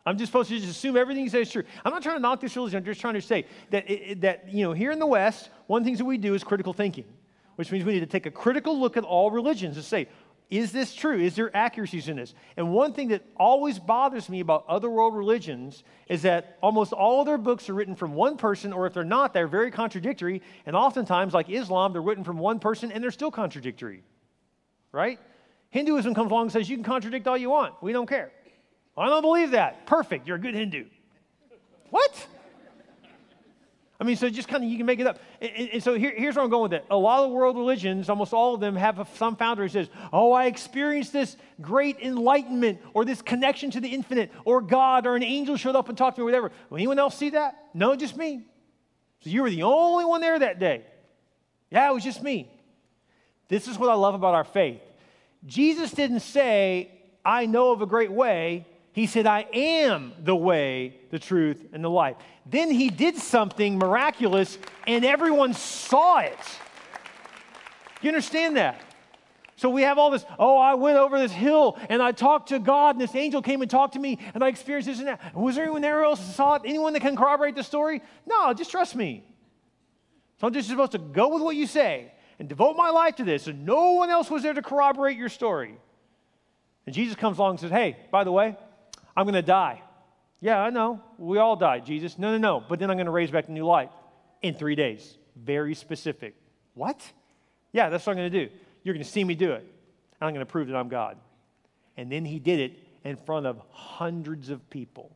I'm 0.07 0.17
just 0.17 0.31
supposed 0.31 0.49
to 0.51 0.57
just 0.57 0.71
assume 0.71 0.97
everything 0.97 1.25
he 1.25 1.29
says 1.29 1.49
is 1.49 1.53
true. 1.53 1.65
I'm 1.85 1.93
not 1.93 2.03
trying 2.03 2.17
to 2.17 2.23
knock 2.23 2.41
this 2.41 2.55
religion. 2.55 2.79
I'm 2.79 2.85
just 2.85 3.01
trying 3.01 3.15
to 3.15 3.21
say 3.21 3.45
that, 3.71 3.91
it, 3.91 4.21
that 4.21 4.49
you 4.49 4.63
know, 4.63 4.73
here 4.73 4.93
in 4.93 5.01
the 5.01 5.07
West, 5.07 5.51
one 5.67 5.83
of 5.83 5.85
the 5.85 5.89
things 5.89 5.99
that 5.99 6.05
we 6.05 6.17
do 6.17 6.35
is 6.35 6.45
critical 6.45 6.73
thinking, 6.73 7.05
which 7.57 7.73
means 7.73 7.85
we 7.85 7.93
need 7.93 8.01
to 8.01 8.07
take 8.07 8.25
a 8.25 8.31
critical 8.31 8.79
look 8.79 8.97
at 8.97 9.03
all 9.03 9.33
religions 9.33 9.77
and 9.77 9.85
say, 9.85 10.07
is 10.49 10.71
this 10.71 10.95
true? 10.95 11.19
Is 11.19 11.35
there 11.35 11.55
accuracies 11.57 12.09
in 12.09 12.19
this? 12.19 12.33
And 12.57 12.73
one 12.73 12.93
thing 12.93 13.09
that 13.09 13.25
always 13.37 13.81
bothers 13.81 14.29
me 14.29 14.39
about 14.39 14.65
other 14.69 14.89
world 14.89 15.17
religions 15.17 15.83
is 16.09 16.23
that 16.23 16.57
almost 16.63 16.93
all 16.93 17.21
of 17.21 17.27
their 17.27 17.39
books 17.39 17.69
are 17.69 17.75
written 17.75 17.97
from 17.97 18.15
one 18.15 18.37
person, 18.37 18.73
or 18.73 18.87
if 18.87 18.95
they're 18.95 19.03
not, 19.03 19.35
they're 19.35 19.49
very 19.49 19.73
contradictory. 19.73 20.43
And 20.65 20.77
oftentimes, 20.77 21.35
like 21.35 21.51
Islam, 21.51 21.93
they're 21.93 22.01
written 22.01 22.23
from 22.23 22.39
one 22.39 22.61
person 22.61 22.93
and 22.93 23.03
they're 23.03 23.11
still 23.11 23.33
contradictory. 23.33 24.05
Right? 24.93 25.19
Hinduism 25.71 26.15
comes 26.15 26.31
along 26.31 26.43
and 26.43 26.53
says, 26.53 26.71
You 26.71 26.77
can 26.77 26.85
contradict 26.85 27.27
all 27.27 27.37
you 27.37 27.51
want. 27.51 27.75
We 27.83 27.93
don't 27.93 28.09
care. 28.09 28.31
Oh, 28.97 29.03
I 29.03 29.09
don't 29.09 29.23
believe 29.23 29.51
that. 29.53 29.87
Perfect. 29.87 30.27
You're 30.27 30.37
a 30.37 30.41
good 30.41 30.55
Hindu. 30.55 30.87
What? 31.91 32.27
I 33.99 34.05
mean, 34.05 34.17
so 34.17 34.29
just 34.29 34.49
kind 34.49 34.63
of 34.63 34.69
you 34.69 34.77
can 34.77 34.85
make 34.85 35.01
it 35.01 35.07
up. 35.07 35.19
And, 35.41 35.71
and 35.71 35.83
so 35.83 35.95
here, 35.95 36.13
here's 36.15 36.37
where 36.37 36.45
I'm 36.45 36.51
going 36.51 36.65
with 36.65 36.75
it. 36.75 36.85
A 36.91 36.97
lot 36.97 37.25
of 37.25 37.31
the 37.31 37.37
world 37.37 37.57
religions, 37.57 38.11
almost 38.11 38.35
all 38.35 38.55
of 38.55 38.61
them, 38.61 38.77
have 38.77 38.99
a, 38.99 39.07
some 39.15 39.37
founder 39.37 39.63
who 39.63 39.69
says, 39.69 39.89
Oh, 40.13 40.33
I 40.33 40.47
experienced 40.47 41.13
this 41.13 41.37
great 41.63 41.99
enlightenment 42.01 42.81
or 42.93 43.05
this 43.07 43.23
connection 43.23 43.71
to 43.71 43.81
the 43.81 43.89
infinite 43.89 44.31
or 44.45 44.61
God 44.61 45.07
or 45.07 45.17
an 45.17 45.23
angel 45.23 45.57
showed 45.57 45.77
up 45.77 45.89
and 45.89 45.97
talked 45.97 46.17
to 46.17 46.21
me 46.21 46.25
or 46.25 46.27
whatever. 46.27 46.53
Will 46.69 46.77
anyone 46.77 46.99
else 46.99 47.17
see 47.17 47.31
that? 47.31 47.57
No, 47.73 47.97
just 47.97 48.17
me. 48.17 48.45
So 49.21 49.31
you 49.31 49.43
were 49.43 49.51
the 49.51 49.63
only 49.63 50.05
one 50.05 50.21
there 50.21 50.39
that 50.39 50.59
day. 50.59 50.85
Yeah, 51.71 51.91
it 51.91 51.95
was 51.95 52.05
just 52.05 52.23
me. 52.23 52.51
This 53.49 53.67
is 53.67 53.79
what 53.79 53.89
I 53.89 53.95
love 53.95 54.15
about 54.15 54.35
our 54.35 54.45
faith. 54.45 54.81
Jesus 55.47 55.91
didn't 55.91 56.21
say, 56.21 56.91
I 57.25 57.47
know 57.47 57.73
of 57.73 57.81
a 57.81 57.87
great 57.87 58.13
way. 58.13 58.67
He 58.97 59.05
said, 59.05 59.27
I 59.27 59.47
am 59.53 60.15
the 60.25 60.35
way, 60.35 60.97
the 61.11 61.19
truth, 61.19 61.67
and 61.75 61.85
the 61.85 61.91
life. 61.91 62.17
Then 62.47 62.71
he 62.71 62.89
did 62.89 63.19
something 63.19 63.77
miraculous, 63.77 64.57
and 64.87 65.05
everyone 65.05 65.53
saw 65.53 66.21
it. 66.21 66.39
You 68.01 68.09
understand 68.09 68.57
that? 68.57 68.81
So 69.57 69.69
we 69.69 69.83
have 69.83 69.99
all 69.99 70.11
this, 70.11 70.25
oh, 70.39 70.57
I 70.57 70.77
went 70.77 70.97
over 70.97 71.19
this 71.19 71.31
hill 71.31 71.79
and 71.91 72.03
I 72.03 72.13
talked 72.13 72.49
to 72.49 72.59
God, 72.59 72.95
and 72.95 73.01
this 73.03 73.15
angel 73.15 73.43
came 73.43 73.61
and 73.61 73.71
talked 73.71 73.93
to 73.95 73.99
me, 73.99 74.19
and 74.33 74.43
I 74.43 74.49
experienced 74.49 74.89
this 74.89 74.99
and 74.99 75.09
that. 75.09 75.35
Was 75.35 75.57
there 75.57 75.65
anyone 75.65 75.83
there 75.83 76.03
else 76.03 76.27
who 76.27 76.33
saw 76.33 76.55
it? 76.55 76.63
Anyone 76.65 76.95
that 76.95 77.01
can 77.01 77.17
corroborate 77.17 77.55
the 77.55 77.63
story? 77.63 78.01
No, 78.25 78.55
just 78.55 78.71
trust 78.71 78.97
me. 78.97 79.25
So 80.41 80.47
I'm 80.47 80.55
just 80.55 80.71
supposed 80.71 80.93
to 80.93 80.99
go 80.99 81.29
with 81.35 81.43
what 81.43 81.55
you 81.55 81.67
say 81.67 82.13
and 82.39 82.49
devote 82.49 82.79
my 82.79 82.89
life 82.89 83.17
to 83.17 83.25
this, 83.25 83.47
and 83.47 83.67
no 83.67 83.91
one 83.91 84.09
else 84.09 84.31
was 84.31 84.43
there 84.43 84.55
to 84.55 84.63
corroborate 84.63 85.19
your 85.19 85.29
story. 85.29 85.77
And 86.87 86.95
Jesus 86.95 87.15
comes 87.15 87.37
along 87.37 87.53
and 87.53 87.61
says, 87.61 87.71
Hey, 87.71 87.99
by 88.11 88.25
the 88.25 88.33
way, 88.33 88.57
I'm 89.17 89.25
going 89.25 89.35
to 89.35 89.43
die. 89.43 89.83
Yeah, 90.41 90.61
I 90.61 90.71
know. 90.71 91.01
We 91.19 91.39
all 91.39 91.57
die, 91.57 91.81
Jesus. 91.81 92.19
No, 92.19 92.31
no, 92.33 92.39
no. 92.39 92.65
But 92.69 92.79
then 92.79 92.91
I'm 92.91 92.97
going 92.97 93.07
to 93.07 93.13
raise 93.13 93.31
back 93.31 93.47
to 93.47 93.53
new 93.53 93.65
life 93.65 93.91
in 94.43 94.55
three 94.55 94.75
days. 94.75 95.17
Very 95.35 95.75
specific. 95.75 96.35
What? 96.75 97.01
Yeah, 97.73 97.89
that's 97.89 98.07
what 98.07 98.13
I'm 98.13 98.19
going 98.19 98.31
to 98.31 98.47
do. 98.47 98.53
You're 98.85 98.95
going 98.95 99.05
to 99.05 99.11
see 99.11 99.25
me 99.25 99.35
do 99.35 99.53
it. 99.53 99.67
I'm 100.21 100.33
going 100.33 100.45
to 100.45 100.51
prove 100.51 100.69
that 100.69 100.77
I'm 100.77 100.89
God. 100.89 101.17
And 101.97 102.13
then 102.13 102.25
he 102.25 102.39
did 102.39 102.61
it 102.61 102.79
in 103.05 103.17
front 103.17 103.47
of 103.47 103.61
hundreds 103.71 104.51
of 104.51 104.69
people. 104.71 105.11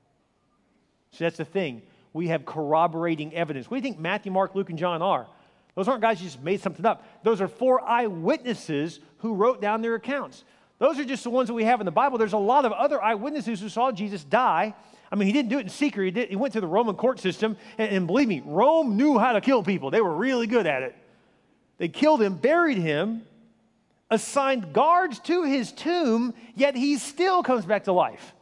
So 1.12 1.24
that's 1.24 1.36
the 1.36 1.44
thing. 1.44 1.82
We 2.12 2.28
have 2.28 2.44
corroborating 2.44 3.34
evidence. 3.34 3.70
What 3.70 3.76
do 3.76 3.78
you 3.78 3.92
think 3.92 4.00
Matthew, 4.00 4.32
Mark, 4.32 4.54
Luke, 4.54 4.70
and 4.70 4.78
John 4.78 5.02
are? 5.02 5.26
Those 5.74 5.88
aren't 5.88 6.02
guys 6.02 6.18
who 6.18 6.24
just 6.24 6.42
made 6.42 6.60
something 6.60 6.84
up. 6.84 7.04
Those 7.22 7.40
are 7.40 7.48
four 7.48 7.80
eyewitnesses 7.86 9.00
who 9.18 9.34
wrote 9.34 9.60
down 9.60 9.82
their 9.82 9.94
accounts. 9.94 10.44
Those 10.80 10.98
are 10.98 11.04
just 11.04 11.22
the 11.22 11.30
ones 11.30 11.48
that 11.48 11.54
we 11.54 11.64
have 11.64 11.80
in 11.80 11.84
the 11.84 11.92
Bible. 11.92 12.16
There's 12.16 12.32
a 12.32 12.38
lot 12.38 12.64
of 12.64 12.72
other 12.72 13.00
eyewitnesses 13.00 13.60
who 13.60 13.68
saw 13.68 13.92
Jesus 13.92 14.24
die. 14.24 14.74
I 15.12 15.14
mean, 15.14 15.26
he 15.26 15.32
didn't 15.32 15.50
do 15.50 15.58
it 15.58 15.62
in 15.62 15.68
secret. 15.68 16.06
He, 16.06 16.10
did, 16.10 16.28
he 16.30 16.36
went 16.36 16.54
to 16.54 16.60
the 16.60 16.66
Roman 16.66 16.96
court 16.96 17.20
system, 17.20 17.58
and, 17.76 17.90
and 17.90 18.06
believe 18.06 18.26
me, 18.26 18.42
Rome 18.44 18.96
knew 18.96 19.18
how 19.18 19.34
to 19.34 19.42
kill 19.42 19.62
people. 19.62 19.90
They 19.90 20.00
were 20.00 20.14
really 20.14 20.46
good 20.46 20.66
at 20.66 20.82
it. 20.82 20.96
They 21.76 21.88
killed 21.88 22.22
him, 22.22 22.34
buried 22.34 22.78
him, 22.78 23.26
assigned 24.10 24.72
guards 24.72 25.18
to 25.20 25.44
his 25.44 25.70
tomb, 25.70 26.32
yet 26.54 26.74
he 26.74 26.96
still 26.96 27.42
comes 27.42 27.66
back 27.66 27.84
to 27.84 27.92
life. 27.92 28.34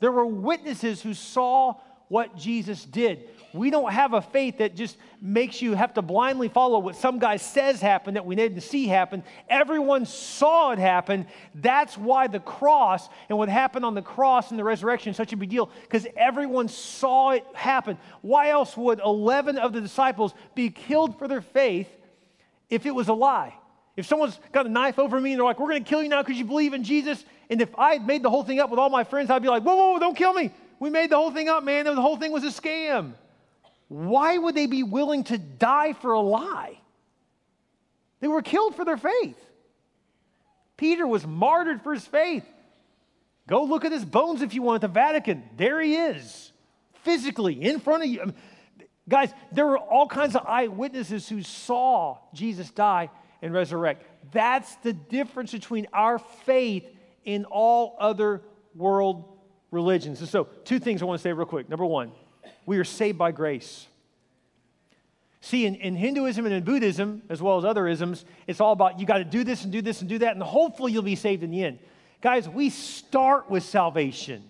There 0.00 0.12
were 0.12 0.26
witnesses 0.26 1.00
who 1.00 1.14
saw 1.14 1.74
what 2.08 2.36
Jesus 2.36 2.84
did. 2.84 3.28
We 3.52 3.70
don't 3.70 3.90
have 3.90 4.12
a 4.12 4.20
faith 4.20 4.58
that 4.58 4.76
just 4.76 4.96
makes 5.20 5.62
you 5.62 5.74
have 5.74 5.94
to 5.94 6.02
blindly 6.02 6.48
follow 6.48 6.78
what 6.78 6.96
some 6.96 7.18
guy 7.18 7.38
says 7.38 7.80
happened 7.80 8.16
that 8.16 8.26
we 8.26 8.34
didn't 8.34 8.60
see 8.60 8.86
happen. 8.86 9.24
Everyone 9.48 10.04
saw 10.04 10.72
it 10.72 10.78
happen. 10.78 11.26
That's 11.54 11.96
why 11.96 12.26
the 12.26 12.40
cross 12.40 13.08
and 13.28 13.38
what 13.38 13.48
happened 13.48 13.84
on 13.84 13.94
the 13.94 14.02
cross 14.02 14.50
and 14.50 14.58
the 14.58 14.64
resurrection 14.64 15.10
is 15.10 15.16
such 15.16 15.32
a 15.32 15.36
big 15.36 15.48
deal 15.48 15.70
because 15.82 16.06
everyone 16.16 16.68
saw 16.68 17.30
it 17.30 17.44
happen. 17.54 17.96
Why 18.20 18.50
else 18.50 18.76
would 18.76 19.00
11 19.00 19.56
of 19.56 19.72
the 19.72 19.80
disciples 19.80 20.34
be 20.54 20.68
killed 20.68 21.18
for 21.18 21.26
their 21.26 21.40
faith 21.40 21.88
if 22.68 22.84
it 22.84 22.94
was 22.94 23.08
a 23.08 23.14
lie? 23.14 23.54
If 23.96 24.06
someone's 24.06 24.38
got 24.52 24.66
a 24.66 24.68
knife 24.68 24.98
over 24.98 25.20
me 25.20 25.32
and 25.32 25.40
they're 25.40 25.44
like, 25.44 25.58
we're 25.58 25.70
going 25.70 25.82
to 25.82 25.88
kill 25.88 26.02
you 26.02 26.08
now 26.08 26.22
because 26.22 26.38
you 26.38 26.44
believe 26.44 26.74
in 26.74 26.84
Jesus, 26.84 27.24
and 27.50 27.60
if 27.60 27.76
I 27.76 27.94
had 27.94 28.06
made 28.06 28.22
the 28.22 28.30
whole 28.30 28.44
thing 28.44 28.60
up 28.60 28.70
with 28.70 28.78
all 28.78 28.90
my 28.90 29.04
friends, 29.04 29.30
I'd 29.30 29.42
be 29.42 29.48
like, 29.48 29.62
whoa, 29.62 29.74
whoa, 29.74 29.92
whoa, 29.92 29.98
don't 29.98 30.16
kill 30.16 30.34
me. 30.34 30.52
We 30.78 30.90
made 30.90 31.10
the 31.10 31.16
whole 31.16 31.32
thing 31.32 31.48
up, 31.48 31.64
man. 31.64 31.86
The 31.86 31.96
whole 31.96 32.16
thing 32.16 32.30
was 32.30 32.44
a 32.44 32.48
scam. 32.48 33.14
Why 33.88 34.36
would 34.36 34.54
they 34.54 34.66
be 34.66 34.82
willing 34.82 35.24
to 35.24 35.38
die 35.38 35.94
for 35.94 36.12
a 36.12 36.20
lie? 36.20 36.78
They 38.20 38.28
were 38.28 38.42
killed 38.42 38.76
for 38.76 38.84
their 38.84 38.96
faith. 38.96 39.38
Peter 40.76 41.06
was 41.06 41.26
martyred 41.26 41.82
for 41.82 41.92
his 41.94 42.06
faith. 42.06 42.44
Go 43.48 43.64
look 43.64 43.84
at 43.84 43.92
his 43.92 44.04
bones 44.04 44.42
if 44.42 44.54
you 44.54 44.62
want 44.62 44.76
at 44.84 44.88
the 44.88 44.92
Vatican. 44.92 45.42
There 45.56 45.80
he 45.80 45.96
is, 45.96 46.52
physically 47.02 47.62
in 47.62 47.80
front 47.80 48.04
of 48.04 48.08
you. 48.10 48.22
Um, 48.22 48.34
guys, 49.08 49.32
there 49.52 49.66
were 49.66 49.78
all 49.78 50.06
kinds 50.06 50.36
of 50.36 50.44
eyewitnesses 50.46 51.28
who 51.28 51.42
saw 51.42 52.18
Jesus 52.34 52.70
die 52.70 53.10
and 53.40 53.54
resurrect. 53.54 54.04
That's 54.32 54.74
the 54.76 54.92
difference 54.92 55.52
between 55.52 55.86
our 55.94 56.18
faith 56.18 56.84
in 57.24 57.46
all 57.46 57.96
other 57.98 58.42
world 58.74 59.24
religions. 59.70 60.20
And 60.20 60.28
so, 60.28 60.44
two 60.64 60.78
things 60.78 61.00
I 61.00 61.06
want 61.06 61.18
to 61.18 61.22
say 61.22 61.32
real 61.32 61.46
quick. 61.46 61.68
Number 61.70 61.86
one, 61.86 62.12
we 62.68 62.76
are 62.76 62.84
saved 62.84 63.16
by 63.16 63.32
grace. 63.32 63.86
See, 65.40 65.64
in, 65.64 65.76
in, 65.76 65.96
Hinduism 65.96 66.44
and 66.44 66.54
in 66.54 66.64
Buddhism, 66.64 67.22
as 67.30 67.40
well 67.40 67.56
as 67.56 67.64
other 67.64 67.88
isms, 67.88 68.26
it's 68.46 68.60
all 68.60 68.72
about 68.72 69.00
you 69.00 69.06
got 69.06 69.18
to 69.18 69.24
do 69.24 69.42
this 69.42 69.64
and 69.64 69.72
do 69.72 69.80
this 69.80 70.02
and 70.02 70.08
do 70.08 70.18
that, 70.18 70.34
and 70.34 70.42
hopefully 70.42 70.92
you'll 70.92 71.02
be 71.02 71.16
saved 71.16 71.42
in 71.42 71.50
the 71.50 71.64
end. 71.64 71.78
Guys, 72.20 72.46
we 72.46 72.68
start 72.68 73.48
with 73.48 73.62
salvation 73.62 74.44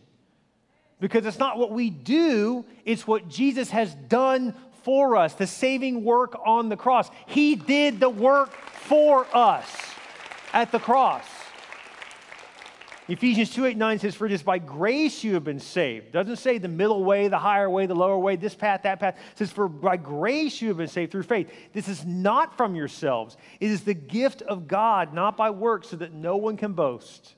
because 0.98 1.26
it's 1.26 1.38
not 1.38 1.58
what 1.58 1.70
we 1.70 1.90
do, 1.90 2.64
it's 2.84 3.06
what 3.06 3.28
Jesus 3.28 3.70
has 3.70 3.94
done 3.94 4.52
for 4.82 5.16
us, 5.16 5.34
the 5.34 5.46
saving 5.46 6.02
work 6.02 6.36
on 6.44 6.68
the 6.68 6.76
cross. 6.76 7.08
He 7.26 7.54
did 7.54 8.00
the 8.00 8.10
work 8.10 8.52
for 8.52 9.28
us 9.32 9.70
at 10.52 10.72
the 10.72 10.80
cross. 10.80 11.24
Ephesians 13.08 13.50
2 13.54 13.64
8 13.64 13.76
9 13.78 13.98
says, 13.98 14.14
For 14.14 14.26
it 14.26 14.32
is 14.32 14.42
by 14.42 14.58
grace 14.58 15.24
you 15.24 15.34
have 15.34 15.44
been 15.44 15.60
saved. 15.60 16.12
Doesn't 16.12 16.36
say 16.36 16.58
the 16.58 16.68
middle 16.68 17.02
way, 17.02 17.28
the 17.28 17.38
higher 17.38 17.70
way, 17.70 17.86
the 17.86 17.94
lower 17.94 18.18
way, 18.18 18.36
this 18.36 18.54
path, 18.54 18.82
that 18.82 19.00
path. 19.00 19.16
It 19.32 19.38
says, 19.38 19.50
For 19.50 19.66
by 19.66 19.96
grace 19.96 20.60
you 20.60 20.68
have 20.68 20.76
been 20.76 20.88
saved 20.88 21.12
through 21.12 21.22
faith. 21.22 21.50
This 21.72 21.88
is 21.88 22.04
not 22.04 22.56
from 22.56 22.74
yourselves, 22.74 23.38
it 23.60 23.70
is 23.70 23.82
the 23.82 23.94
gift 23.94 24.42
of 24.42 24.68
God, 24.68 25.14
not 25.14 25.36
by 25.38 25.50
works, 25.50 25.88
so 25.88 25.96
that 25.96 26.12
no 26.12 26.36
one 26.36 26.58
can 26.58 26.74
boast. 26.74 27.34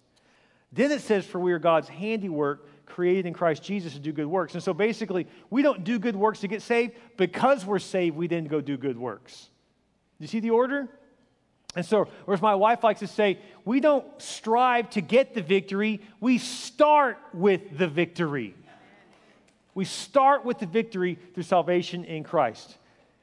Then 0.73 0.91
it 0.91 1.03
says, 1.03 1.25
For 1.25 1.39
we 1.39 1.53
are 1.53 1.61
God's 1.61 1.89
handiwork, 1.89 2.67
created 2.87 3.27
in 3.27 3.33
Christ 3.33 3.63
Jesus 3.63 3.93
to 3.93 4.01
do 4.01 4.13
good 4.13 4.27
works. 4.27 4.55
And 4.55 4.63
so 4.63 4.75
basically, 4.75 5.29
we 5.51 5.63
don't 5.63 5.85
do 5.85 6.01
good 6.01 6.17
works 6.17 6.41
to 6.41 6.49
get 6.49 6.63
saved. 6.63 6.95
Because 7.17 7.65
we're 7.65 7.79
saved, 7.79 8.17
we 8.17 8.27
then 8.27 8.47
go 8.47 8.61
do 8.61 8.77
good 8.77 8.99
works. 8.99 9.51
You 10.19 10.27
see 10.27 10.41
the 10.41 10.51
order? 10.51 10.89
And 11.77 11.87
so, 11.87 12.09
or 12.27 12.35
as 12.35 12.43
my 12.43 12.55
wife 12.55 12.83
likes 12.83 13.01
to 13.01 13.07
say, 13.07 13.39
we 13.65 13.81
don't 13.81 14.05
strive 14.21 14.91
to 14.91 15.01
get 15.01 15.35
the 15.35 15.43
victory, 15.43 16.01
we 16.21 16.39
start 16.39 17.19
with 17.33 17.79
the 17.79 17.87
victory. 17.87 18.55
We 19.75 19.85
start 19.85 20.45
with 20.45 20.59
the 20.59 20.67
victory 20.67 21.19
through 21.33 21.45
salvation 21.45 22.05
in 22.05 22.25
Christ. 22.25 22.77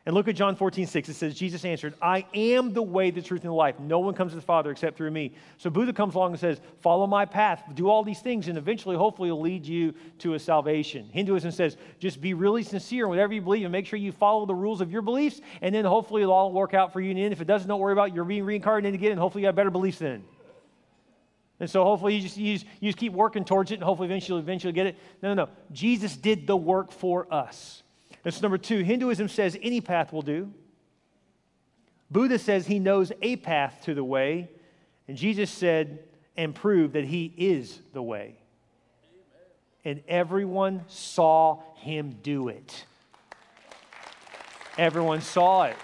And 0.07 0.15
look 0.15 0.29
at 0.29 0.37
John 0.37 0.55
14, 0.55 0.87
6. 0.87 1.09
It 1.09 1.13
says, 1.15 1.35
Jesus 1.35 1.65
answered, 1.65 1.93
I 2.01 2.25
am 2.33 2.71
the 2.71 2.81
way, 2.81 3.11
the 3.11 3.21
truth, 3.21 3.41
and 3.41 3.49
the 3.49 3.55
life. 3.55 3.77
No 3.77 3.99
one 3.99 4.13
comes 4.13 4.31
to 4.31 4.37
the 4.37 4.41
Father 4.41 4.71
except 4.71 4.95
through 4.95 5.11
me. 5.11 5.33
So 5.57 5.69
Buddha 5.69 5.91
comes 5.91 6.15
along 6.15 6.31
and 6.31 6.39
says, 6.39 6.61
Follow 6.79 7.05
my 7.07 7.25
path, 7.25 7.61
do 7.73 7.89
all 7.89 8.05
these 8.05 8.21
things, 8.21 8.47
and 8.47 8.57
eventually, 8.57 8.95
hopefully, 8.95 9.27
it'll 9.27 9.41
lead 9.41 9.65
you 9.65 9.93
to 10.19 10.35
a 10.35 10.39
salvation. 10.39 11.09
Hinduism 11.11 11.51
says, 11.51 11.75
Just 11.99 12.21
be 12.21 12.33
really 12.33 12.63
sincere 12.63 13.03
in 13.03 13.09
whatever 13.09 13.33
you 13.33 13.41
believe 13.41 13.65
and 13.65 13.71
make 13.73 13.85
sure 13.85 13.99
you 13.99 14.13
follow 14.13 14.45
the 14.45 14.55
rules 14.55 14.79
of 14.79 14.93
your 14.93 15.01
beliefs, 15.01 15.41
and 15.61 15.75
then 15.75 15.83
hopefully 15.83 16.21
it'll 16.21 16.33
all 16.33 16.53
work 16.53 16.73
out 16.73 16.93
for 16.93 17.01
you. 17.01 17.11
And 17.11 17.33
if 17.33 17.41
it 17.41 17.45
doesn't, 17.45 17.67
don't 17.67 17.81
worry 17.81 17.91
about 17.91 18.07
it. 18.07 18.15
You're 18.15 18.23
being 18.23 18.45
reincarnated 18.45 18.97
again, 18.97 19.11
and 19.11 19.19
hopefully 19.19 19.41
you 19.41 19.47
have 19.47 19.57
better 19.57 19.71
beliefs 19.71 19.97
then. 19.97 20.23
And 21.59 21.69
so 21.69 21.83
hopefully 21.83 22.15
you 22.15 22.21
just, 22.21 22.37
you 22.37 22.53
just, 22.53 22.65
you 22.79 22.87
just 22.87 22.97
keep 22.97 23.11
working 23.11 23.43
towards 23.43 23.71
it, 23.71 23.73
and 23.73 23.83
hopefully 23.83 24.07
eventually, 24.07 24.39
eventually 24.39 24.71
get 24.71 24.87
it. 24.87 24.95
No, 25.21 25.33
no, 25.33 25.43
no. 25.43 25.51
Jesus 25.73 26.15
did 26.15 26.47
the 26.47 26.55
work 26.55 26.93
for 26.93 27.27
us. 27.29 27.83
That's 28.27 28.41
number 28.41 28.57
two. 28.57 28.79
Hinduism 28.79 29.29
says 29.29 29.57
any 29.61 29.79
path 29.79 30.11
will 30.11 30.21
do. 30.21 30.51
Buddha 32.11 32.37
says 32.37 32.67
he 32.67 32.77
knows 32.77 33.13
a 33.21 33.37
path 33.37 33.79
to 33.85 33.93
the 33.93 34.03
way. 34.03 34.49
And 35.07 35.15
Jesus 35.15 35.49
said 35.49 35.99
and 36.35 36.53
proved 36.53 36.91
that 36.91 37.05
he 37.05 37.33
is 37.37 37.79
the 37.93 38.03
way. 38.03 38.35
and 39.85 40.03
everyone 40.09 40.83
saw 40.89 41.61
him 41.75 42.17
do 42.21 42.49
it. 42.49 42.85
Everyone 44.77 45.21
saw 45.21 45.63
it. 45.63 45.77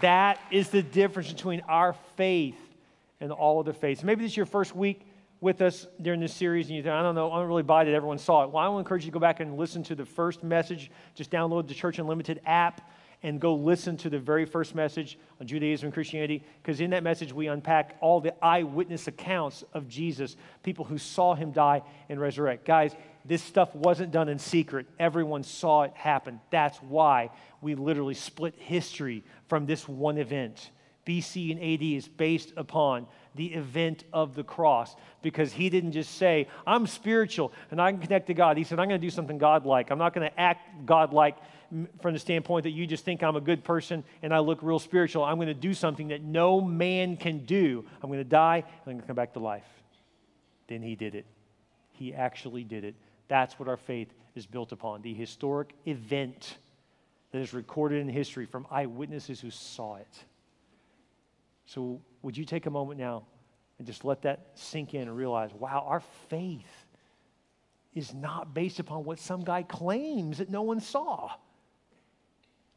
That 0.00 0.40
is 0.50 0.70
the 0.70 0.82
difference 0.82 1.30
between 1.30 1.60
our 1.68 1.94
faith 2.16 2.56
and 3.20 3.30
all 3.30 3.60
other 3.60 3.74
faiths. 3.74 4.02
Maybe 4.02 4.22
this 4.22 4.32
is 4.32 4.36
your 4.38 4.46
first 4.46 4.74
week 4.74 5.02
with 5.40 5.60
us 5.60 5.86
during 6.00 6.20
this 6.20 6.32
series, 6.32 6.68
and 6.68 6.76
you 6.76 6.82
think, 6.82 6.92
I 6.92 7.02
don't 7.02 7.14
know, 7.14 7.30
I 7.30 7.38
don't 7.38 7.48
really 7.48 7.62
buy 7.62 7.84
that 7.84 7.94
everyone 7.94 8.18
saw 8.18 8.44
it. 8.44 8.50
Well, 8.50 8.62
I 8.62 8.68
to 8.68 8.78
encourage 8.78 9.04
you 9.04 9.10
to 9.10 9.14
go 9.14 9.20
back 9.20 9.40
and 9.40 9.56
listen 9.56 9.82
to 9.84 9.94
the 9.94 10.04
first 10.04 10.42
message. 10.42 10.90
Just 11.14 11.30
download 11.30 11.68
the 11.68 11.74
Church 11.74 11.98
Unlimited 11.98 12.40
app 12.46 12.90
and 13.22 13.40
go 13.40 13.54
listen 13.54 13.96
to 13.96 14.10
the 14.10 14.18
very 14.18 14.44
first 14.44 14.74
message 14.74 15.18
on 15.40 15.46
Judaism 15.46 15.86
and 15.86 15.94
Christianity, 15.94 16.44
because 16.62 16.80
in 16.80 16.90
that 16.90 17.02
message 17.02 17.32
we 17.32 17.48
unpack 17.48 17.96
all 18.00 18.20
the 18.20 18.32
eyewitness 18.44 19.08
accounts 19.08 19.64
of 19.72 19.88
Jesus, 19.88 20.36
people 20.62 20.84
who 20.84 20.98
saw 20.98 21.34
him 21.34 21.50
die 21.50 21.82
and 22.08 22.20
resurrect. 22.20 22.64
Guys, 22.64 22.94
this 23.24 23.42
stuff 23.42 23.74
wasn't 23.74 24.12
done 24.12 24.28
in 24.28 24.38
secret. 24.38 24.86
Everyone 24.98 25.42
saw 25.42 25.82
it 25.82 25.92
happen. 25.94 26.40
That's 26.50 26.78
why 26.78 27.30
we 27.60 27.74
literally 27.74 28.14
split 28.14 28.54
history 28.58 29.24
from 29.48 29.66
this 29.66 29.88
one 29.88 30.18
event. 30.18 30.70
BC 31.06 31.52
and 31.52 31.60
AD 31.60 31.82
is 31.82 32.08
based 32.08 32.52
upon 32.56 33.06
the 33.36 33.52
event 33.54 34.04
of 34.12 34.34
the 34.34 34.42
cross 34.42 34.94
because 35.22 35.52
he 35.52 35.70
didn't 35.70 35.92
just 35.92 36.16
say, 36.16 36.48
I'm 36.66 36.86
spiritual 36.86 37.52
and 37.70 37.80
I 37.80 37.90
can 37.92 38.00
connect 38.00 38.26
to 38.28 38.34
God. 38.34 38.56
He 38.56 38.64
said, 38.64 38.78
I'm 38.78 38.88
going 38.88 39.00
to 39.00 39.06
do 39.06 39.10
something 39.10 39.38
godlike. 39.38 39.90
I'm 39.90 39.98
not 39.98 40.14
going 40.14 40.28
to 40.28 40.40
act 40.40 40.86
godlike 40.86 41.36
from 42.00 42.12
the 42.12 42.18
standpoint 42.18 42.64
that 42.64 42.70
you 42.70 42.86
just 42.86 43.04
think 43.04 43.22
I'm 43.22 43.36
a 43.36 43.40
good 43.40 43.64
person 43.64 44.04
and 44.22 44.32
I 44.32 44.38
look 44.38 44.60
real 44.62 44.78
spiritual. 44.78 45.24
I'm 45.24 45.36
going 45.36 45.48
to 45.48 45.54
do 45.54 45.74
something 45.74 46.08
that 46.08 46.22
no 46.22 46.60
man 46.60 47.16
can 47.16 47.44
do. 47.44 47.84
I'm 48.02 48.08
going 48.08 48.20
to 48.20 48.24
die 48.24 48.58
and 48.58 48.66
I'm 48.86 48.92
going 48.92 49.00
to 49.00 49.06
come 49.06 49.16
back 49.16 49.32
to 49.34 49.40
life. 49.40 49.66
Then 50.68 50.82
he 50.82 50.96
did 50.96 51.14
it. 51.14 51.26
He 51.92 52.14
actually 52.14 52.64
did 52.64 52.84
it. 52.84 52.94
That's 53.28 53.58
what 53.58 53.68
our 53.68 53.76
faith 53.76 54.08
is 54.34 54.46
built 54.46 54.72
upon 54.72 55.02
the 55.02 55.14
historic 55.14 55.74
event 55.86 56.58
that 57.32 57.38
is 57.40 57.52
recorded 57.52 58.00
in 58.00 58.08
history 58.08 58.46
from 58.46 58.66
eyewitnesses 58.70 59.40
who 59.40 59.50
saw 59.50 59.96
it. 59.96 60.24
So, 61.66 62.00
would 62.26 62.36
you 62.36 62.44
take 62.44 62.66
a 62.66 62.70
moment 62.70 62.98
now 62.98 63.22
and 63.78 63.86
just 63.86 64.04
let 64.04 64.22
that 64.22 64.48
sink 64.54 64.94
in 64.94 65.02
and 65.02 65.16
realize 65.16 65.54
wow, 65.54 65.86
our 65.86 66.00
faith 66.28 66.84
is 67.94 68.12
not 68.12 68.52
based 68.52 68.80
upon 68.80 69.04
what 69.04 69.20
some 69.20 69.44
guy 69.44 69.62
claims 69.62 70.38
that 70.38 70.50
no 70.50 70.62
one 70.62 70.80
saw. 70.80 71.30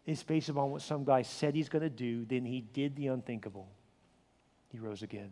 It's 0.05 0.21
based 0.21 0.49
upon 0.49 0.69
what 0.69 0.83
some 0.83 1.03
guy 1.03 1.23
said 1.23 1.55
he's 1.55 1.67
going 1.67 1.81
to 1.81 1.89
do, 1.89 2.25
then 2.25 2.45
he 2.45 2.61
did 2.61 2.95
the 2.95 3.07
unthinkable. 3.07 3.67
He 4.71 4.77
rose 4.77 5.01
again. 5.01 5.31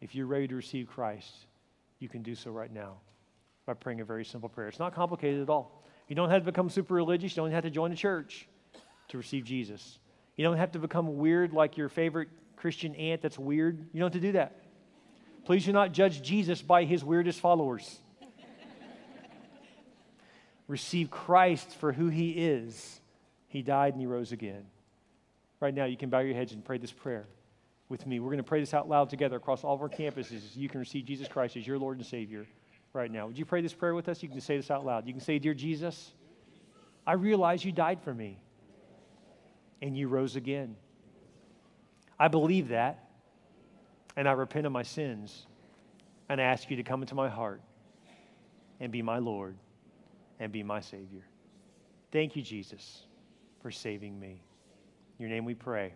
If 0.00 0.16
you're 0.16 0.26
ready 0.26 0.48
to 0.48 0.56
receive 0.56 0.88
Christ, 0.88 1.32
you 2.00 2.08
can 2.08 2.22
do 2.24 2.34
so 2.34 2.50
right 2.50 2.72
now 2.72 2.94
by 3.64 3.74
praying 3.74 4.00
a 4.00 4.04
very 4.04 4.24
simple 4.24 4.48
prayer. 4.48 4.66
It's 4.66 4.80
not 4.80 4.92
complicated 4.92 5.40
at 5.40 5.50
all. 5.50 5.84
You 6.08 6.16
don't 6.16 6.30
have 6.30 6.42
to 6.42 6.46
become 6.46 6.68
super 6.68 6.94
religious, 6.94 7.36
you 7.36 7.44
don't 7.44 7.52
have 7.52 7.62
to 7.62 7.70
join 7.70 7.92
a 7.92 7.96
church 7.96 8.48
to 9.06 9.18
receive 9.18 9.44
Jesus. 9.44 10.00
You 10.38 10.44
don't 10.44 10.56
have 10.56 10.72
to 10.72 10.78
become 10.78 11.18
weird 11.18 11.52
like 11.52 11.76
your 11.76 11.88
favorite 11.88 12.28
Christian 12.56 12.94
aunt 12.94 13.22
that's 13.22 13.38
weird. 13.38 13.76
You 13.92 14.00
don't 14.00 14.14
have 14.14 14.22
to 14.22 14.26
do 14.28 14.32
that. 14.32 14.62
Please 15.44 15.64
do 15.64 15.72
not 15.72 15.92
judge 15.92 16.22
Jesus 16.22 16.62
by 16.62 16.84
his 16.84 17.04
weirdest 17.04 17.40
followers. 17.40 17.98
Receive 20.68 21.10
Christ 21.10 21.74
for 21.76 21.92
who 21.92 22.08
he 22.08 22.30
is. 22.30 23.00
He 23.48 23.62
died 23.62 23.94
and 23.94 24.00
he 24.00 24.06
rose 24.06 24.30
again. 24.30 24.64
Right 25.58 25.74
now, 25.74 25.86
you 25.86 25.96
can 25.96 26.08
bow 26.08 26.20
your 26.20 26.34
heads 26.34 26.52
and 26.52 26.64
pray 26.64 26.78
this 26.78 26.92
prayer 26.92 27.26
with 27.88 28.06
me. 28.06 28.20
We're 28.20 28.28
going 28.28 28.36
to 28.36 28.44
pray 28.44 28.60
this 28.60 28.74
out 28.74 28.88
loud 28.88 29.10
together 29.10 29.36
across 29.36 29.64
all 29.64 29.74
of 29.74 29.80
our 29.80 29.88
campuses. 29.88 30.54
You 30.54 30.68
can 30.68 30.78
receive 30.78 31.04
Jesus 31.04 31.26
Christ 31.26 31.56
as 31.56 31.66
your 31.66 31.80
Lord 31.80 31.96
and 31.96 32.06
Savior 32.06 32.46
right 32.92 33.10
now. 33.10 33.26
Would 33.26 33.38
you 33.38 33.44
pray 33.44 33.60
this 33.60 33.74
prayer 33.74 33.94
with 33.94 34.08
us? 34.08 34.22
You 34.22 34.28
can 34.28 34.40
say 34.40 34.56
this 34.56 34.70
out 34.70 34.86
loud. 34.86 35.04
You 35.04 35.14
can 35.14 35.22
say, 35.22 35.40
Dear 35.40 35.54
Jesus, 35.54 36.12
I 37.04 37.14
realize 37.14 37.64
you 37.64 37.72
died 37.72 38.00
for 38.04 38.14
me 38.14 38.38
and 39.80 39.96
you 39.96 40.08
rose 40.08 40.36
again. 40.36 40.76
I 42.18 42.28
believe 42.28 42.68
that, 42.68 43.04
and 44.16 44.28
I 44.28 44.32
repent 44.32 44.66
of 44.66 44.72
my 44.72 44.82
sins, 44.82 45.46
and 46.28 46.40
I 46.40 46.44
ask 46.44 46.70
you 46.70 46.76
to 46.76 46.82
come 46.82 47.02
into 47.02 47.14
my 47.14 47.28
heart 47.28 47.60
and 48.80 48.90
be 48.90 49.02
my 49.02 49.18
Lord 49.18 49.56
and 50.40 50.52
be 50.52 50.62
my 50.62 50.80
Savior. 50.80 51.22
Thank 52.10 52.36
you, 52.36 52.42
Jesus, 52.42 53.02
for 53.60 53.70
saving 53.70 54.18
me. 54.18 54.42
In 55.18 55.26
your 55.26 55.30
name 55.30 55.44
we 55.44 55.54
pray. 55.54 55.94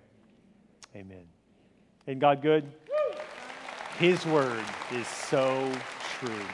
Amen. 0.94 1.24
And 2.06 2.20
God 2.20 2.42
good? 2.42 2.70
His 3.98 4.24
word 4.26 4.64
is 4.92 5.06
so 5.06 5.70
true. 6.18 6.44